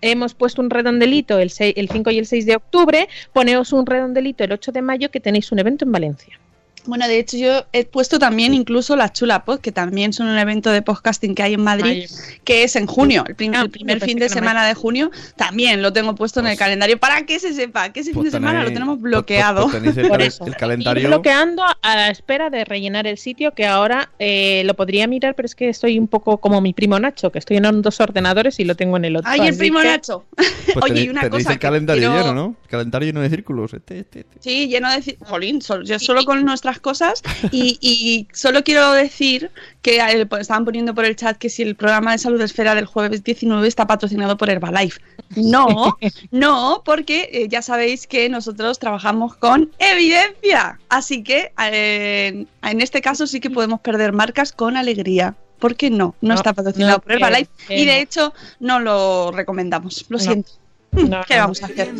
hemos 0.00 0.34
puesto 0.34 0.60
un 0.60 0.70
redondelito 0.70 1.38
el, 1.38 1.50
6 1.50 1.74
el 1.76 1.88
5 1.88 2.10
y 2.10 2.18
el 2.18 2.26
6 2.26 2.46
de 2.46 2.56
octubre, 2.56 3.08
poneos 3.32 3.72
un 3.72 3.86
redondelito 3.86 4.44
el 4.44 4.52
8 4.52 4.72
de 4.72 4.82
mayo 4.82 5.10
que 5.10 5.20
tenéis 5.20 5.52
un 5.52 5.58
evento 5.58 5.84
en 5.84 5.92
Valencia. 5.92 6.38
Bueno, 6.86 7.06
de 7.08 7.18
hecho 7.18 7.36
yo 7.36 7.64
he 7.72 7.84
puesto 7.84 8.18
también 8.18 8.54
incluso 8.54 8.96
la 8.96 9.12
Chula 9.12 9.44
Pod, 9.44 9.60
que 9.60 9.72
también 9.72 10.12
son 10.12 10.28
un 10.28 10.38
evento 10.38 10.70
de 10.70 10.82
podcasting 10.82 11.34
que 11.34 11.42
hay 11.42 11.54
en 11.54 11.62
Madrid, 11.62 12.08
que 12.44 12.62
es 12.64 12.76
en 12.76 12.86
junio, 12.86 13.24
el, 13.26 13.34
prim- 13.34 13.52
Ah, 13.54 13.62
el 13.62 13.70
primer 13.70 14.00
fin 14.00 14.18
de 14.18 14.28
semana 14.28 14.66
de 14.66 14.74
junio, 14.74 15.10
también 15.36 15.82
lo 15.82 15.92
tengo 15.92 16.14
puesto 16.14 16.40
en 16.40 16.46
el 16.48 16.56
calendario 16.56 16.98
para 16.98 17.24
que 17.26 17.38
se 17.40 17.52
sepa 17.54 17.92
que 17.92 18.00
ese 18.00 18.12
fin 18.12 18.24
de 18.24 18.30
semana 18.30 18.62
lo 18.62 18.68
tenemos 18.72 19.00
bloqueado. 19.00 19.62
Pues, 19.68 19.74
tenéis 19.74 19.96
el, 19.96 20.08
Por 20.08 20.18
calen- 20.18 20.26
eso. 20.26 20.46
el 20.46 20.56
calendario. 20.56 21.08
bloqueando 21.08 21.62
a 21.64 21.96
la 21.96 22.08
espera 22.10 22.50
de 22.50 22.64
rellenar 22.64 23.06
el 23.06 23.18
sitio 23.18 23.52
que 23.52 23.66
ahora 23.66 24.10
eh, 24.18 24.62
lo 24.64 24.74
podría 24.74 25.06
mirar, 25.06 25.34
pero 25.34 25.46
es 25.46 25.54
que 25.54 25.68
estoy 25.68 25.98
un 25.98 26.08
poco 26.08 26.38
como 26.38 26.60
mi 26.60 26.72
primo 26.72 26.98
Nacho, 26.98 27.30
que 27.32 27.38
estoy 27.38 27.56
en 27.58 27.82
dos 27.82 28.00
ordenadores 28.00 28.58
y 28.60 28.64
lo 28.64 28.74
tengo 28.76 28.96
en 28.96 29.04
el 29.06 29.16
otro. 29.16 29.30
¡Ay, 29.30 29.40
el 29.48 29.56
primo 29.56 29.80
que- 29.80 29.86
Nacho! 29.88 30.24
Pues 30.76 30.90
Oye, 30.92 31.04
y 31.04 31.08
una 31.08 31.22
tenéis 31.22 31.44
cosa 31.44 31.52
el 31.54 31.58
que 31.58 31.66
calendario 31.66 32.10
quiero- 32.10 32.26
lleno, 32.28 32.34
¿no? 32.34 32.56
Calendario 32.68 33.06
lleno 33.06 33.20
de 33.22 33.30
círculos. 33.30 33.72
Este, 33.72 34.00
este, 34.00 34.20
este. 34.20 34.36
Sí, 34.40 34.68
lleno 34.68 34.90
de... 34.90 34.98
ci- 34.98 35.16
Jolín, 35.24 35.60
yo 35.84 35.98
solo 35.98 36.24
con 36.24 36.44
nuestras 36.44 36.75
cosas 36.80 37.22
y, 37.50 37.78
y 37.80 38.26
solo 38.32 38.62
quiero 38.64 38.92
decir 38.92 39.50
que 39.82 39.98
eh, 40.00 40.26
pues, 40.26 40.42
estaban 40.42 40.64
poniendo 40.64 40.94
por 40.94 41.04
el 41.04 41.16
chat 41.16 41.36
que 41.36 41.48
si 41.50 41.62
el 41.62 41.74
programa 41.76 42.12
de 42.12 42.18
salud 42.18 42.40
esfera 42.40 42.74
del 42.74 42.86
jueves 42.86 43.22
19 43.24 43.66
está 43.68 43.86
patrocinado 43.86 44.36
por 44.36 44.50
Herbalife. 44.50 45.00
No, 45.36 45.96
no, 46.30 46.82
porque 46.84 47.28
eh, 47.32 47.48
ya 47.48 47.62
sabéis 47.62 48.06
que 48.06 48.28
nosotros 48.28 48.78
trabajamos 48.78 49.36
con 49.36 49.70
evidencia. 49.78 50.78
Así 50.88 51.22
que 51.22 51.52
eh, 51.70 52.46
en 52.62 52.80
este 52.80 53.00
caso 53.02 53.26
sí 53.26 53.40
que 53.40 53.50
podemos 53.50 53.80
perder 53.80 54.12
marcas 54.12 54.52
con 54.52 54.76
alegría. 54.76 55.34
¿Por 55.58 55.74
qué 55.74 55.88
no? 55.90 56.14
No, 56.20 56.28
No, 56.30 56.34
está 56.34 56.52
patrocinado 56.52 56.96
no, 56.98 57.00
por 57.02 57.12
Herbalife 57.12 57.50
que- 57.58 57.66
que 57.66 57.78
y 57.80 57.84
de 57.86 57.94
no. 57.96 58.02
hecho 58.02 58.34
no 58.60 58.78
lo 58.80 59.32
recomendamos. 59.32 60.04
Lo 60.08 60.18
No. 60.18 60.22
siento. 60.24 60.50
No, 60.92 61.22
¿Qué 61.26 61.34
no. 61.36 61.40
vamos 61.42 61.62
a 61.62 61.66
hacer? 61.66 61.92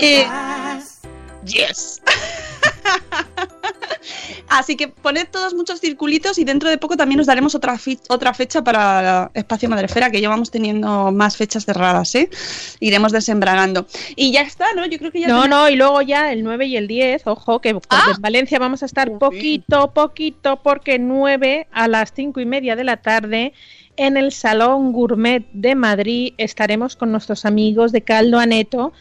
Eh, 0.00 0.26
yes. 1.44 2.02
Así 4.48 4.76
que 4.76 4.88
poned 4.88 5.26
todos 5.30 5.54
muchos 5.54 5.80
circulitos 5.80 6.38
y 6.38 6.44
dentro 6.44 6.68
de 6.70 6.78
poco 6.78 6.96
también 6.96 7.18
nos 7.18 7.26
daremos 7.26 7.54
otra, 7.54 7.76
otra 8.08 8.32
fecha 8.34 8.62
para 8.62 9.30
Espacio 9.34 9.68
Madrefera, 9.68 10.10
que 10.10 10.20
ya 10.20 10.28
vamos 10.28 10.50
teniendo 10.50 11.10
más 11.10 11.36
fechas 11.36 11.64
cerradas, 11.64 12.14
¿eh? 12.14 12.30
Iremos 12.80 13.10
desembragando. 13.12 13.86
Y 14.14 14.30
ya 14.32 14.42
está, 14.42 14.66
¿no? 14.74 14.86
Yo 14.86 14.98
creo 14.98 15.10
que 15.10 15.20
ya 15.20 15.28
No, 15.28 15.42
tenemos- 15.42 15.48
no, 15.64 15.68
y 15.68 15.76
luego 15.76 16.02
ya 16.02 16.32
el 16.32 16.44
9 16.44 16.66
y 16.66 16.76
el 16.76 16.86
10, 16.86 17.26
ojo, 17.26 17.60
que 17.60 17.76
Ah. 17.88 18.12
en 18.14 18.22
Valencia 18.22 18.58
vamos 18.58 18.82
a 18.82 18.86
estar 18.86 19.10
poquito, 19.18 19.92
poquito, 19.92 20.62
porque 20.62 20.98
9 20.98 21.66
a 21.72 21.88
las 21.88 22.12
5 22.14 22.40
y 22.40 22.46
media 22.46 22.76
de 22.76 22.84
la 22.84 22.98
tarde 22.98 23.52
en 23.96 24.16
el 24.16 24.30
Salón 24.30 24.92
Gourmet 24.92 25.44
de 25.52 25.74
Madrid 25.74 26.34
estaremos 26.38 26.94
con 26.96 27.10
nuestros 27.10 27.44
amigos 27.44 27.90
de 27.92 28.02
Caldo 28.02 28.38
Aneto 28.38 28.92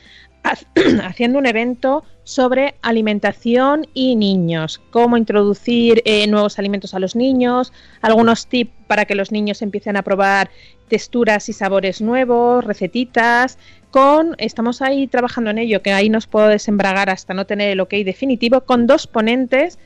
ha- 0.44 0.56
haciendo 1.06 1.38
un 1.38 1.46
evento 1.46 2.04
sobre 2.26 2.76
alimentación 2.82 3.88
y 3.94 4.16
niños, 4.16 4.82
cómo 4.90 5.16
introducir 5.16 6.02
eh, 6.06 6.28
nuevos 6.28 6.60
alimentos 6.60 6.94
a 6.96 7.00
los 7.00 7.16
niños, 7.16 7.72
algunos 8.02 8.48
tips 8.48 8.72
para 8.88 9.06
que 9.06 9.16
los 9.16 9.32
niños 9.32 9.62
empiecen 9.62 9.96
a 9.96 10.02
probar 10.02 10.50
texturas 10.90 11.48
y 11.50 11.54
sabores 11.54 12.02
nuevos, 12.02 12.66
recetitas, 12.66 13.58
con 13.92 14.36
estamos 14.40 14.82
ahí 14.82 15.08
trabajando 15.08 15.52
en 15.52 15.60
ello, 15.60 15.82
que 15.82 15.94
ahí 15.94 16.10
nos 16.10 16.26
puedo 16.26 16.48
desembragar 16.48 17.10
hasta 17.12 17.34
no 17.34 17.46
tener 17.46 17.70
el 17.70 17.80
ok 17.80 17.94
definitivo, 18.04 18.62
con 18.62 18.88
dos 18.88 19.06
ponentes 19.06 19.78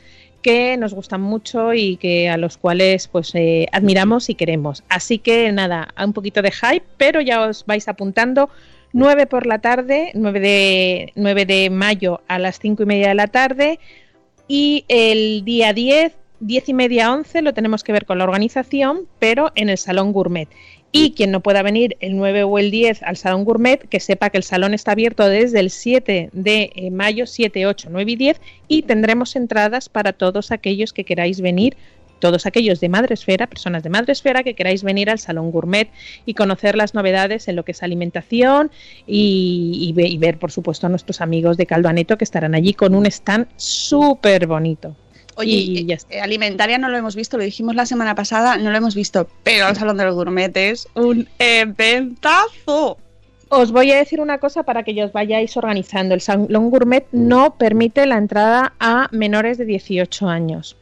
que 0.42 0.78
nos 0.78 0.94
gustan 0.94 1.22
mucho 1.22 1.74
y 1.74 1.98
que 1.98 2.30
a 2.30 2.38
los 2.38 2.58
cuales 2.58 3.10
pues 3.10 3.36
eh, 3.36 3.68
admiramos 3.74 4.30
y 4.30 4.36
queremos. 4.36 4.84
Así 4.88 5.20
que 5.20 5.52
nada, 5.52 5.90
un 6.02 6.14
poquito 6.14 6.42
de 6.42 6.52
hype, 6.52 6.86
pero 6.98 7.20
ya 7.20 7.42
os 7.42 7.66
vais 7.66 7.88
apuntando. 7.90 8.50
9 8.94 9.28
por 9.28 9.46
la 9.46 9.60
tarde, 9.60 10.12
9 10.14 10.40
de, 10.40 11.12
9 11.16 11.46
de 11.46 11.70
mayo 11.70 12.22
a 12.28 12.40
las 12.40 12.60
5 12.60 12.84
y 12.84 12.86
media 12.86 13.10
de 13.10 13.16
la 13.16 13.28
tarde 13.28 13.80
y 14.48 14.84
el 14.88 15.46
día 15.46 15.74
10, 15.74 16.14
10 16.40 16.70
y 16.70 16.74
media 16.74 17.14
11 17.14 17.44
lo 17.44 17.54
tenemos 17.54 17.84
que 17.84 17.92
ver 17.92 18.06
con 18.06 18.18
la 18.18 18.24
organización, 18.24 19.08
pero 19.20 19.52
en 19.56 19.70
el 19.70 19.78
Salón 19.78 20.12
Gourmet. 20.12 20.50
Y 20.92 21.12
quien 21.12 21.30
no 21.30 21.42
pueda 21.42 21.62
venir 21.62 21.98
el 22.00 22.18
9 22.18 22.44
o 22.44 22.58
el 22.58 22.72
10 22.72 23.04
al 23.04 23.16
Salón 23.16 23.46
Gourmet, 23.46 23.88
que 23.88 24.00
sepa 24.00 24.32
que 24.32 24.38
el 24.38 24.44
salón 24.44 24.74
está 24.74 24.94
abierto 24.94 25.28
desde 25.30 25.60
el 25.60 25.70
7 25.70 26.32
de 26.34 26.72
eh, 26.74 26.90
mayo, 26.90 27.28
7, 27.28 27.68
8, 27.68 27.90
9 27.92 28.12
y 28.12 28.16
10, 28.16 28.42
y 28.68 28.82
tendremos 28.82 29.36
entradas 29.36 29.88
para 29.88 30.14
todos 30.14 30.52
aquellos 30.52 30.92
que 30.92 31.04
queráis 31.04 31.42
venir, 31.42 31.78
todos 32.20 32.46
aquellos 32.46 32.80
de 32.80 32.90
Madresfera, 32.90 33.48
personas 33.48 33.84
de 33.84 33.90
Madresfera 33.90 34.44
que 34.44 34.54
queráis 34.54 34.84
venir 34.84 35.10
al 35.10 35.20
Salón 35.20 35.52
Gourmet 35.52 35.90
y 36.26 36.34
conocer 36.34 36.76
las 36.76 36.94
novedades 36.94 37.48
en 37.48 37.56
lo 37.56 37.64
que 37.66 37.72
es 37.72 37.82
alimentación 37.84 38.72
y, 39.08 39.78
y 39.82 39.94
ve- 39.94 40.08
y 40.08 40.18
ver, 40.18 40.38
por 40.38 40.52
supuesto, 40.52 40.88
a 40.88 40.90
nuestros 40.90 41.22
amigos 41.22 41.58
de 41.58 41.66
Caldo 41.66 41.90
Aneto 41.90 42.18
que 42.18 42.24
estarán 42.24 42.56
allí 42.56 42.74
con 42.74 42.94
un 42.96 43.06
stand 43.06 43.48
súper 43.56 44.46
bonito. 44.48 44.96
Oye, 45.36 45.52
y 45.52 45.86
ya 45.86 45.96
está. 45.96 46.14
eh, 46.16 46.20
alimentaria 46.22 46.78
no 46.78 46.90
lo 46.90 46.98
hemos 46.98 47.16
visto, 47.16 47.38
lo 47.38 47.44
dijimos 47.46 47.74
la 47.74 47.86
semana 47.86 48.14
pasada, 48.14 48.58
no 48.58 48.72
lo 48.72 48.78
hemos 48.78 48.94
visto, 48.94 49.30
pero 49.44 49.70
el 49.70 49.76
Salón 49.78 49.96
del 49.98 50.12
Gourmet 50.12 50.56
es 50.58 50.88
un 50.96 51.30
eventazo. 51.40 52.98
Os 53.52 53.72
voy 53.72 53.92
a 53.92 53.98
decir 53.98 54.22
una 54.22 54.38
cosa 54.38 54.64
para 54.64 54.84
que 54.84 54.94
ya 54.94 55.06
os 55.06 55.12
vayáis 55.14 55.56
organizando. 55.58 56.14
El 56.14 56.22
Salón 56.22 56.70
Gourmet 56.70 57.06
no 57.12 57.56
permite 57.56 58.06
la 58.06 58.18
entrada 58.18 58.74
a 58.80 59.08
menores 59.12 59.58
de 59.58 59.66
18 59.66 60.28
años. 60.28 60.76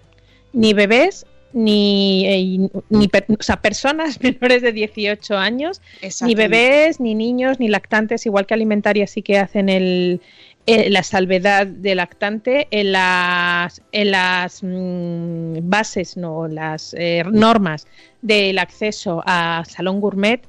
Ni 0.58 0.74
bebés, 0.74 1.26
ni, 1.54 2.26
eh, 2.26 2.70
ni 2.90 3.08
per- 3.08 3.26
o 3.40 3.44
sea, 3.44 3.62
personas 3.62 4.20
menores 4.22 4.62
de 4.62 4.72
18 4.72 5.38
años, 5.38 5.82
ni 6.22 6.36
bebés, 6.36 7.00
ni 7.00 7.16
niños, 7.16 7.60
ni 7.60 7.68
lactantes, 7.68 8.26
igual 8.26 8.46
que 8.46 8.54
alimentaria 8.54 9.08
sí 9.08 9.22
que 9.22 9.38
hacen 9.40 9.70
el, 9.70 10.22
eh, 10.66 10.90
la 10.90 11.02
salvedad 11.04 11.66
de 11.66 11.96
lactante 11.96 12.68
en 12.72 12.92
las, 12.92 13.82
en 13.92 14.12
las 14.12 14.62
mm, 14.62 15.60
bases, 15.64 16.18
no, 16.18 16.48
las 16.48 16.94
eh, 16.98 17.24
normas 17.32 17.88
del 18.22 18.60
acceso 18.60 19.24
a 19.26 19.64
Salón 19.66 20.02
Gourmet. 20.02 20.42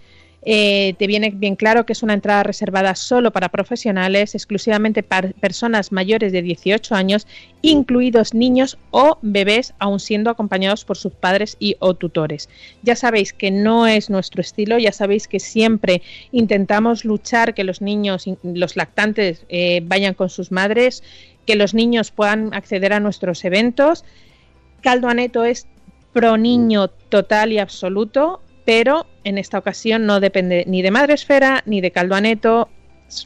Eh, 0.42 0.94
te 0.98 1.06
viene 1.06 1.30
bien 1.30 1.56
claro 1.56 1.84
que 1.84 1.92
es 1.92 2.02
una 2.02 2.14
entrada 2.14 2.42
reservada 2.42 2.94
solo 2.94 3.32
para 3.32 3.48
profesionales, 3.48 4.34
exclusivamente 4.34 5.02
para 5.02 5.30
personas 5.30 5.90
mayores 5.90 6.32
de 6.32 6.42
18 6.42 6.94
años, 6.94 7.26
incluidos 7.60 8.34
niños 8.34 8.78
o 8.90 9.18
bebés, 9.20 9.74
aun 9.78 9.98
siendo 9.98 10.30
acompañados 10.30 10.84
por 10.84 10.96
sus 10.96 11.12
padres 11.12 11.56
y 11.58 11.76
o 11.80 11.94
tutores. 11.94 12.48
Ya 12.82 12.94
sabéis 12.94 13.32
que 13.32 13.50
no 13.50 13.86
es 13.86 14.10
nuestro 14.10 14.40
estilo, 14.40 14.78
ya 14.78 14.92
sabéis 14.92 15.26
que 15.26 15.40
siempre 15.40 16.02
intentamos 16.30 17.04
luchar 17.04 17.54
que 17.54 17.64
los 17.64 17.82
niños, 17.82 18.24
los 18.42 18.76
lactantes, 18.76 19.44
eh, 19.48 19.80
vayan 19.84 20.14
con 20.14 20.30
sus 20.30 20.52
madres, 20.52 21.02
que 21.46 21.56
los 21.56 21.74
niños 21.74 22.10
puedan 22.10 22.54
acceder 22.54 22.92
a 22.92 23.00
nuestros 23.00 23.44
eventos. 23.44 24.04
Caldo 24.82 25.08
Aneto 25.08 25.44
es 25.44 25.66
pro 26.12 26.36
niño 26.36 26.88
total 26.88 27.52
y 27.52 27.58
absoluto, 27.58 28.40
pero 28.68 29.06
en 29.24 29.38
esta 29.38 29.56
ocasión 29.56 30.04
no 30.04 30.20
depende 30.20 30.64
ni 30.66 30.82
de 30.82 30.90
Madresfera 30.90 31.62
ni 31.64 31.80
de 31.80 31.90
Caldo 31.90 32.16
Aneto, 32.16 32.68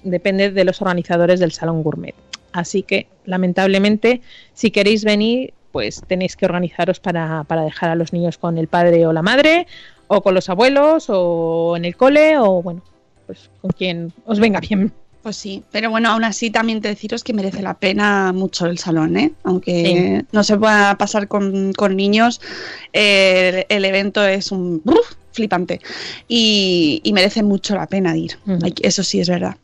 depende 0.05 0.53
de 0.53 0.65
los 0.65 0.81
organizadores 0.81 1.41
del 1.41 1.51
Salón 1.51 1.83
Gourmet. 1.83 2.15
Así 2.53 2.85
que, 2.85 3.09
lamentablemente, 3.25 4.21
si 4.55 4.71
queréis 4.71 5.03
venir, 5.03 5.53
pues 5.73 6.01
tenéis 6.07 6.37
que 6.37 6.45
organizaros 6.45 7.01
para, 7.01 7.43
para 7.43 7.65
dejar 7.65 7.91
a 7.91 7.97
los 7.97 8.13
niños 8.13 8.39
con 8.39 8.57
el 8.57 8.69
padre 8.69 9.05
o 9.05 9.13
la 9.13 9.23
madre, 9.23 9.67
o 10.07 10.23
con 10.23 10.33
los 10.33 10.49
abuelos, 10.49 11.07
o 11.09 11.77
en 11.77 11.87
el 11.87 11.97
cole, 11.97 12.39
o 12.39 12.63
bueno, 12.63 12.85
pues 13.27 13.51
con 13.61 13.73
quien 13.73 14.13
os 14.25 14.39
venga 14.39 14.61
bien. 14.61 14.93
Pues 15.25 15.35
sí, 15.35 15.65
pero 15.73 15.91
bueno, 15.91 16.09
aún 16.11 16.23
así 16.23 16.51
también 16.53 16.81
te 16.81 16.87
deciros 16.87 17.25
que 17.25 17.33
merece 17.33 17.63
la 17.63 17.75
pena 17.75 18.33
mucho 18.33 18.67
el 18.67 18.79
salón, 18.79 19.17
¿eh? 19.17 19.33
Aunque 19.43 20.25
no 20.31 20.45
se 20.45 20.57
pueda 20.57 20.97
pasar 20.99 21.27
con, 21.27 21.73
con 21.73 21.97
niños, 21.97 22.41
eh, 22.93 23.67
el, 23.69 23.77
el 23.77 23.85
evento 23.85 24.25
es 24.25 24.53
un. 24.53 24.83
Flipante 25.33 25.81
y, 26.29 27.01
y 27.03 27.13
merece 27.13 27.43
mucho 27.43 27.75
la 27.75 27.87
pena 27.87 28.17
ir. 28.17 28.39
Eso 28.83 29.03
sí 29.03 29.21
es 29.21 29.29
verdad. 29.29 29.57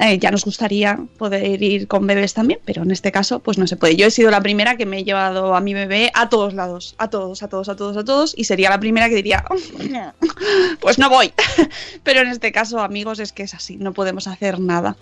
Eh, 0.00 0.18
ya 0.18 0.30
nos 0.30 0.44
gustaría 0.44 0.98
poder 1.18 1.62
ir 1.62 1.86
con 1.88 2.06
bebés 2.06 2.34
también, 2.34 2.60
pero 2.64 2.82
en 2.82 2.90
este 2.90 3.12
caso 3.12 3.40
pues 3.40 3.58
no 3.58 3.66
se 3.66 3.76
puede. 3.76 3.96
Yo 3.96 4.06
he 4.06 4.10
sido 4.10 4.30
la 4.30 4.40
primera 4.40 4.76
que 4.76 4.86
me 4.86 4.98
he 4.98 5.04
llevado 5.04 5.54
a 5.54 5.60
mi 5.60 5.74
bebé 5.74 6.10
a 6.14 6.28
todos 6.28 6.54
lados, 6.54 6.94
a 6.98 7.08
todos, 7.08 7.42
a 7.42 7.48
todos, 7.48 7.68
a 7.68 7.76
todos, 7.76 7.96
a 7.96 8.04
todos, 8.04 8.34
y 8.36 8.44
sería 8.44 8.70
la 8.70 8.80
primera 8.80 9.08
que 9.08 9.16
diría, 9.16 9.44
pues 10.80 10.98
no 10.98 11.10
voy. 11.10 11.32
Pero 12.02 12.20
en 12.20 12.28
este 12.28 12.52
caso, 12.52 12.80
amigos, 12.80 13.18
es 13.18 13.32
que 13.32 13.42
es 13.42 13.54
así, 13.54 13.76
no 13.76 13.92
podemos 13.92 14.26
hacer 14.26 14.60
nada. 14.60 14.96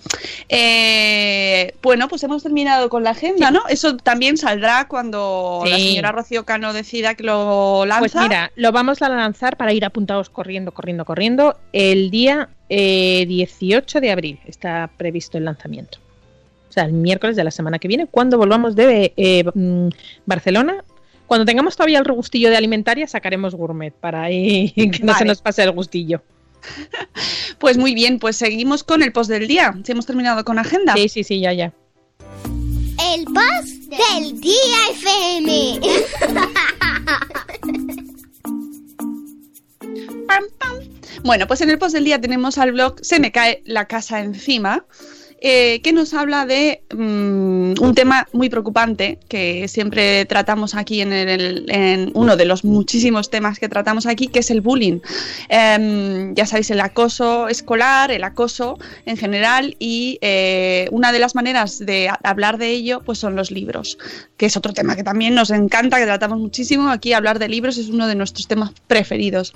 Eh, 0.48 1.74
bueno, 1.82 2.08
pues 2.08 2.22
hemos 2.22 2.42
terminado 2.42 2.88
con 2.88 3.04
la 3.04 3.10
agenda, 3.10 3.50
¿no? 3.50 3.62
Eso 3.68 3.96
también 3.96 4.36
saldrá 4.36 4.88
cuando 4.88 5.62
la 5.64 5.76
señora 5.76 6.12
Rocío 6.12 6.44
Cano 6.44 6.72
decida 6.72 7.14
que 7.14 7.24
lo 7.24 7.84
lanza. 7.86 8.00
Pues 8.00 8.14
mira, 8.14 8.52
lo 8.56 8.72
vamos 8.72 9.02
a 9.02 9.08
lanzar 9.08 9.56
para 9.56 9.72
ir 9.72 9.84
corriendo, 10.30 10.72
corriendo, 10.72 11.04
corriendo 11.04 11.56
el 11.72 12.10
día 12.10 12.48
eh, 12.68 13.24
18 13.26 14.00
de 14.00 14.10
abril. 14.10 14.40
Está 14.46 14.90
previsto 14.96 15.38
el 15.38 15.44
lanzamiento. 15.44 15.98
O 16.68 16.72
sea, 16.72 16.84
el 16.84 16.92
miércoles 16.92 17.36
de 17.36 17.44
la 17.44 17.50
semana 17.50 17.78
que 17.78 17.88
viene, 17.88 18.06
cuando 18.06 18.38
volvamos 18.38 18.74
de 18.74 19.12
eh, 19.16 19.44
mm, 19.54 19.88
Barcelona. 20.26 20.84
Cuando 21.26 21.44
tengamos 21.44 21.76
todavía 21.76 21.98
el 21.98 22.06
regustillo 22.06 22.48
de 22.48 22.56
alimentaria, 22.56 23.06
sacaremos 23.06 23.54
gourmet 23.54 23.92
para 23.92 24.22
ahí 24.22 24.70
que 24.92 25.00
no 25.02 25.14
se 25.14 25.26
nos 25.26 25.42
pase 25.42 25.62
el 25.62 25.72
gustillo. 25.72 26.22
Pues 27.58 27.76
muy 27.76 27.92
bien, 27.92 28.20
pues 28.20 28.36
seguimos 28.36 28.84
con 28.84 29.02
el 29.02 29.10
post 29.10 29.28
del 29.28 29.48
día. 29.48 29.74
Si 29.82 29.90
hemos 29.90 30.06
terminado 30.06 30.44
con 30.44 30.60
agenda. 30.60 30.94
Sí, 30.94 31.08
sí, 31.08 31.24
sí, 31.24 31.40
ya, 31.40 31.52
ya. 31.52 31.72
El 33.12 33.24
post 33.24 33.90
del 33.90 34.40
día 34.40 34.76
FM. 34.92 35.80
Bueno, 41.24 41.46
pues 41.46 41.60
en 41.60 41.70
el 41.70 41.78
post 41.78 41.94
del 41.94 42.04
día 42.04 42.20
tenemos 42.20 42.58
al 42.58 42.72
blog 42.72 42.96
Se 43.02 43.18
me 43.20 43.32
cae 43.32 43.62
la 43.64 43.86
casa 43.86 44.20
encima, 44.20 44.84
eh, 45.40 45.80
que 45.82 45.92
nos 45.92 46.14
habla 46.14 46.46
de 46.46 46.82
mm, 46.94 47.74
un 47.80 47.92
tema 47.94 48.26
muy 48.32 48.48
preocupante 48.48 49.18
que 49.28 49.68
siempre 49.68 50.24
tratamos 50.26 50.74
aquí 50.74 51.00
en, 51.00 51.12
el- 51.12 52.10
uno 52.14 52.36
de 52.36 52.44
los 52.44 52.64
muchísimos 52.64 53.30
temas 53.30 53.58
que 53.58 53.68
tratamos 53.68 54.06
aquí, 54.06 54.28
que 54.28 54.40
es 54.40 54.50
el 54.50 54.60
bullying. 54.60 55.00
Em, 55.48 56.34
ya 56.34 56.46
sabéis, 56.46 56.70
el 56.70 56.80
acoso 56.80 57.48
escolar, 57.48 58.10
el 58.10 58.24
acoso 58.24 58.78
en 59.06 59.16
general 59.16 59.76
y 59.78 60.18
eh, 60.22 60.88
una 60.90 61.12
de 61.12 61.18
las 61.18 61.34
maneras 61.34 61.78
de 61.78 62.10
hablar 62.22 62.58
de 62.58 62.70
ello 62.70 63.02
pues 63.04 63.18
son 63.18 63.36
los 63.36 63.50
libros, 63.50 63.98
que 64.36 64.46
es 64.46 64.56
otro 64.56 64.72
tema 64.72 64.96
que 64.96 65.02
también 65.04 65.34
nos 65.34 65.50
encanta, 65.50 65.98
que 65.98 66.04
tratamos 66.06 66.38
muchísimo. 66.38 66.88
Aquí 66.90 67.12
hablar 67.12 67.38
de 67.38 67.48
libros 67.48 67.78
es 67.78 67.88
uno 67.88 68.06
de 68.06 68.14
nuestros 68.14 68.46
temas 68.48 68.70
preferidos. 68.86 69.52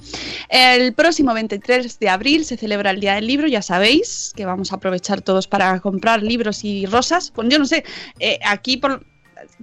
El 0.49 0.93
próximo 0.93 1.35
23 1.35 1.99
de 1.99 2.09
abril 2.09 2.45
se 2.45 2.57
celebra 2.57 2.91
el 2.91 3.01
Día 3.01 3.15
del 3.15 3.27
Libro, 3.27 3.47
ya 3.49 3.63
sabéis 3.63 4.33
que 4.37 4.45
vamos 4.45 4.73
a 4.73 4.77
aprovechar 4.77 5.21
todos 5.23 5.47
para 5.49 5.72
comprar 5.81 6.23
libros 6.23 6.65
y 6.65 6.87
rosas. 6.87 7.31
Pues 7.31 7.49
yo 7.49 7.59
no 7.59 7.67
sé, 7.67 7.85
eh, 8.19 8.39
aquí 8.45 8.77
por, 8.77 9.05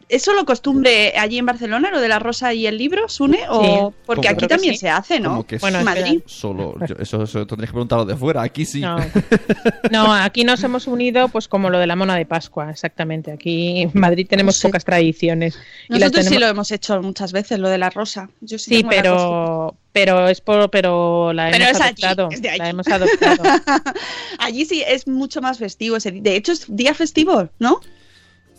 ¿Es 0.07 0.23
solo 0.23 0.45
costumbre 0.45 1.13
allí 1.17 1.37
en 1.37 1.45
Barcelona 1.45 1.91
lo 1.91 1.99
de 1.99 2.07
la 2.07 2.19
rosa 2.19 2.53
y 2.53 2.67
el 2.67 2.77
libro, 2.77 3.09
Sune? 3.09 3.39
O, 3.49 3.93
porque 4.05 4.27
Como 4.27 4.37
aquí 4.37 4.47
también 4.47 4.73
sí. 4.75 4.79
se 4.81 4.89
hace, 4.89 5.19
¿no? 5.19 5.45
Que 5.45 5.57
Bueno, 5.57 5.79
en 5.79 5.87
espera. 5.87 6.05
Madrid. 6.05 6.21
Solo, 6.25 6.75
yo- 6.87 6.95
eso, 6.99 7.23
eso 7.23 7.45
tendrías 7.45 7.69
que 7.69 7.73
preguntarlo 7.73 8.05
de 8.05 8.15
fuera. 8.15 8.41
Aquí 8.41 8.65
sí. 8.65 8.81
No. 8.81 8.97
No, 9.91 10.13
aquí 10.13 10.43
nos 10.43 10.63
hemos 10.63 10.87
unido 10.87 11.29
pues 11.29 11.47
como 11.47 11.69
lo 11.69 11.79
de 11.79 11.87
la 11.87 11.95
mona 11.95 12.15
de 12.15 12.25
Pascua, 12.25 12.69
exactamente. 12.69 13.31
Aquí 13.31 13.81
en 13.81 13.91
Madrid 13.93 14.27
tenemos 14.29 14.59
pocas 14.61 14.85
tradiciones. 14.85 15.57
Nosotros 15.89 16.25
sí 16.25 16.37
lo 16.37 16.47
hemos 16.47 16.71
hecho 16.71 17.01
muchas 17.01 17.31
veces, 17.31 17.59
lo 17.59 17.69
de 17.69 17.77
la 17.77 17.89
rosa. 17.89 18.29
Yo 18.41 18.57
sí, 18.59 18.75
Sí, 18.75 18.83
tengo 18.83 18.91
la 18.91 19.01
rosa. 19.03 19.25
pero 19.27 19.75
pero 19.91 20.27
es 20.27 20.39
por 20.41 20.69
pero 20.69 21.33
la 21.33 21.49
Pero 21.51 21.65
hemos 21.65 21.77
es 21.77 21.81
allí, 21.81 22.03
adoptado. 22.03 22.29
es 22.31 22.41
de 22.41 22.49
allí. 22.49 22.59
La 22.59 22.69
hemos 22.69 22.87
adoptado. 22.87 23.43
Allí 24.39 24.65
sí 24.65 24.83
es 24.87 25.07
mucho 25.07 25.41
más 25.41 25.57
festivo 25.57 25.97
ese 25.97 26.11
día. 26.11 26.21
De 26.21 26.35
hecho, 26.35 26.51
es 26.51 26.65
día 26.67 26.93
festivo, 26.93 27.49
¿no? 27.59 27.79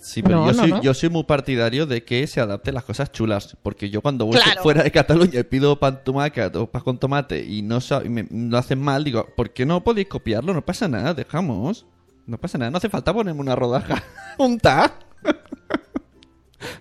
Sí, 0.00 0.22
pero 0.22 0.36
No, 0.38 0.46
yo, 0.46 0.52
no, 0.52 0.58
soy, 0.62 0.70
no. 0.70 0.82
yo 0.82 0.94
soy 0.94 1.08
muy 1.10 1.24
partidario 1.24 1.84
de 1.86 2.02
que 2.04 2.26
se 2.26 2.40
adapten 2.40 2.74
las 2.74 2.84
cosas 2.84 3.12
chulas. 3.12 3.56
Porque 3.62 3.90
yo 3.90 4.00
cuando 4.00 4.24
voy 4.26 4.38
Claro. 4.40 4.62
fuera 4.62 4.82
de 4.82 4.90
Cataluña 4.90 5.40
y 5.40 5.44
pido 5.44 5.78
pan 5.78 6.02
tomate 6.02 6.42
o 6.56 6.66
pan 6.70 6.82
con 6.82 6.98
tomate 6.98 7.44
y 7.44 7.62
no 7.62 7.78
y 8.04 8.08
me, 8.08 8.26
lo 8.30 8.56
hacen 8.58 8.80
mal, 8.80 9.04
digo, 9.04 9.26
¿por 9.36 9.52
qué 9.52 9.66
no 9.66 9.84
podéis 9.84 10.08
copiarlo? 10.08 10.54
No 10.54 10.64
pasa 10.64 10.88
nada, 10.88 11.12
dejamos. 11.14 11.86
No 12.26 12.38
pasa 12.38 12.58
nada, 12.58 12.70
no 12.70 12.78
hace 12.78 12.88
falta 12.88 13.12
ponerme 13.12 13.40
una 13.40 13.56
rodaja. 13.56 14.02
Un 14.38 14.58
ta. 14.58 14.94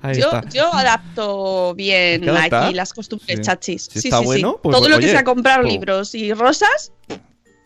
Ahí 0.01 0.19
Yo, 0.19 0.25
está. 0.31 0.49
yo 0.49 0.73
adapto 0.73 1.73
bien 1.73 2.27
aquí 2.29 2.73
las 2.73 2.93
costumbres 2.93 3.37
Sí. 3.37 3.43
chachis. 3.43 3.83
Si 3.91 4.01
Sí, 4.01 4.07
está 4.09 4.17
sí, 4.17 4.23
sí. 4.23 4.27
bueno, 4.27 4.59
pues, 4.61 4.75
Todo 4.75 4.89
lo 4.89 4.97
oye, 4.97 5.05
que 5.07 5.11
sea 5.11 5.23
comprar 5.23 5.61
pues- 5.61 5.73
libros 5.73 6.15
y 6.15 6.33
rosas, 6.33 6.91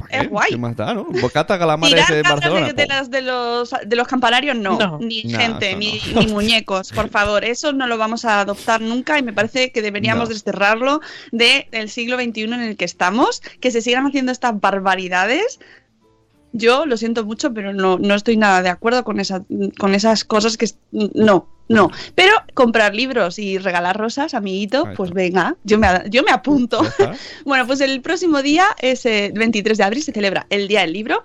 ¿Pa' 0.09 0.17
es 0.21 0.29
guay. 0.29 0.49
¿Qué 0.51 0.57
más 0.57 0.75
da, 0.75 0.93
no? 0.93 1.05
Bocata 1.05 1.57
calamares 1.59 2.05
cabras 2.05 2.23
Barcelona. 2.23 2.67
de, 2.67 2.73
de 2.73 2.85
las 2.87 3.09
de 3.11 3.21
los 3.21 3.73
de 3.85 3.95
los 3.95 4.07
campanarios 4.07 4.55
no, 4.55 4.77
No. 4.77 4.99
ni 4.99 5.23
No, 5.23 5.37
gente, 5.39 5.75
ni, 5.75 5.99
no. 6.13 6.21
ni 6.21 6.27
muñecos, 6.27 6.91
por 6.91 7.09
favor, 7.09 7.43
eso 7.45 7.73
no 7.73 7.87
lo 7.87 7.97
vamos 7.97 8.25
a 8.25 8.41
adoptar 8.41 8.81
nunca 8.81 9.17
y 9.19 9.23
me 9.23 9.33
parece 9.33 9.71
que 9.71 9.81
deberíamos 9.81 10.29
No. 10.29 10.33
desterrarlo 10.33 11.01
del 11.31 11.89
siglo 11.89 12.17
XXI 12.17 12.41
en 12.43 12.53
el 12.61 12.77
que 12.77 12.85
estamos, 12.85 13.41
que 13.59 13.71
se 13.71 13.81
sigan 13.81 14.05
haciendo 14.07 14.31
estas 14.31 14.59
barbaridades. 14.59 15.59
Yo 16.55 16.85
lo 16.85 16.97
siento 16.97 17.25
mucho, 17.25 17.51
pero 17.53 17.73
no, 17.73 17.97
no 17.97 18.13
estoy 18.13 18.37
nada 18.37 18.61
de 18.61 18.69
acuerdo 18.69 19.03
con, 19.03 19.19
esa, 19.19 19.43
con 19.79 19.95
esas 19.95 20.23
cosas 20.23 20.55
que... 20.55 20.67
No, 20.91 21.47
no. 21.69 21.89
Pero 22.15 22.33
comprar 22.53 22.93
libros 22.93 23.39
y 23.39 23.57
regalar 23.57 23.97
rosas, 23.97 24.33
amiguito, 24.33 24.83
pues 24.95 25.11
venga, 25.11 25.55
yo 25.63 25.77
me, 25.77 25.87
yo 26.09 26.23
me 26.23 26.31
apunto. 26.31 26.81
Bueno, 27.45 27.65
pues 27.67 27.81
el 27.81 28.01
próximo 28.01 28.41
día, 28.41 28.67
es 28.79 29.05
el 29.05 29.33
23 29.33 29.77
de 29.77 29.83
abril, 29.83 30.03
se 30.03 30.11
celebra 30.11 30.45
el 30.49 30.67
Día 30.67 30.81
del 30.81 30.93
Libro. 30.93 31.23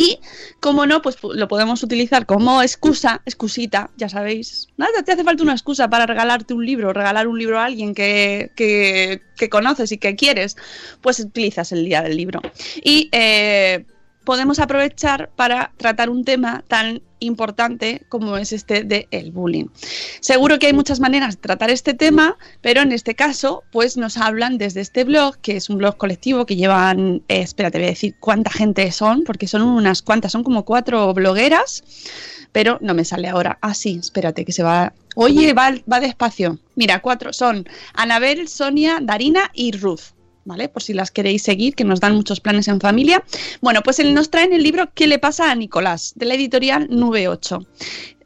Y, 0.00 0.20
como 0.60 0.86
no, 0.86 1.02
pues 1.02 1.20
pu- 1.20 1.34
lo 1.34 1.48
podemos 1.48 1.82
utilizar 1.82 2.24
como 2.24 2.62
excusa, 2.62 3.20
excusita, 3.26 3.90
ya 3.96 4.08
sabéis. 4.08 4.68
Nada, 4.76 5.02
te 5.04 5.10
hace 5.10 5.24
falta 5.24 5.42
una 5.42 5.54
excusa 5.54 5.90
para 5.90 6.06
regalarte 6.06 6.54
un 6.54 6.64
libro, 6.64 6.92
regalar 6.92 7.26
un 7.26 7.36
libro 7.36 7.58
a 7.58 7.64
alguien 7.64 7.96
que, 7.96 8.52
que, 8.54 9.22
que 9.36 9.48
conoces 9.48 9.90
y 9.90 9.98
que 9.98 10.14
quieres, 10.14 10.56
pues 11.00 11.18
utilizas 11.18 11.72
el 11.72 11.84
Día 11.84 12.00
del 12.02 12.16
Libro. 12.16 12.40
Y 12.84 13.08
eh, 13.10 13.86
podemos 14.28 14.58
aprovechar 14.58 15.30
para 15.36 15.72
tratar 15.78 16.10
un 16.10 16.22
tema 16.22 16.62
tan 16.68 17.00
importante 17.18 18.02
como 18.10 18.36
es 18.36 18.52
este 18.52 18.84
de 18.84 19.08
el 19.10 19.32
bullying. 19.32 19.68
Seguro 20.20 20.58
que 20.58 20.66
hay 20.66 20.74
muchas 20.74 21.00
maneras 21.00 21.36
de 21.36 21.40
tratar 21.40 21.70
este 21.70 21.94
tema, 21.94 22.36
pero 22.60 22.82
en 22.82 22.92
este 22.92 23.14
caso, 23.14 23.62
pues 23.72 23.96
nos 23.96 24.18
hablan 24.18 24.58
desde 24.58 24.82
este 24.82 25.04
blog, 25.04 25.38
que 25.38 25.56
es 25.56 25.70
un 25.70 25.78
blog 25.78 25.96
colectivo 25.96 26.44
que 26.44 26.56
llevan, 26.56 27.22
eh, 27.28 27.40
espera, 27.40 27.70
te 27.70 27.78
voy 27.78 27.86
a 27.86 27.90
decir 27.90 28.16
cuánta 28.20 28.50
gente 28.50 28.92
son, 28.92 29.24
porque 29.24 29.46
son 29.46 29.62
unas 29.62 30.02
cuantas, 30.02 30.32
son 30.32 30.44
como 30.44 30.66
cuatro 30.66 31.14
blogueras, 31.14 31.82
pero 32.52 32.76
no 32.82 32.92
me 32.92 33.06
sale 33.06 33.28
ahora. 33.28 33.56
Ah, 33.62 33.72
sí, 33.72 33.98
espérate, 33.98 34.44
que 34.44 34.52
se 34.52 34.62
va. 34.62 34.92
Oye, 35.16 35.54
va, 35.54 35.72
va 35.90 36.00
despacio. 36.00 36.58
Mira, 36.74 37.00
cuatro 37.00 37.32
son 37.32 37.66
Anabel, 37.94 38.46
Sonia, 38.46 38.98
Darina 39.00 39.50
y 39.54 39.72
Ruth. 39.72 40.17
¿Vale? 40.48 40.70
Por 40.70 40.82
si 40.82 40.94
las 40.94 41.10
queréis 41.10 41.42
seguir, 41.42 41.74
que 41.74 41.84
nos 41.84 42.00
dan 42.00 42.14
muchos 42.14 42.40
planes 42.40 42.68
en 42.68 42.80
familia. 42.80 43.22
Bueno, 43.60 43.82
pues 43.82 43.98
él 43.98 44.14
nos 44.14 44.30
trae 44.30 44.44
en 44.46 44.54
el 44.54 44.62
libro 44.62 44.88
¿Qué 44.94 45.06
le 45.06 45.18
pasa 45.18 45.50
a 45.50 45.54
Nicolás? 45.54 46.14
de 46.16 46.24
la 46.24 46.34
editorial 46.36 46.86
Nube 46.90 47.28
8. 47.28 47.66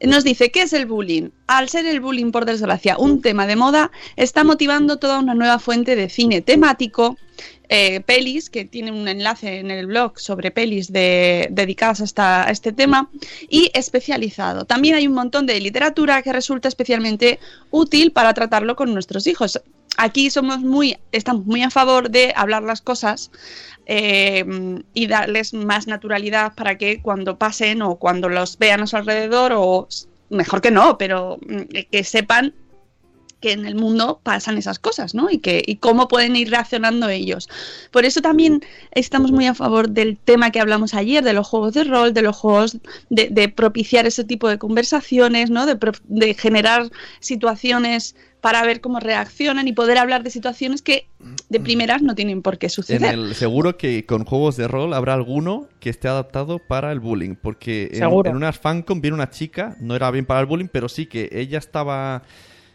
Nos 0.03 0.23
dice, 0.23 0.49
¿qué 0.49 0.61
es 0.61 0.71
el 0.71 0.85
bullying? 0.85 1.29
Al 1.47 1.67
ser 1.67 1.85
el 1.85 1.99
bullying, 1.99 2.31
por 2.31 2.45
desgracia, 2.45 2.97
un 2.97 3.21
tema 3.21 3.45
de 3.45 3.57
moda, 3.57 3.91
está 4.15 4.45
motivando 4.45 4.97
toda 4.99 5.19
una 5.19 5.35
nueva 5.35 5.59
fuente 5.59 5.97
de 5.97 6.07
cine 6.09 6.41
temático, 6.41 7.17
eh, 7.69 8.01
pelis, 8.01 8.49
que 8.49 8.65
tiene 8.65 8.91
un 8.91 9.07
enlace 9.07 9.59
en 9.59 9.71
el 9.71 9.87
blog 9.87 10.19
sobre 10.19 10.51
pelis 10.51 10.91
de- 10.91 11.47
dedicadas 11.51 12.13
a 12.17 12.47
este 12.49 12.71
tema, 12.71 13.09
y 13.49 13.69
especializado. 13.73 14.65
También 14.65 14.95
hay 14.95 15.07
un 15.07 15.13
montón 15.13 15.45
de 15.45 15.59
literatura 15.59 16.21
que 16.21 16.31
resulta 16.33 16.67
especialmente 16.67 17.39
útil 17.71 18.11
para 18.11 18.33
tratarlo 18.33 18.75
con 18.75 18.93
nuestros 18.93 19.25
hijos. 19.27 19.61
Aquí 19.97 20.29
somos 20.29 20.59
muy, 20.59 20.97
estamos 21.11 21.45
muy 21.45 21.61
a 21.61 21.69
favor 21.69 22.09
de 22.09 22.33
hablar 22.35 22.63
las 22.63 22.81
cosas 22.81 23.31
eh, 23.85 24.43
y 24.93 25.07
darles 25.07 25.53
más 25.53 25.87
naturalidad 25.87 26.53
para 26.55 26.77
que 26.77 27.01
cuando 27.01 27.37
pasen 27.37 27.81
o 27.81 27.97
cuando 27.97 28.29
los 28.29 28.57
vean 28.57 28.81
a 28.81 28.87
su 28.87 28.97
alrededor 28.97 29.51
o 29.55 29.87
mejor 30.29 30.61
que 30.61 30.71
no, 30.71 30.97
pero 30.97 31.37
mm, 31.47 31.61
que 31.91 32.03
sepan 32.03 32.53
que 33.43 33.51
en 33.51 33.65
el 33.65 33.75
mundo 33.75 34.21
pasan 34.23 34.57
esas 34.57 34.79
cosas, 34.79 35.13
¿no? 35.13 35.29
Y 35.29 35.39
que 35.39 35.61
y 35.67 35.75
cómo 35.75 36.07
pueden 36.07 36.33
ir 36.37 36.49
reaccionando 36.49 37.09
ellos. 37.09 37.49
Por 37.91 38.05
eso 38.05 38.21
también 38.21 38.63
estamos 38.91 39.33
muy 39.33 39.47
a 39.47 39.53
favor 39.53 39.89
del 39.89 40.17
tema 40.17 40.49
que 40.49 40.61
hablamos 40.61 40.93
ayer, 40.93 41.25
de 41.25 41.33
los 41.33 41.45
juegos 41.45 41.73
de 41.73 41.83
rol, 41.83 42.13
de 42.13 42.21
los 42.21 42.37
juegos 42.37 42.77
de, 43.09 43.49
propiciar 43.49 44.05
ese 44.05 44.23
tipo 44.23 44.47
de 44.47 44.57
conversaciones, 44.57 45.49
¿no? 45.49 45.65
De 45.65 46.33
generar 46.35 46.89
situaciones 47.19 48.15
para 48.43 48.61
ver 48.65 48.81
cómo 48.81 48.99
reaccionan 48.99 49.69
y 49.69 49.71
poder 49.71 49.97
hablar 49.97 50.21
de 50.21 50.29
situaciones 50.29 50.81
que 50.81 51.07
de 51.47 51.59
primeras 51.61 52.01
no 52.01 52.13
tienen 52.13 52.41
por 52.41 52.57
qué 52.57 52.65
En 52.65 52.69
suceder. 52.71 53.13
el, 53.13 53.35
seguro 53.35 53.77
que 53.77 54.05
con 54.05 54.25
juegos 54.25 54.57
de 54.57 54.67
rol 54.67 54.93
habrá 54.93 55.13
alguno 55.13 55.69
que 55.79 55.89
esté 55.89 56.09
adaptado 56.09 56.59
para 56.59 56.91
el 56.91 56.99
bullying. 56.99 57.35
Porque 57.41 57.89
en, 57.93 58.35
unas 58.35 58.59
fancom 58.59 58.99
viene 58.99 59.15
una 59.15 59.29
chica, 59.29 59.77
no 59.79 59.95
era 59.95 60.11
bien 60.11 60.25
para 60.25 60.41
el 60.41 60.45
bullying, 60.45 60.67
pero 60.69 60.89
sí 60.89 61.05
que 61.05 61.29
ella 61.31 61.57
estaba. 61.57 62.17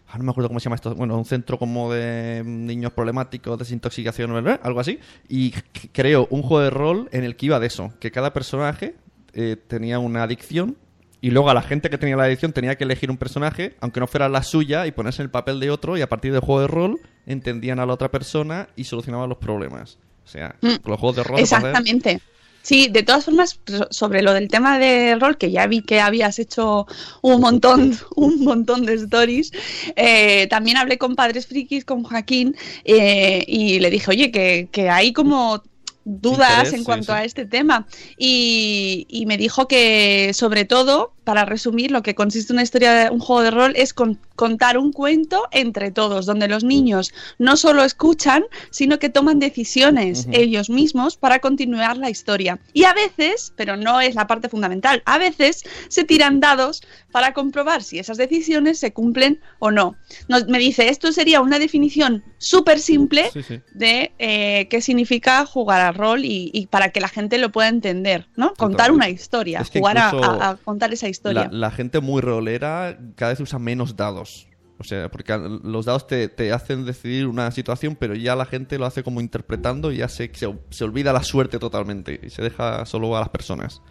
ah, 0.09 0.17
no 0.17 0.25
me 0.25 0.31
acuerdo 0.31 0.49
cómo 0.49 0.59
se 0.59 0.65
llama 0.65 0.77
esto. 0.77 0.95
Bueno, 0.95 1.19
un 1.19 1.27
centro 1.27 1.59
como 1.59 1.93
de 1.93 2.43
niños 2.47 2.93
problemáticos, 2.95 3.59
desintoxicación, 3.59 4.33
¿verdad? 4.33 4.61
algo 4.63 4.81
así. 4.81 4.99
Y 5.29 5.51
c- 5.51 5.91
creó 5.93 6.27
un 6.31 6.41
juego 6.41 6.65
de 6.65 6.71
rol 6.71 7.09
en 7.13 7.25
el 7.25 7.37
que 7.37 7.45
iba 7.45 7.61
de 7.61 7.67
eso: 7.67 7.93
que 8.01 8.11
cada 8.11 8.33
personaje 8.33 8.95
eh, 9.35 9.57
tenía 9.69 9.99
una 9.99 10.23
adicción. 10.23 10.79
Y 11.21 11.31
luego 11.31 11.51
a 11.51 11.55
la 11.55 11.63
gente 11.63 11.91
que 11.91 11.99
tenía 11.99 12.17
la 12.17 12.25
adicción 12.25 12.53
tenía 12.53 12.77
que 12.77 12.85
elegir 12.85 13.11
un 13.11 13.17
personaje, 13.17 13.75
aunque 13.81 13.99
no 14.01 14.07
fuera 14.07 14.29
la 14.29 14.43
suya, 14.43 14.87
y 14.87 14.93
ponerse 14.93 15.23
en 15.23 15.27
el 15.27 15.31
papel 15.31 15.59
de 15.61 15.71
otro, 15.71 15.97
y 15.97 16.01
a 16.01 16.09
partir 16.09 16.33
del 16.33 16.41
juego 16.41 16.61
de 16.61 16.69
rol 16.69 17.01
entendían 17.27 17.81
a 17.81 17.87
la 17.87 17.93
otra 17.95 18.11
persona 18.11 18.69
y 18.77 18.85
solucionaban 18.85 19.29
los 19.29 19.39
problemas. 19.39 19.99
O 20.25 20.29
sea, 20.29 20.55
Mm, 20.61 20.77
con 20.77 20.91
los 20.93 21.01
juegos 21.01 21.17
de 21.17 21.23
rol... 21.25 21.39
Exactamente. 21.41 22.21
Sí, 22.61 22.89
de 22.89 23.03
todas 23.03 23.25
formas, 23.25 23.59
so- 23.67 23.89
sobre 23.91 24.21
lo 24.21 24.35
del 24.35 24.49
tema 24.49 24.79
de 24.79 25.17
rol, 25.19 25.39
que 25.39 25.51
ya 25.51 25.67
vi 25.67 25.81
que 25.81 26.01
habías 26.01 26.39
hecho 26.39 26.87
un 27.23 27.41
montón, 27.41 27.97
un 28.17 28.45
montón 28.45 28.85
de 28.85 28.95
stories, 28.95 29.53
eh, 29.97 30.47
también 30.49 30.77
hablé 30.77 30.99
con 30.99 31.17
Padres 31.17 31.47
Frikis, 31.47 31.85
con 31.85 32.03
Joaquín, 32.05 32.55
eh, 32.85 33.43
y 33.47 33.81
le 33.81 33.91
dije, 33.91 34.11
oye, 34.11 34.31
que, 34.31 34.69
que 34.71 34.91
hay 34.91 35.13
como 35.15 35.63
dudas 36.09 36.51
Interés, 36.51 36.73
en 36.75 36.85
cuanto 36.85 37.13
sí. 37.13 37.19
a 37.19 37.25
este 37.25 37.45
tema. 37.47 37.87
Y, 38.17 39.07
y 39.09 39.27
me 39.27 39.37
dijo 39.37 39.69
que, 39.69 40.33
sobre 40.35 40.65
todo, 40.65 41.13
para 41.25 41.45
resumir, 41.45 41.91
lo 41.91 42.03
que 42.03 42.15
consiste 42.15 42.53
una 42.55 42.63
historia 42.63 42.93
de 42.95 43.11
un 43.11 43.21
juego 43.21 43.43
de 43.43 43.51
rol 43.51 43.73
es 43.77 43.93
con- 43.93 44.19
contar 44.35 44.79
un 44.79 44.93
cuento 44.93 45.43
entre 45.51 45.91
todos, 45.91 46.25
donde 46.25 46.49
los 46.49 46.65
niños 46.65 47.13
no 47.39 47.57
solo 47.59 47.85
escuchan, 47.85 48.45
sino 48.71 48.99
que 48.99 49.11
toman 49.11 49.39
decisiones 49.39 50.27
ellos 50.33 50.71
mismos 50.71 51.17
para 51.19 51.41
continuar 51.41 51.99
la 51.99 52.09
historia. 52.09 52.59
Y 52.73 52.85
a 52.85 52.95
veces, 52.95 53.53
pero 53.57 53.77
no 53.77 54.01
es 54.01 54.15
la 54.15 54.27
parte 54.27 54.49
fundamental, 54.49 55.03
a 55.05 55.19
veces 55.19 55.65
se 55.89 56.05
tiran 56.05 56.41
dados 56.41 56.81
para 57.13 57.35
comprobar 57.35 57.83
si 57.83 57.99
esas 57.99 58.17
decisiones 58.17 58.79
se 58.79 58.93
cumplen 58.95 59.41
o 59.59 59.71
no. 59.71 59.97
Nos- 60.29 60.47
me 60.49 60.59
dice, 60.59 60.89
esto 60.89 61.13
sería 61.13 61.43
una 61.43 61.59
definición 61.59 62.25
súper 62.39 62.79
simple 62.79 63.31
Sí, 63.33 63.61
de 63.75 64.13
eh, 64.19 64.67
qué 64.71 64.81
significa 64.81 65.45
jugar 65.45 65.81
al 65.83 65.95
rol 65.99 66.25
y, 66.25 66.51
y 66.55 66.67
para 66.69 66.91
que 66.91 67.01
la 67.01 67.09
gente 67.09 67.37
lo 67.37 67.51
pueda 67.53 67.69
entender, 67.69 68.27
¿no? 68.37 68.55
Contar 68.55 68.87
Totalmente. 68.89 68.95
una 68.97 69.09
historia, 69.11 69.61
Es 69.61 69.69
que 69.71 69.81
jugar 69.81 69.99
a- 69.99 70.07
incluso 70.07 70.31
a, 70.31 70.49
a 70.51 70.57
contar 70.57 70.93
esa 70.95 71.09
historia. 71.09 71.49
La, 71.53 71.59
la 71.59 71.71
gente 71.71 72.01
muy 72.01 72.23
rolera 72.23 72.99
cada 73.17 73.33
vez 73.33 73.41
usa 73.41 73.59
menos 73.59 73.97
dados. 73.97 74.47
O 74.81 74.85
sea, 74.85 75.11
porque 75.11 75.37
los 75.65 75.87
dados 75.87 76.07
te, 76.07 76.29
te 76.29 76.53
hacen 76.53 76.87
decidir 76.87 77.27
una 77.27 77.51
situación, 77.51 77.97
pero 77.97 78.15
ya 78.15 78.37
la 78.37 78.47
gente 78.47 78.79
lo 78.79 78.87
hace 78.87 79.03
como 79.03 79.21
interpretando 79.21 79.91
y 79.91 79.97
ya 79.97 80.09
se, 80.09 80.31
se, 80.33 80.49
se 80.71 80.85
olvida 80.85 81.13
la 81.13 81.25
suerte 81.25 81.59
totalmente 81.59 82.21
y 82.23 82.31
se 82.31 82.43
deja 82.43 82.87
solo 82.87 83.17
a 83.17 83.21
las 83.21 83.29
personas. 83.29 83.83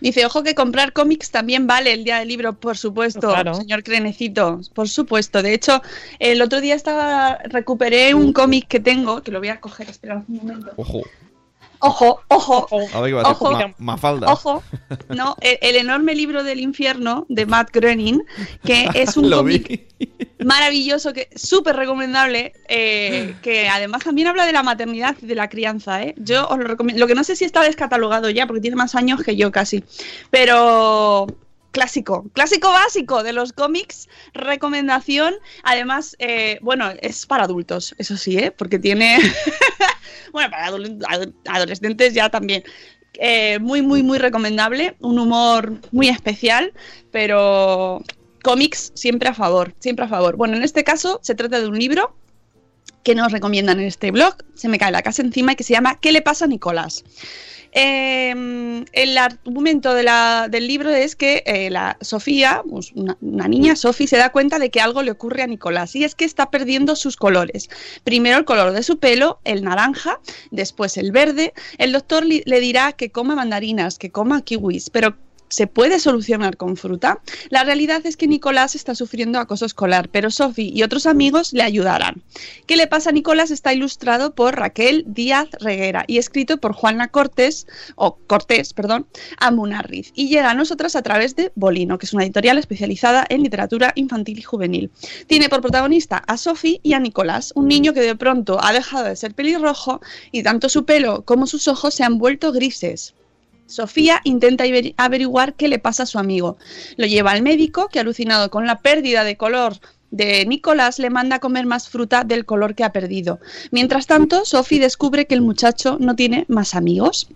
Dice, 0.00 0.24
ojo 0.24 0.44
que 0.44 0.54
comprar 0.54 0.92
cómics 0.92 1.32
también 1.32 1.66
vale 1.66 1.92
el 1.92 2.04
día 2.04 2.18
del 2.20 2.28
libro, 2.28 2.52
por 2.52 2.76
supuesto, 2.78 3.30
Claro. 3.30 3.54
señor 3.54 3.82
Crenecito, 3.82 4.60
por 4.74 4.88
supuesto. 4.88 5.42
De 5.42 5.54
hecho, 5.54 5.82
el 6.20 6.40
otro 6.40 6.60
día 6.60 6.76
estaba 6.76 7.38
recuperé 7.46 8.14
un 8.14 8.32
cómic 8.32 8.68
que 8.68 8.78
tengo, 8.78 9.22
que 9.24 9.32
lo 9.32 9.40
voy 9.40 9.48
a 9.48 9.58
coger, 9.60 9.88
espera 9.90 10.22
un 10.28 10.36
momento. 10.36 10.70
Ojo. 10.76 11.02
Ojo, 11.84 12.20
ojo, 12.28 12.66
A 12.94 13.00
ver 13.00 13.10
qué 13.10 13.14
va 13.14 13.20
a 13.22 13.28
decir. 13.30 13.46
Ojo. 13.46 13.52
Ma- 13.52 13.74
Mafalda. 13.78 14.32
ojo. 14.32 14.62
No, 15.08 15.36
el, 15.40 15.58
el 15.60 15.76
enorme 15.76 16.14
libro 16.14 16.44
del 16.44 16.60
infierno 16.60 17.26
de 17.28 17.44
Matt 17.46 17.70
Groening, 17.72 18.22
que 18.64 18.88
es 18.94 19.16
un 19.16 19.28
cómic 19.30 19.68
vi. 19.98 20.08
maravilloso, 20.44 21.12
que 21.12 21.28
súper 21.34 21.74
recomendable, 21.76 22.52
eh, 22.68 23.34
que 23.42 23.68
además 23.68 24.04
también 24.04 24.28
habla 24.28 24.46
de 24.46 24.52
la 24.52 24.62
maternidad 24.62 25.16
y 25.20 25.26
de 25.26 25.34
la 25.34 25.48
crianza. 25.48 26.02
¿eh? 26.02 26.14
Yo 26.18 26.46
os 26.48 26.58
lo 26.58 26.64
recomiendo. 26.64 27.00
Lo 27.00 27.06
que 27.08 27.14
no 27.14 27.24
sé 27.24 27.34
si 27.36 27.44
está 27.44 27.62
descatalogado 27.62 28.30
ya, 28.30 28.46
porque 28.46 28.60
tiene 28.60 28.76
más 28.76 28.94
años 28.94 29.22
que 29.22 29.34
yo 29.36 29.50
casi. 29.50 29.82
Pero 30.30 31.26
clásico, 31.72 32.26
clásico 32.32 32.68
básico 32.70 33.22
de 33.22 33.32
los 33.32 33.52
cómics, 33.52 34.08
recomendación. 34.34 35.34
Además, 35.64 36.14
eh, 36.20 36.58
bueno, 36.62 36.90
es 37.00 37.26
para 37.26 37.44
adultos, 37.44 37.94
eso 37.98 38.16
sí, 38.16 38.38
¿eh? 38.38 38.50
porque 38.52 38.78
tiene. 38.78 39.18
bueno, 40.32 40.50
para 40.50 40.70
adol- 40.70 41.04
ad- 41.08 41.32
adolescentes 41.48 42.14
ya 42.14 42.30
también. 42.30 42.62
Eh, 43.14 43.58
muy, 43.58 43.82
muy, 43.82 44.02
muy 44.02 44.18
recomendable. 44.18 44.96
Un 45.00 45.18
humor 45.18 45.80
muy 45.90 46.08
especial, 46.08 46.72
pero 47.10 48.02
cómics 48.42 48.92
siempre 48.94 49.28
a 49.28 49.34
favor, 49.34 49.74
siempre 49.80 50.04
a 50.04 50.08
favor. 50.08 50.36
Bueno, 50.36 50.56
en 50.56 50.62
este 50.62 50.84
caso 50.84 51.20
se 51.22 51.34
trata 51.34 51.60
de 51.60 51.68
un 51.68 51.78
libro 51.78 52.16
que 53.04 53.14
nos 53.14 53.32
recomiendan 53.32 53.80
en 53.80 53.86
este 53.86 54.12
blog, 54.12 54.36
se 54.54 54.68
me 54.68 54.78
cae 54.78 54.92
la 54.92 55.02
casa 55.02 55.22
encima, 55.22 55.52
y 55.52 55.56
que 55.56 55.64
se 55.64 55.72
llama 55.72 55.98
¿Qué 56.00 56.12
le 56.12 56.22
pasa 56.22 56.44
a 56.44 56.48
Nicolás? 56.48 57.04
Eh, 57.72 58.84
el 58.92 59.18
argumento 59.18 59.94
del 59.94 60.66
libro 60.66 60.90
es 60.90 61.16
que 61.16 61.42
eh, 61.46 61.70
la 61.70 61.96
Sofía, 62.00 62.62
pues, 62.68 62.92
una, 62.94 63.16
una 63.20 63.48
niña, 63.48 63.76
Sofía, 63.76 64.06
se 64.06 64.16
da 64.18 64.30
cuenta 64.30 64.58
de 64.58 64.70
que 64.70 64.80
algo 64.80 65.02
le 65.02 65.10
ocurre 65.10 65.42
a 65.42 65.46
Nicolás 65.46 65.96
y 65.96 66.04
es 66.04 66.14
que 66.14 66.24
está 66.24 66.50
perdiendo 66.50 66.96
sus 66.96 67.16
colores. 67.16 67.70
Primero 68.04 68.38
el 68.38 68.44
color 68.44 68.72
de 68.72 68.82
su 68.82 68.98
pelo, 68.98 69.40
el 69.44 69.64
naranja, 69.64 70.20
después 70.50 70.96
el 70.98 71.12
verde. 71.12 71.54
El 71.78 71.92
doctor 71.92 72.24
le 72.26 72.60
dirá 72.60 72.92
que 72.92 73.10
coma 73.10 73.34
mandarinas, 73.34 73.98
que 73.98 74.10
coma 74.10 74.42
kiwis, 74.42 74.90
pero 74.90 75.16
¿Se 75.52 75.66
puede 75.66 76.00
solucionar 76.00 76.56
con 76.56 76.78
fruta? 76.78 77.20
La 77.50 77.62
realidad 77.62 78.06
es 78.06 78.16
que 78.16 78.26
Nicolás 78.26 78.74
está 78.74 78.94
sufriendo 78.94 79.38
acoso 79.38 79.66
escolar, 79.66 80.08
pero 80.08 80.30
Sophie 80.30 80.72
y 80.74 80.82
otros 80.82 81.04
amigos 81.04 81.52
le 81.52 81.62
ayudarán. 81.62 82.22
¿Qué 82.66 82.78
le 82.78 82.86
pasa 82.86 83.10
a 83.10 83.12
Nicolás? 83.12 83.50
Está 83.50 83.74
ilustrado 83.74 84.34
por 84.34 84.56
Raquel 84.56 85.04
Díaz 85.06 85.50
Reguera 85.60 86.04
y 86.06 86.16
escrito 86.16 86.56
por 86.56 86.72
Juana 86.72 87.08
Cortés, 87.08 87.66
o 87.96 88.16
Cortés, 88.26 88.72
perdón, 88.72 89.06
a 89.36 89.50
Munarriz. 89.50 90.10
Y 90.14 90.28
llega 90.28 90.50
a 90.50 90.54
nosotras 90.54 90.96
a 90.96 91.02
través 91.02 91.36
de 91.36 91.52
Bolino, 91.54 91.98
que 91.98 92.06
es 92.06 92.14
una 92.14 92.24
editorial 92.24 92.56
especializada 92.56 93.26
en 93.28 93.42
literatura 93.42 93.92
infantil 93.94 94.38
y 94.38 94.42
juvenil. 94.42 94.90
Tiene 95.26 95.50
por 95.50 95.60
protagonista 95.60 96.16
a 96.16 96.38
Sophie 96.38 96.80
y 96.82 96.94
a 96.94 96.98
Nicolás, 96.98 97.52
un 97.54 97.68
niño 97.68 97.92
que 97.92 98.00
de 98.00 98.16
pronto 98.16 98.58
ha 98.64 98.72
dejado 98.72 99.04
de 99.04 99.16
ser 99.16 99.34
pelirrojo 99.34 100.00
y 100.30 100.42
tanto 100.42 100.70
su 100.70 100.86
pelo 100.86 101.26
como 101.26 101.46
sus 101.46 101.68
ojos 101.68 101.92
se 101.92 102.04
han 102.04 102.16
vuelto 102.16 102.52
grises. 102.52 103.12
Sofía 103.66 104.20
intenta 104.24 104.64
averi- 104.64 104.94
averiguar 104.96 105.54
qué 105.54 105.68
le 105.68 105.78
pasa 105.78 106.02
a 106.02 106.06
su 106.06 106.18
amigo. 106.18 106.58
Lo 106.96 107.06
lleva 107.06 107.32
al 107.32 107.42
médico, 107.42 107.88
que 107.88 108.00
alucinado 108.00 108.50
con 108.50 108.66
la 108.66 108.80
pérdida 108.80 109.24
de 109.24 109.36
color 109.36 109.78
de 110.10 110.44
Nicolás, 110.44 110.98
le 110.98 111.08
manda 111.08 111.36
a 111.36 111.40
comer 111.40 111.64
más 111.64 111.88
fruta 111.88 112.22
del 112.22 112.44
color 112.44 112.74
que 112.74 112.84
ha 112.84 112.92
perdido. 112.92 113.40
Mientras 113.70 114.06
tanto, 114.06 114.44
Sophie 114.44 114.78
descubre 114.78 115.26
que 115.26 115.34
el 115.34 115.40
muchacho 115.40 115.96
no 116.00 116.14
tiene 116.16 116.44
más 116.48 116.74
amigos. 116.74 117.28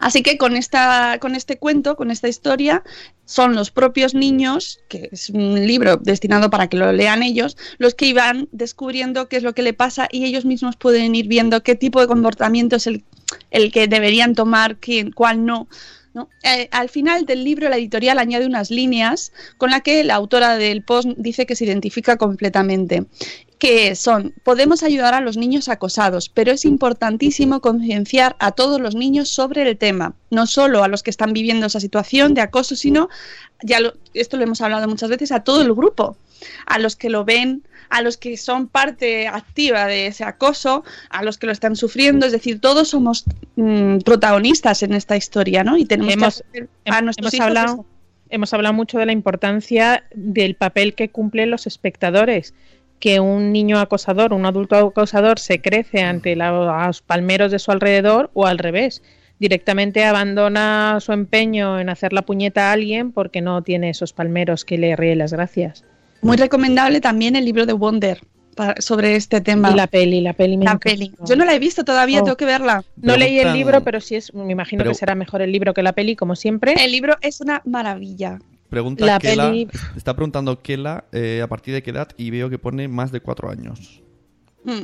Así 0.00 0.22
que 0.24 0.36
con, 0.36 0.56
esta, 0.56 1.18
con 1.20 1.36
este 1.36 1.58
cuento, 1.58 1.94
con 1.94 2.10
esta 2.10 2.26
historia, 2.26 2.82
son 3.24 3.54
los 3.54 3.70
propios 3.70 4.14
niños, 4.14 4.80
que 4.88 5.10
es 5.12 5.30
un 5.30 5.64
libro 5.64 5.96
destinado 5.96 6.50
para 6.50 6.68
que 6.68 6.76
lo 6.76 6.90
lean 6.92 7.22
ellos, 7.22 7.56
los 7.78 7.94
que 7.94 8.06
iban 8.06 8.48
descubriendo 8.50 9.28
qué 9.28 9.36
es 9.36 9.44
lo 9.44 9.54
que 9.54 9.62
le 9.62 9.72
pasa 9.72 10.08
y 10.10 10.24
ellos 10.24 10.44
mismos 10.44 10.74
pueden 10.76 11.14
ir 11.14 11.28
viendo 11.28 11.62
qué 11.62 11.76
tipo 11.76 12.00
de 12.00 12.08
comportamiento 12.08 12.74
es 12.74 12.88
el, 12.88 13.04
el 13.50 13.72
que 13.72 13.88
deberían 13.88 14.34
tomar, 14.34 14.76
quién, 14.76 15.12
cuál 15.12 15.44
no. 15.44 15.68
Eh, 16.42 16.68
al 16.72 16.88
final 16.88 17.24
del 17.24 17.44
libro 17.44 17.68
la 17.68 17.76
editorial 17.76 18.18
añade 18.18 18.44
unas 18.44 18.70
líneas 18.72 19.32
con 19.58 19.70
la 19.70 19.80
que 19.80 20.02
la 20.02 20.16
autora 20.16 20.56
del 20.56 20.82
post 20.82 21.08
dice 21.16 21.46
que 21.46 21.54
se 21.54 21.64
identifica 21.64 22.16
completamente 22.16 23.06
que 23.60 23.94
son, 23.94 24.32
podemos 24.42 24.82
ayudar 24.82 25.12
a 25.12 25.20
los 25.20 25.36
niños 25.36 25.68
acosados, 25.68 26.30
pero 26.30 26.50
es 26.50 26.64
importantísimo 26.64 27.60
concienciar 27.60 28.34
a 28.38 28.52
todos 28.52 28.80
los 28.80 28.94
niños 28.94 29.28
sobre 29.28 29.68
el 29.68 29.76
tema, 29.76 30.14
no 30.30 30.46
solo 30.46 30.82
a 30.82 30.88
los 30.88 31.02
que 31.02 31.10
están 31.10 31.34
viviendo 31.34 31.66
esa 31.66 31.78
situación 31.78 32.32
de 32.32 32.40
acoso, 32.40 32.74
sino, 32.74 33.10
ya 33.62 33.78
esto 34.14 34.38
lo 34.38 34.44
hemos 34.44 34.62
hablado 34.62 34.88
muchas 34.88 35.10
veces, 35.10 35.30
a 35.30 35.44
todo 35.44 35.60
el 35.60 35.74
grupo, 35.74 36.16
a 36.64 36.78
los 36.78 36.96
que 36.96 37.10
lo 37.10 37.26
ven, 37.26 37.62
a 37.90 38.02
los 38.02 38.16
que 38.16 38.36
son 38.36 38.68
parte 38.68 39.26
activa 39.28 39.86
de 39.86 40.06
ese 40.06 40.24
acoso, 40.24 40.84
a 41.10 41.22
los 41.22 41.36
que 41.38 41.46
lo 41.46 41.52
están 41.52 41.76
sufriendo, 41.76 42.24
es 42.24 42.32
decir, 42.32 42.60
todos 42.60 42.88
somos 42.88 43.24
mm, 43.56 43.98
protagonistas 43.98 44.82
en 44.82 44.94
esta 44.94 45.16
historia, 45.16 45.64
¿no? 45.64 45.76
Y 45.76 45.84
tenemos 45.84 46.12
Hemos- 46.14 46.44
que 46.52 46.68
a 46.90 47.02
nuestros 47.02 47.34
hemos 47.34 47.46
hablado, 47.46 47.72
eso. 47.74 47.86
hemos 48.30 48.54
hablado 48.54 48.74
mucho 48.74 48.98
de 48.98 49.06
la 49.06 49.12
importancia 49.12 50.04
del 50.14 50.54
papel 50.54 50.94
que 50.94 51.10
cumplen 51.10 51.50
los 51.50 51.66
espectadores. 51.66 52.54
Que 53.00 53.18
un 53.18 53.50
niño 53.52 53.78
acosador, 53.78 54.34
un 54.34 54.44
adulto 54.44 54.76
acosador 54.76 55.38
se 55.38 55.60
crece 55.60 56.02
ante 56.02 56.36
la- 56.36 56.86
los 56.86 57.00
palmeros 57.02 57.50
de 57.50 57.58
su 57.58 57.70
alrededor 57.72 58.30
o 58.34 58.46
al 58.46 58.58
revés. 58.58 59.02
Directamente 59.38 60.04
abandona 60.04 60.98
su 61.00 61.12
empeño 61.12 61.80
en 61.80 61.88
hacer 61.88 62.12
la 62.12 62.22
puñeta 62.22 62.68
a 62.68 62.72
alguien 62.72 63.10
porque 63.10 63.40
no 63.40 63.62
tiene 63.62 63.88
esos 63.88 64.12
palmeros 64.12 64.66
que 64.66 64.76
le 64.76 64.94
ríen 64.96 65.16
las 65.18 65.32
gracias. 65.32 65.82
Muy 66.22 66.36
recomendable 66.36 67.00
también 67.00 67.36
el 67.36 67.44
libro 67.44 67.66
de 67.66 67.72
Wonder 67.72 68.20
sobre 68.78 69.16
este 69.16 69.40
tema. 69.40 69.70
Y 69.70 69.74
la 69.74 69.86
peli, 69.86 70.20
la 70.20 70.34
peli 70.34 70.56
me 70.58 70.64
La 70.66 70.72
encantó. 70.72 70.90
peli. 70.90 71.12
Yo 71.26 71.34
no 71.36 71.44
la 71.46 71.54
he 71.54 71.58
visto 71.58 71.82
todavía, 71.84 72.20
Oh. 72.20 72.24
tengo 72.24 72.36
que 72.36 72.44
verla. 72.44 72.84
No 72.96 73.16
leí 73.16 73.38
el 73.38 73.52
libro, 73.54 73.82
pero 73.82 74.00
sí 74.00 74.16
es, 74.16 74.34
me 74.34 74.52
imagino 74.52 74.80
Pero- 74.80 74.90
que 74.90 74.96
será 74.96 75.14
mejor 75.14 75.40
el 75.40 75.50
libro 75.52 75.72
que 75.72 75.82
la 75.82 75.92
peli, 75.94 76.14
como 76.14 76.36
siempre. 76.36 76.74
El 76.78 76.92
libro 76.92 77.16
es 77.22 77.40
una 77.40 77.62
maravilla. 77.64 78.38
Pregunta 78.68 79.04
La 79.06 79.18
Kela, 79.18 79.46
peli- 79.50 79.68
está 79.96 80.14
preguntando 80.14 80.60
Kela 80.62 81.04
eh, 81.12 81.40
a 81.42 81.48
partir 81.48 81.74
de 81.74 81.82
qué 81.82 81.90
edad 81.90 82.08
y 82.16 82.30
veo 82.30 82.50
que 82.50 82.58
pone 82.58 82.86
más 82.86 83.10
de 83.12 83.20
cuatro 83.20 83.50
años. 83.50 84.02
Mm. 84.62 84.82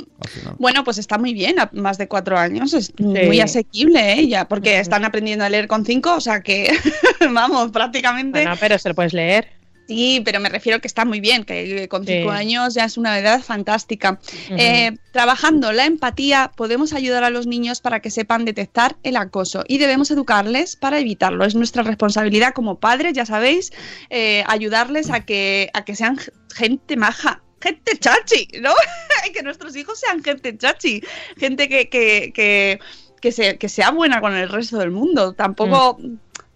Bueno, 0.57 0.83
pues 0.83 0.97
está 0.97 1.19
muy 1.19 1.33
bien, 1.35 1.59
a 1.59 1.69
más 1.71 1.99
de 1.99 2.07
cuatro 2.07 2.35
años, 2.37 2.73
es 2.73 2.91
muy 2.99 3.39
asequible 3.39 4.13
¿eh? 4.13 4.27
ya, 4.27 4.47
porque 4.47 4.79
están 4.79 5.05
aprendiendo 5.05 5.45
a 5.45 5.49
leer 5.49 5.67
con 5.67 5.85
cinco, 5.85 6.15
o 6.15 6.19
sea 6.19 6.41
que, 6.41 6.71
vamos, 7.31 7.71
prácticamente. 7.71 8.41
Bueno, 8.41 8.55
pero 8.59 8.77
se 8.79 8.89
lo 8.89 8.95
puedes 8.95 9.13
leer. 9.13 9.49
Sí, 9.87 10.21
pero 10.25 10.39
me 10.41 10.49
refiero 10.49 10.81
que 10.81 10.87
está 10.87 11.05
muy 11.05 11.21
bien, 11.21 11.45
que 11.45 11.87
con 11.87 12.05
Sí. 12.05 12.17
cinco 12.17 12.31
años 12.31 12.73
ya 12.73 12.83
es 12.83 12.97
una 12.97 13.17
edad 13.17 13.41
fantástica. 13.41 14.19
Eh, 14.49 14.91
trabajando 15.13 15.71
la 15.71 15.85
empatía, 15.85 16.51
podemos 16.57 16.91
ayudar 16.91 17.23
a 17.23 17.29
los 17.29 17.47
niños 17.47 17.79
para 17.79 18.01
que 18.01 18.11
sepan 18.11 18.43
detectar 18.43 18.97
el 19.03 19.15
acoso 19.15 19.63
y 19.67 19.77
debemos 19.77 20.11
educarles 20.11 20.75
para 20.75 20.99
evitarlo. 20.99 21.45
Es 21.45 21.55
nuestra 21.55 21.83
responsabilidad 21.83 22.53
como 22.53 22.79
padres, 22.79 23.13
ya 23.13 23.25
sabéis, 23.25 23.71
eh, 24.09 24.43
ayudarles 24.47 25.09
a 25.09 25.25
que, 25.25 25.69
a 25.73 25.85
que 25.85 25.95
sean 25.95 26.19
gente 26.53 26.97
maja. 26.97 27.41
Gente 27.59 27.97
chachi, 27.97 28.47
¿no? 28.61 28.71
que 29.33 29.41
nuestros 29.41 29.75
hijos 29.75 29.99
sean 29.99 30.23
gente 30.23 30.55
chachi, 30.57 31.01
gente 31.37 31.67
que, 31.67 31.89
que, 31.89 32.31
que, 32.33 32.79
que, 33.19 33.31
se- 33.31 33.57
que 33.57 33.67
sea 33.67 33.89
buena 33.89 34.21
con 34.21 34.35
el 34.35 34.47
resto 34.47 34.77
del 34.77 34.91
mundo. 34.91 35.33
Tampoco, 35.33 35.97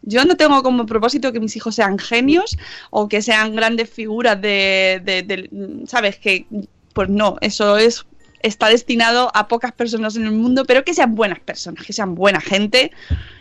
yo 0.03 0.25
no 0.25 0.35
tengo 0.37 0.63
como 0.63 0.85
propósito 0.85 1.31
que 1.31 1.39
mis 1.39 1.55
hijos 1.55 1.75
sean 1.75 1.97
genios 1.99 2.57
o 2.89 3.07
que 3.07 3.21
sean 3.21 3.55
grandes 3.55 3.89
figuras 3.89 4.41
de, 4.41 5.01
de- 5.03 5.23
de- 5.23 5.49
¿sabes? 5.87 6.17
Que, 6.17 6.45
pues 6.93 7.09
no, 7.09 7.37
eso 7.41 7.77
es 7.77 8.05
está 8.43 8.69
destinado 8.69 9.29
a 9.35 9.47
pocas 9.47 9.71
personas 9.71 10.15
en 10.15 10.23
el 10.25 10.31
mundo, 10.31 10.65
pero 10.65 10.83
que 10.83 10.95
sean 10.95 11.13
buenas 11.13 11.39
personas, 11.39 11.85
que 11.85 11.93
sean 11.93 12.15
buena 12.15 12.41
gente 12.41 12.89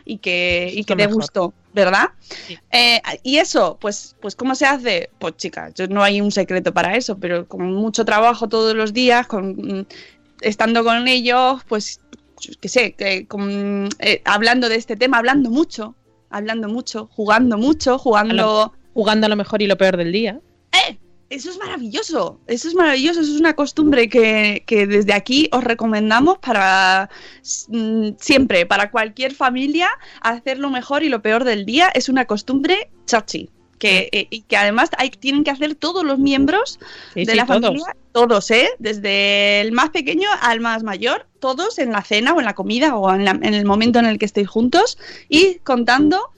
y 0.05 0.19
que, 0.19 0.71
y 0.75 0.85
que 0.85 0.95
dé 0.95 1.07
gusto, 1.07 1.55
¿verdad? 1.73 2.11
Sí. 2.29 2.59
Eh, 2.71 3.01
y 3.23 3.39
eso, 3.39 3.79
pues, 3.81 4.15
pues 4.21 4.37
¿cómo 4.37 4.55
se 4.55 4.67
hace? 4.67 5.09
Pues 5.19 5.39
chicas, 5.39 5.73
yo- 5.75 5.89
no 5.89 6.03
hay 6.03 6.21
un 6.21 6.31
secreto 6.31 6.75
para 6.75 6.97
eso, 6.97 7.17
pero 7.19 7.49
con 7.49 7.73
mucho 7.73 8.05
trabajo 8.05 8.47
todos 8.51 8.75
los 8.75 8.93
días, 8.93 9.27
con, 9.27 9.87
estando 10.43 10.85
con 10.85 11.09
ellos, 11.09 11.63
pues, 11.67 12.01
qué 12.61 12.69
sé, 12.69 12.93
que 12.93 13.27
con- 13.27 13.89
eh, 14.01 14.21
hablando 14.27 14.69
de 14.69 14.77
este 14.77 14.97
tema, 14.97 15.17
hablando 15.17 15.49
mucho, 15.49 15.95
hablando 16.31 16.69
mucho, 16.69 17.09
jugando 17.13 17.59
mucho, 17.59 17.99
jugando... 17.99 18.73
Jugando 18.93 19.27
a 19.27 19.29
lo 19.29 19.37
mejor 19.37 19.63
y 19.63 19.69
lo 19.69 19.79
peor 19.79 19.97
del 19.97 20.11
día. 20.11 20.41
¡Eh! 20.73 20.99
Eso 21.31 21.49
es 21.49 21.59
maravilloso, 21.59 22.41
eso 22.49 22.67
es 22.67 22.75
maravilloso, 22.75 23.21
eso 23.21 23.33
es 23.33 23.39
una 23.39 23.55
costumbre 23.55 24.09
que, 24.09 24.65
que 24.67 24.89
desde 24.89 25.13
aquí 25.13 25.49
os 25.53 25.63
recomendamos 25.63 26.39
para 26.39 27.09
mm, 27.69 28.09
siempre, 28.19 28.67
para 28.67 28.91
cualquier 28.91 29.33
familia, 29.33 29.91
hacer 30.23 30.59
lo 30.59 30.71
mejor 30.71 31.05
y 31.05 31.09
lo 31.09 31.23
peor 31.23 31.45
del 31.45 31.65
día 31.67 31.89
es 31.95 32.09
una 32.09 32.25
costumbre 32.25 32.91
chachi. 33.07 33.49
Que, 33.81 34.09
eh, 34.13 34.27
y 34.31 34.43
que 34.43 34.57
además 34.59 34.91
hay, 34.99 35.09
tienen 35.11 35.43
que 35.43 35.51
hacer 35.51 35.75
todos 35.75 36.05
los 36.05 36.19
miembros 36.19 36.79
Sí, 37.15 37.25
de 37.25 37.33
sí, 37.33 37.37
la 37.37 37.47
familia, 37.47 37.97
todos, 38.13 38.51
¿eh? 38.51 38.69
Desde 38.79 39.61
el 39.63 39.73
más 39.73 39.89
pequeño 39.91 40.29
al 40.43 40.61
más 40.61 40.83
mayor, 40.83 41.27
todos 41.41 41.79
en 41.79 41.91
la 41.91 42.03
cena 42.03 42.35
o 42.35 42.39
en 42.41 42.45
la 42.45 42.55
comida 42.55 42.95
o 42.95 43.13
en, 43.15 43.25
la- 43.25 43.31
en 43.43 43.55
el 43.55 43.65
momento 43.65 43.99
en 43.99 44.05
el 44.05 44.19
que 44.19 44.27
estéis 44.27 44.49
juntos 44.49 44.99
y 45.31 45.57
contando 45.65 46.29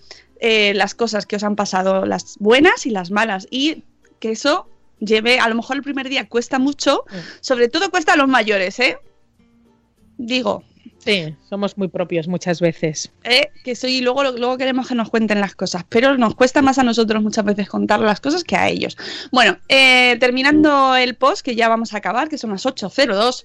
eh, 0.40 0.72
las 0.74 0.94
cosas 0.94 1.26
que 1.26 1.36
os 1.36 1.42
han 1.42 1.56
pasado, 1.56 2.06
las 2.06 2.36
buenas 2.38 2.86
y 2.86 2.90
las 2.90 3.10
malas. 3.10 3.46
Y 3.50 3.82
que 4.20 4.30
eso 4.30 4.68
lleve, 5.00 5.40
a 5.40 5.48
lo 5.48 5.56
mejor 5.56 5.76
el 5.76 5.82
primer 5.82 6.08
día 6.08 6.28
cuesta 6.28 6.60
mucho, 6.60 7.04
Mm. 7.10 7.16
sobre 7.40 7.66
todo 7.68 7.90
cuesta 7.90 8.12
a 8.12 8.16
los 8.16 8.28
mayores, 8.28 8.78
¿eh? 8.78 8.98
Digo, 10.16 10.62
Sí, 11.04 11.34
somos 11.48 11.76
muy 11.76 11.88
propios 11.88 12.28
muchas 12.28 12.60
veces. 12.60 13.10
Eh, 13.24 13.50
que 13.64 13.74
soy, 13.74 14.02
luego, 14.02 14.22
luego 14.22 14.56
queremos 14.56 14.86
que 14.86 14.94
nos 14.94 15.10
cuenten 15.10 15.40
las 15.40 15.56
cosas, 15.56 15.84
pero 15.88 16.16
nos 16.16 16.36
cuesta 16.36 16.62
más 16.62 16.78
a 16.78 16.84
nosotros 16.84 17.20
muchas 17.20 17.44
veces 17.44 17.68
contar 17.68 17.98
las 17.98 18.20
cosas 18.20 18.44
que 18.44 18.54
a 18.54 18.68
ellos. 18.68 18.96
Bueno, 19.32 19.58
eh, 19.68 20.16
terminando 20.20 20.94
el 20.94 21.16
post, 21.16 21.42
que 21.44 21.56
ya 21.56 21.68
vamos 21.68 21.92
a 21.92 21.96
acabar, 21.96 22.28
que 22.28 22.38
son 22.38 22.50
las 22.50 22.64
8.02, 22.66 23.44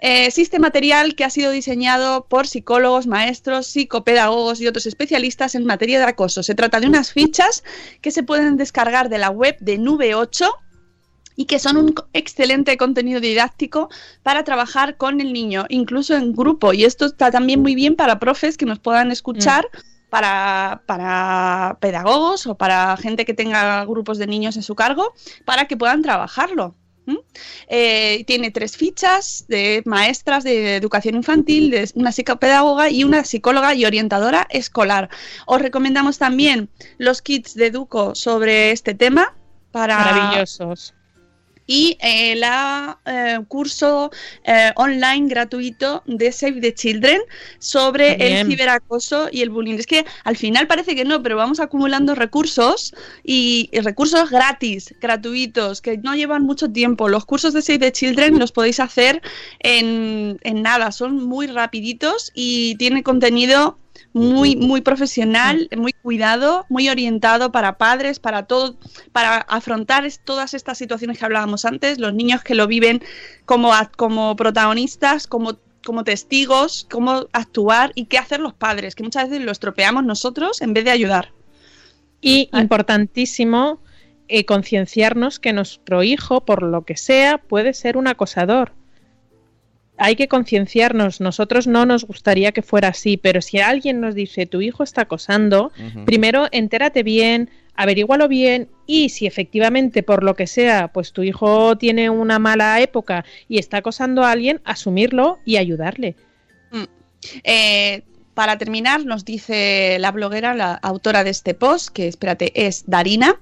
eh, 0.00 0.26
existe 0.26 0.58
material 0.58 1.14
que 1.14 1.24
ha 1.24 1.30
sido 1.30 1.50
diseñado 1.50 2.26
por 2.28 2.46
psicólogos, 2.46 3.06
maestros, 3.06 3.68
psicopedagogos 3.68 4.60
y 4.60 4.66
otros 4.66 4.84
especialistas 4.84 5.54
en 5.54 5.64
materia 5.64 5.98
de 5.98 6.04
acoso. 6.04 6.42
Se 6.42 6.54
trata 6.54 6.78
de 6.78 6.88
unas 6.88 7.12
fichas 7.12 7.64
que 8.02 8.10
se 8.10 8.22
pueden 8.22 8.58
descargar 8.58 9.08
de 9.08 9.16
la 9.16 9.30
web 9.30 9.56
de 9.60 9.78
Nube 9.78 10.14
8 10.14 10.46
y 11.38 11.44
que 11.44 11.60
son 11.60 11.76
un 11.76 11.94
excelente 12.14 12.76
contenido 12.76 13.20
didáctico 13.20 13.88
para 14.24 14.42
trabajar 14.42 14.96
con 14.96 15.20
el 15.20 15.32
niño, 15.32 15.66
incluso 15.68 16.16
en 16.16 16.32
grupo. 16.32 16.72
Y 16.72 16.84
esto 16.84 17.06
está 17.06 17.30
también 17.30 17.62
muy 17.62 17.76
bien 17.76 17.94
para 17.94 18.18
profes 18.18 18.56
que 18.56 18.66
nos 18.66 18.80
puedan 18.80 19.12
escuchar. 19.12 19.66
Para, 20.10 20.84
para 20.86 21.76
pedagogos 21.80 22.46
o 22.46 22.54
para 22.54 22.96
gente 22.96 23.26
que 23.26 23.34
tenga 23.34 23.84
grupos 23.84 24.16
de 24.16 24.26
niños 24.26 24.56
en 24.56 24.62
su 24.62 24.74
cargo, 24.74 25.12
para 25.44 25.66
que 25.66 25.76
puedan 25.76 26.00
trabajarlo. 26.00 26.74
Eh, 27.68 28.24
tiene 28.26 28.50
tres 28.50 28.78
fichas 28.78 29.44
de 29.48 29.82
maestras 29.84 30.44
de 30.44 30.76
educación 30.76 31.14
infantil, 31.14 31.70
de 31.70 31.90
una 31.94 32.12
psicopedagoga 32.12 32.88
y 32.88 33.04
una 33.04 33.24
psicóloga 33.24 33.74
y 33.74 33.84
orientadora 33.84 34.46
escolar. 34.48 35.10
Os 35.44 35.60
recomendamos 35.60 36.16
también 36.16 36.70
los 36.96 37.20
kits 37.20 37.54
de 37.54 37.66
Educo 37.66 38.14
sobre 38.14 38.72
este 38.72 38.94
tema 38.94 39.36
para 39.72 39.98
Maravillosos. 39.98 40.94
Y 41.68 41.98
el 42.00 42.42
curso 43.46 44.10
eh, 44.42 44.72
online 44.74 45.28
gratuito 45.28 46.02
de 46.06 46.32
Save 46.32 46.60
the 46.60 46.74
Children 46.74 47.20
sobre 47.58 48.14
el 48.14 48.46
ciberacoso 48.46 49.28
y 49.30 49.42
el 49.42 49.50
bullying. 49.50 49.74
Es 49.74 49.86
que 49.86 50.04
al 50.24 50.36
final 50.36 50.66
parece 50.66 50.96
que 50.96 51.04
no, 51.04 51.22
pero 51.22 51.36
vamos 51.36 51.60
acumulando 51.60 52.14
recursos 52.14 52.94
y, 53.22 53.68
y 53.70 53.80
recursos 53.80 54.30
gratis, 54.30 54.94
gratuitos, 55.00 55.82
que 55.82 55.98
no 55.98 56.16
llevan 56.16 56.42
mucho 56.42 56.72
tiempo. 56.72 57.08
Los 57.08 57.26
cursos 57.26 57.52
de 57.52 57.60
Save 57.60 57.78
the 57.78 57.92
Children 57.92 58.38
los 58.38 58.50
podéis 58.50 58.80
hacer 58.80 59.20
en, 59.60 60.38
en 60.42 60.62
nada, 60.62 60.90
son 60.90 61.22
muy 61.22 61.46
rapiditos 61.48 62.32
y 62.34 62.76
tiene 62.76 63.02
contenido 63.02 63.78
muy, 64.12 64.56
muy 64.56 64.80
profesional, 64.80 65.68
muy 65.76 65.92
cuidado, 65.92 66.66
muy 66.68 66.88
orientado 66.88 67.52
para 67.52 67.78
padres, 67.78 68.18
para 68.18 68.44
todo, 68.44 68.76
para 69.12 69.36
afrontar 69.36 70.08
todas 70.24 70.54
estas 70.54 70.78
situaciones 70.78 71.18
que 71.18 71.24
hablábamos 71.24 71.64
antes, 71.64 71.98
los 71.98 72.14
niños 72.14 72.42
que 72.42 72.54
lo 72.54 72.66
viven 72.66 73.02
como, 73.44 73.72
como 73.96 74.34
protagonistas, 74.36 75.26
como, 75.26 75.58
como 75.84 76.04
testigos, 76.04 76.86
cómo 76.90 77.26
actuar 77.32 77.92
y 77.94 78.06
qué 78.06 78.18
hacer 78.18 78.40
los 78.40 78.54
padres, 78.54 78.94
que 78.94 79.02
muchas 79.02 79.28
veces 79.28 79.44
lo 79.44 79.52
estropeamos 79.52 80.04
nosotros 80.04 80.62
en 80.62 80.74
vez 80.74 80.84
de 80.84 80.90
ayudar. 80.90 81.32
Y 82.20 82.50
importantísimo 82.52 83.80
eh, 84.26 84.44
concienciarnos 84.44 85.38
que 85.38 85.52
nuestro 85.52 86.02
hijo, 86.02 86.44
por 86.44 86.62
lo 86.62 86.84
que 86.84 86.96
sea, 86.96 87.38
puede 87.38 87.72
ser 87.74 87.96
un 87.96 88.08
acosador. 88.08 88.72
Hay 89.98 90.16
que 90.16 90.28
concienciarnos. 90.28 91.20
Nosotros 91.20 91.66
no 91.66 91.86
nos 91.86 92.04
gustaría 92.04 92.52
que 92.52 92.62
fuera 92.62 92.88
así, 92.88 93.16
pero 93.16 93.42
si 93.42 93.58
alguien 93.58 94.00
nos 94.00 94.14
dice 94.14 94.46
tu 94.46 94.60
hijo 94.60 94.82
está 94.82 95.02
acosando, 95.02 95.72
primero 96.06 96.48
entérate 96.52 97.02
bien, 97.02 97.50
averígualo 97.74 98.28
bien 98.28 98.68
y 98.86 99.08
si 99.10 99.26
efectivamente 99.26 100.02
por 100.02 100.24
lo 100.24 100.34
que 100.34 100.46
sea, 100.46 100.88
pues 100.88 101.12
tu 101.12 101.22
hijo 101.22 101.76
tiene 101.78 102.10
una 102.10 102.38
mala 102.38 102.80
época 102.80 103.24
y 103.48 103.58
está 103.58 103.78
acosando 103.78 104.24
a 104.24 104.32
alguien, 104.32 104.60
asumirlo 104.64 105.38
y 105.44 105.56
ayudarle. 105.56 106.16
Eh, 107.42 108.02
para 108.34 108.56
terminar, 108.56 109.04
nos 109.04 109.24
dice 109.24 109.96
la 109.98 110.12
bloguera, 110.12 110.54
la 110.54 110.74
autora 110.74 111.24
de 111.24 111.30
este 111.30 111.54
post, 111.54 111.88
que 111.88 112.06
espérate, 112.06 112.52
es 112.66 112.84
Darina. 112.86 113.36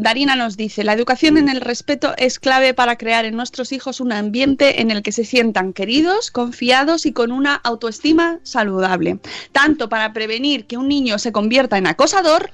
Darina 0.00 0.34
nos 0.34 0.56
dice, 0.56 0.82
la 0.82 0.94
educación 0.94 1.36
en 1.36 1.50
el 1.50 1.60
respeto 1.60 2.14
es 2.16 2.38
clave 2.38 2.72
para 2.72 2.96
crear 2.96 3.26
en 3.26 3.36
nuestros 3.36 3.70
hijos 3.70 4.00
un 4.00 4.12
ambiente 4.12 4.80
en 4.80 4.90
el 4.90 5.02
que 5.02 5.12
se 5.12 5.26
sientan 5.26 5.74
queridos, 5.74 6.30
confiados 6.30 7.04
y 7.04 7.12
con 7.12 7.30
una 7.30 7.54
autoestima 7.56 8.40
saludable, 8.42 9.18
tanto 9.52 9.90
para 9.90 10.14
prevenir 10.14 10.64
que 10.64 10.78
un 10.78 10.88
niño 10.88 11.18
se 11.18 11.32
convierta 11.32 11.76
en 11.76 11.86
acosador 11.86 12.50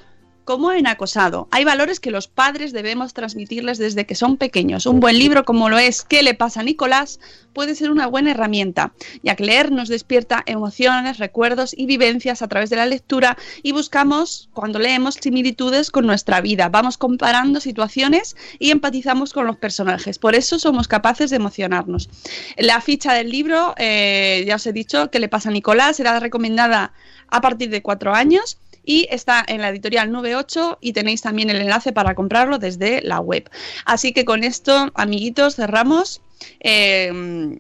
como 0.47 0.71
en 0.73 0.87
acosado. 0.87 1.49
Hay 1.51 1.65
valores 1.65 1.99
que 2.01 2.13
los 2.13 2.29
padres 2.29 2.73
debemos 2.73 3.13
transmitirles 3.13 3.79
desde 3.79 4.07
que 4.07 4.15
son 4.15 4.37
pequeños. 4.37 4.87
Un 4.87 5.01
buen 5.01 5.19
libro 5.19 5.45
como 5.45 5.69
lo 5.69 5.77
es 5.77 6.03
¿Qué 6.03 6.23
le 6.23 6.35
pasa 6.35 6.61
a 6.61 6.63
Nicolás? 6.63 7.19
puede 7.57 7.75
ser 7.75 7.91
una 7.91 8.07
buena 8.07 8.33
herramienta, 8.33 8.93
ya 9.23 9.35
que 9.35 9.47
leer 9.47 9.73
nos 9.73 9.89
despierta 9.89 10.43
emociones, 10.45 11.17
recuerdos 11.17 11.75
y 11.75 11.87
vivencias 11.87 12.43
a 12.43 12.49
través 12.49 12.69
de 12.69 12.77
la 12.77 12.85
lectura 12.85 13.39
y 13.63 13.73
buscamos, 13.73 14.51
cuando 14.53 14.79
leemos, 14.79 15.15
similitudes 15.15 15.91
con 15.91 16.05
nuestra 16.05 16.43
vida. 16.43 16.69
Vamos 16.69 16.99
comparando 16.99 17.61
situaciones 17.61 18.37
y 18.59 18.73
empatizamos 18.73 19.33
con 19.33 19.47
los 19.47 19.57
personajes. 19.57 20.19
Por 20.19 20.35
eso 20.35 20.59
somos 20.59 20.87
capaces 20.87 21.31
de 21.31 21.37
emocionarnos. 21.37 22.11
La 22.59 22.83
ficha 22.83 23.15
del 23.15 23.31
libro, 23.31 23.75
eh, 23.79 24.45
ya 24.47 24.57
os 24.57 24.67
he 24.67 24.75
dicho, 24.75 25.11
¿Qué 25.11 25.19
le 25.19 25.31
pasa 25.31 25.49
a 25.49 25.53
Nicolás? 25.53 25.97
Será 25.97 26.21
recomendada 26.21 26.93
a 27.29 27.41
partir 27.41 27.71
de 27.71 27.81
cuatro 27.81 28.13
años 28.13 28.59
y 28.87 29.07
está 29.11 29.45
en 29.47 29.61
la 29.61 29.69
editorial 29.69 30.11
Nube 30.11 30.35
8 30.37 30.79
y 30.81 30.95
tenéis 30.95 31.21
también 31.21 31.51
el 31.51 31.61
enlace 31.61 31.93
para 31.93 32.15
comprarlo 32.15 32.59
desde 32.59 33.03
la 33.03 33.21
web. 33.21 33.51
Así 33.85 34.13
que 34.13 34.25
con 34.25 34.45
esto, 34.45 34.91
amiguitos, 34.95 35.57
cerramos. 35.57 36.23
Eh, 36.61 37.59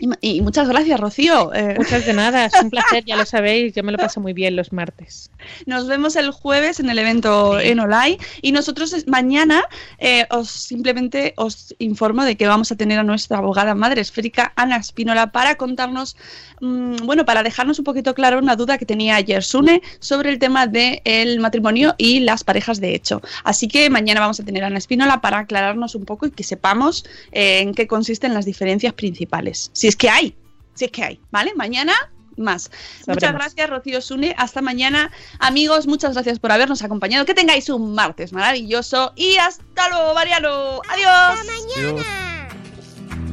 y, 0.00 0.36
y 0.36 0.40
muchas 0.40 0.68
gracias, 0.68 0.98
Rocío. 0.98 1.52
Eh, 1.54 1.74
Muchas 1.76 2.06
de 2.06 2.14
nada, 2.14 2.46
es 2.46 2.54
un 2.62 2.70
placer, 2.70 3.04
ya 3.04 3.16
lo 3.16 3.26
sabéis, 3.26 3.74
yo 3.74 3.82
me 3.82 3.92
lo 3.92 3.98
paso 3.98 4.20
muy 4.20 4.32
bien 4.32 4.56
los 4.56 4.72
martes. 4.72 5.30
Nos 5.66 5.86
vemos 5.86 6.16
el 6.16 6.30
jueves 6.30 6.80
en 6.80 6.90
el 6.90 6.98
evento 6.98 7.58
en 7.58 7.80
Olay 7.80 8.18
y 8.42 8.52
nosotros 8.52 8.94
mañana 9.06 9.62
eh, 9.98 10.26
os 10.30 10.50
simplemente 10.50 11.34
os 11.36 11.74
informo 11.78 12.24
de 12.24 12.36
que 12.36 12.46
vamos 12.46 12.72
a 12.72 12.76
tener 12.76 12.98
a 12.98 13.02
nuestra 13.02 13.38
abogada 13.38 13.74
madre 13.74 14.00
esférica 14.00 14.52
Ana 14.56 14.76
Espínola 14.76 15.32
para 15.32 15.56
contarnos, 15.56 16.16
mm, 16.60 16.96
bueno, 17.04 17.24
para 17.24 17.42
dejarnos 17.42 17.78
un 17.78 17.84
poquito 17.84 18.14
claro 18.14 18.38
una 18.38 18.56
duda 18.56 18.78
que 18.78 18.86
tenía 18.86 19.16
ayer 19.16 19.42
Sune 19.42 19.82
sobre 19.98 20.30
el 20.30 20.38
tema 20.38 20.66
del 20.66 21.40
matrimonio 21.40 21.94
y 21.98 22.20
las 22.20 22.44
parejas 22.44 22.80
de 22.80 22.94
hecho. 22.94 23.20
Así 23.44 23.68
que 23.68 23.90
mañana 23.90 24.20
vamos 24.20 24.40
a 24.40 24.44
tener 24.44 24.64
a 24.64 24.68
Ana 24.68 24.78
Espínola 24.78 25.20
para 25.20 25.38
aclararnos 25.38 25.94
un 25.94 26.04
poco 26.04 26.26
y 26.26 26.30
que 26.30 26.44
sepamos 26.44 27.04
eh, 27.32 27.60
en 27.60 27.74
qué 27.74 27.86
consisten 27.86 28.34
las 28.34 28.44
diferencias 28.44 28.92
principales. 28.94 29.70
Si 29.72 29.88
es 29.88 29.96
que 29.96 30.08
hay, 30.08 30.34
si 30.74 30.86
es 30.86 30.90
que 30.90 31.04
hay, 31.04 31.20
¿vale? 31.30 31.52
Mañana 31.54 31.92
más. 32.40 32.70
Muchas 33.06 33.32
gracias, 33.32 33.70
Rocío 33.70 34.00
Sune. 34.00 34.34
Hasta 34.38 34.62
mañana. 34.62 35.10
Amigos, 35.38 35.86
muchas 35.86 36.14
gracias 36.14 36.38
por 36.38 36.52
habernos 36.52 36.82
acompañado. 36.82 37.24
Que 37.24 37.34
tengáis 37.34 37.68
un 37.68 37.94
martes 37.94 38.32
maravilloso. 38.32 39.12
Y 39.16 39.36
hasta 39.36 39.88
luego, 39.90 40.14
Mariano. 40.14 40.80
Adiós. 40.88 41.46
Dios. 41.76 42.06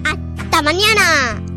¡Hasta 0.03 0.61
mañana! 0.61 1.56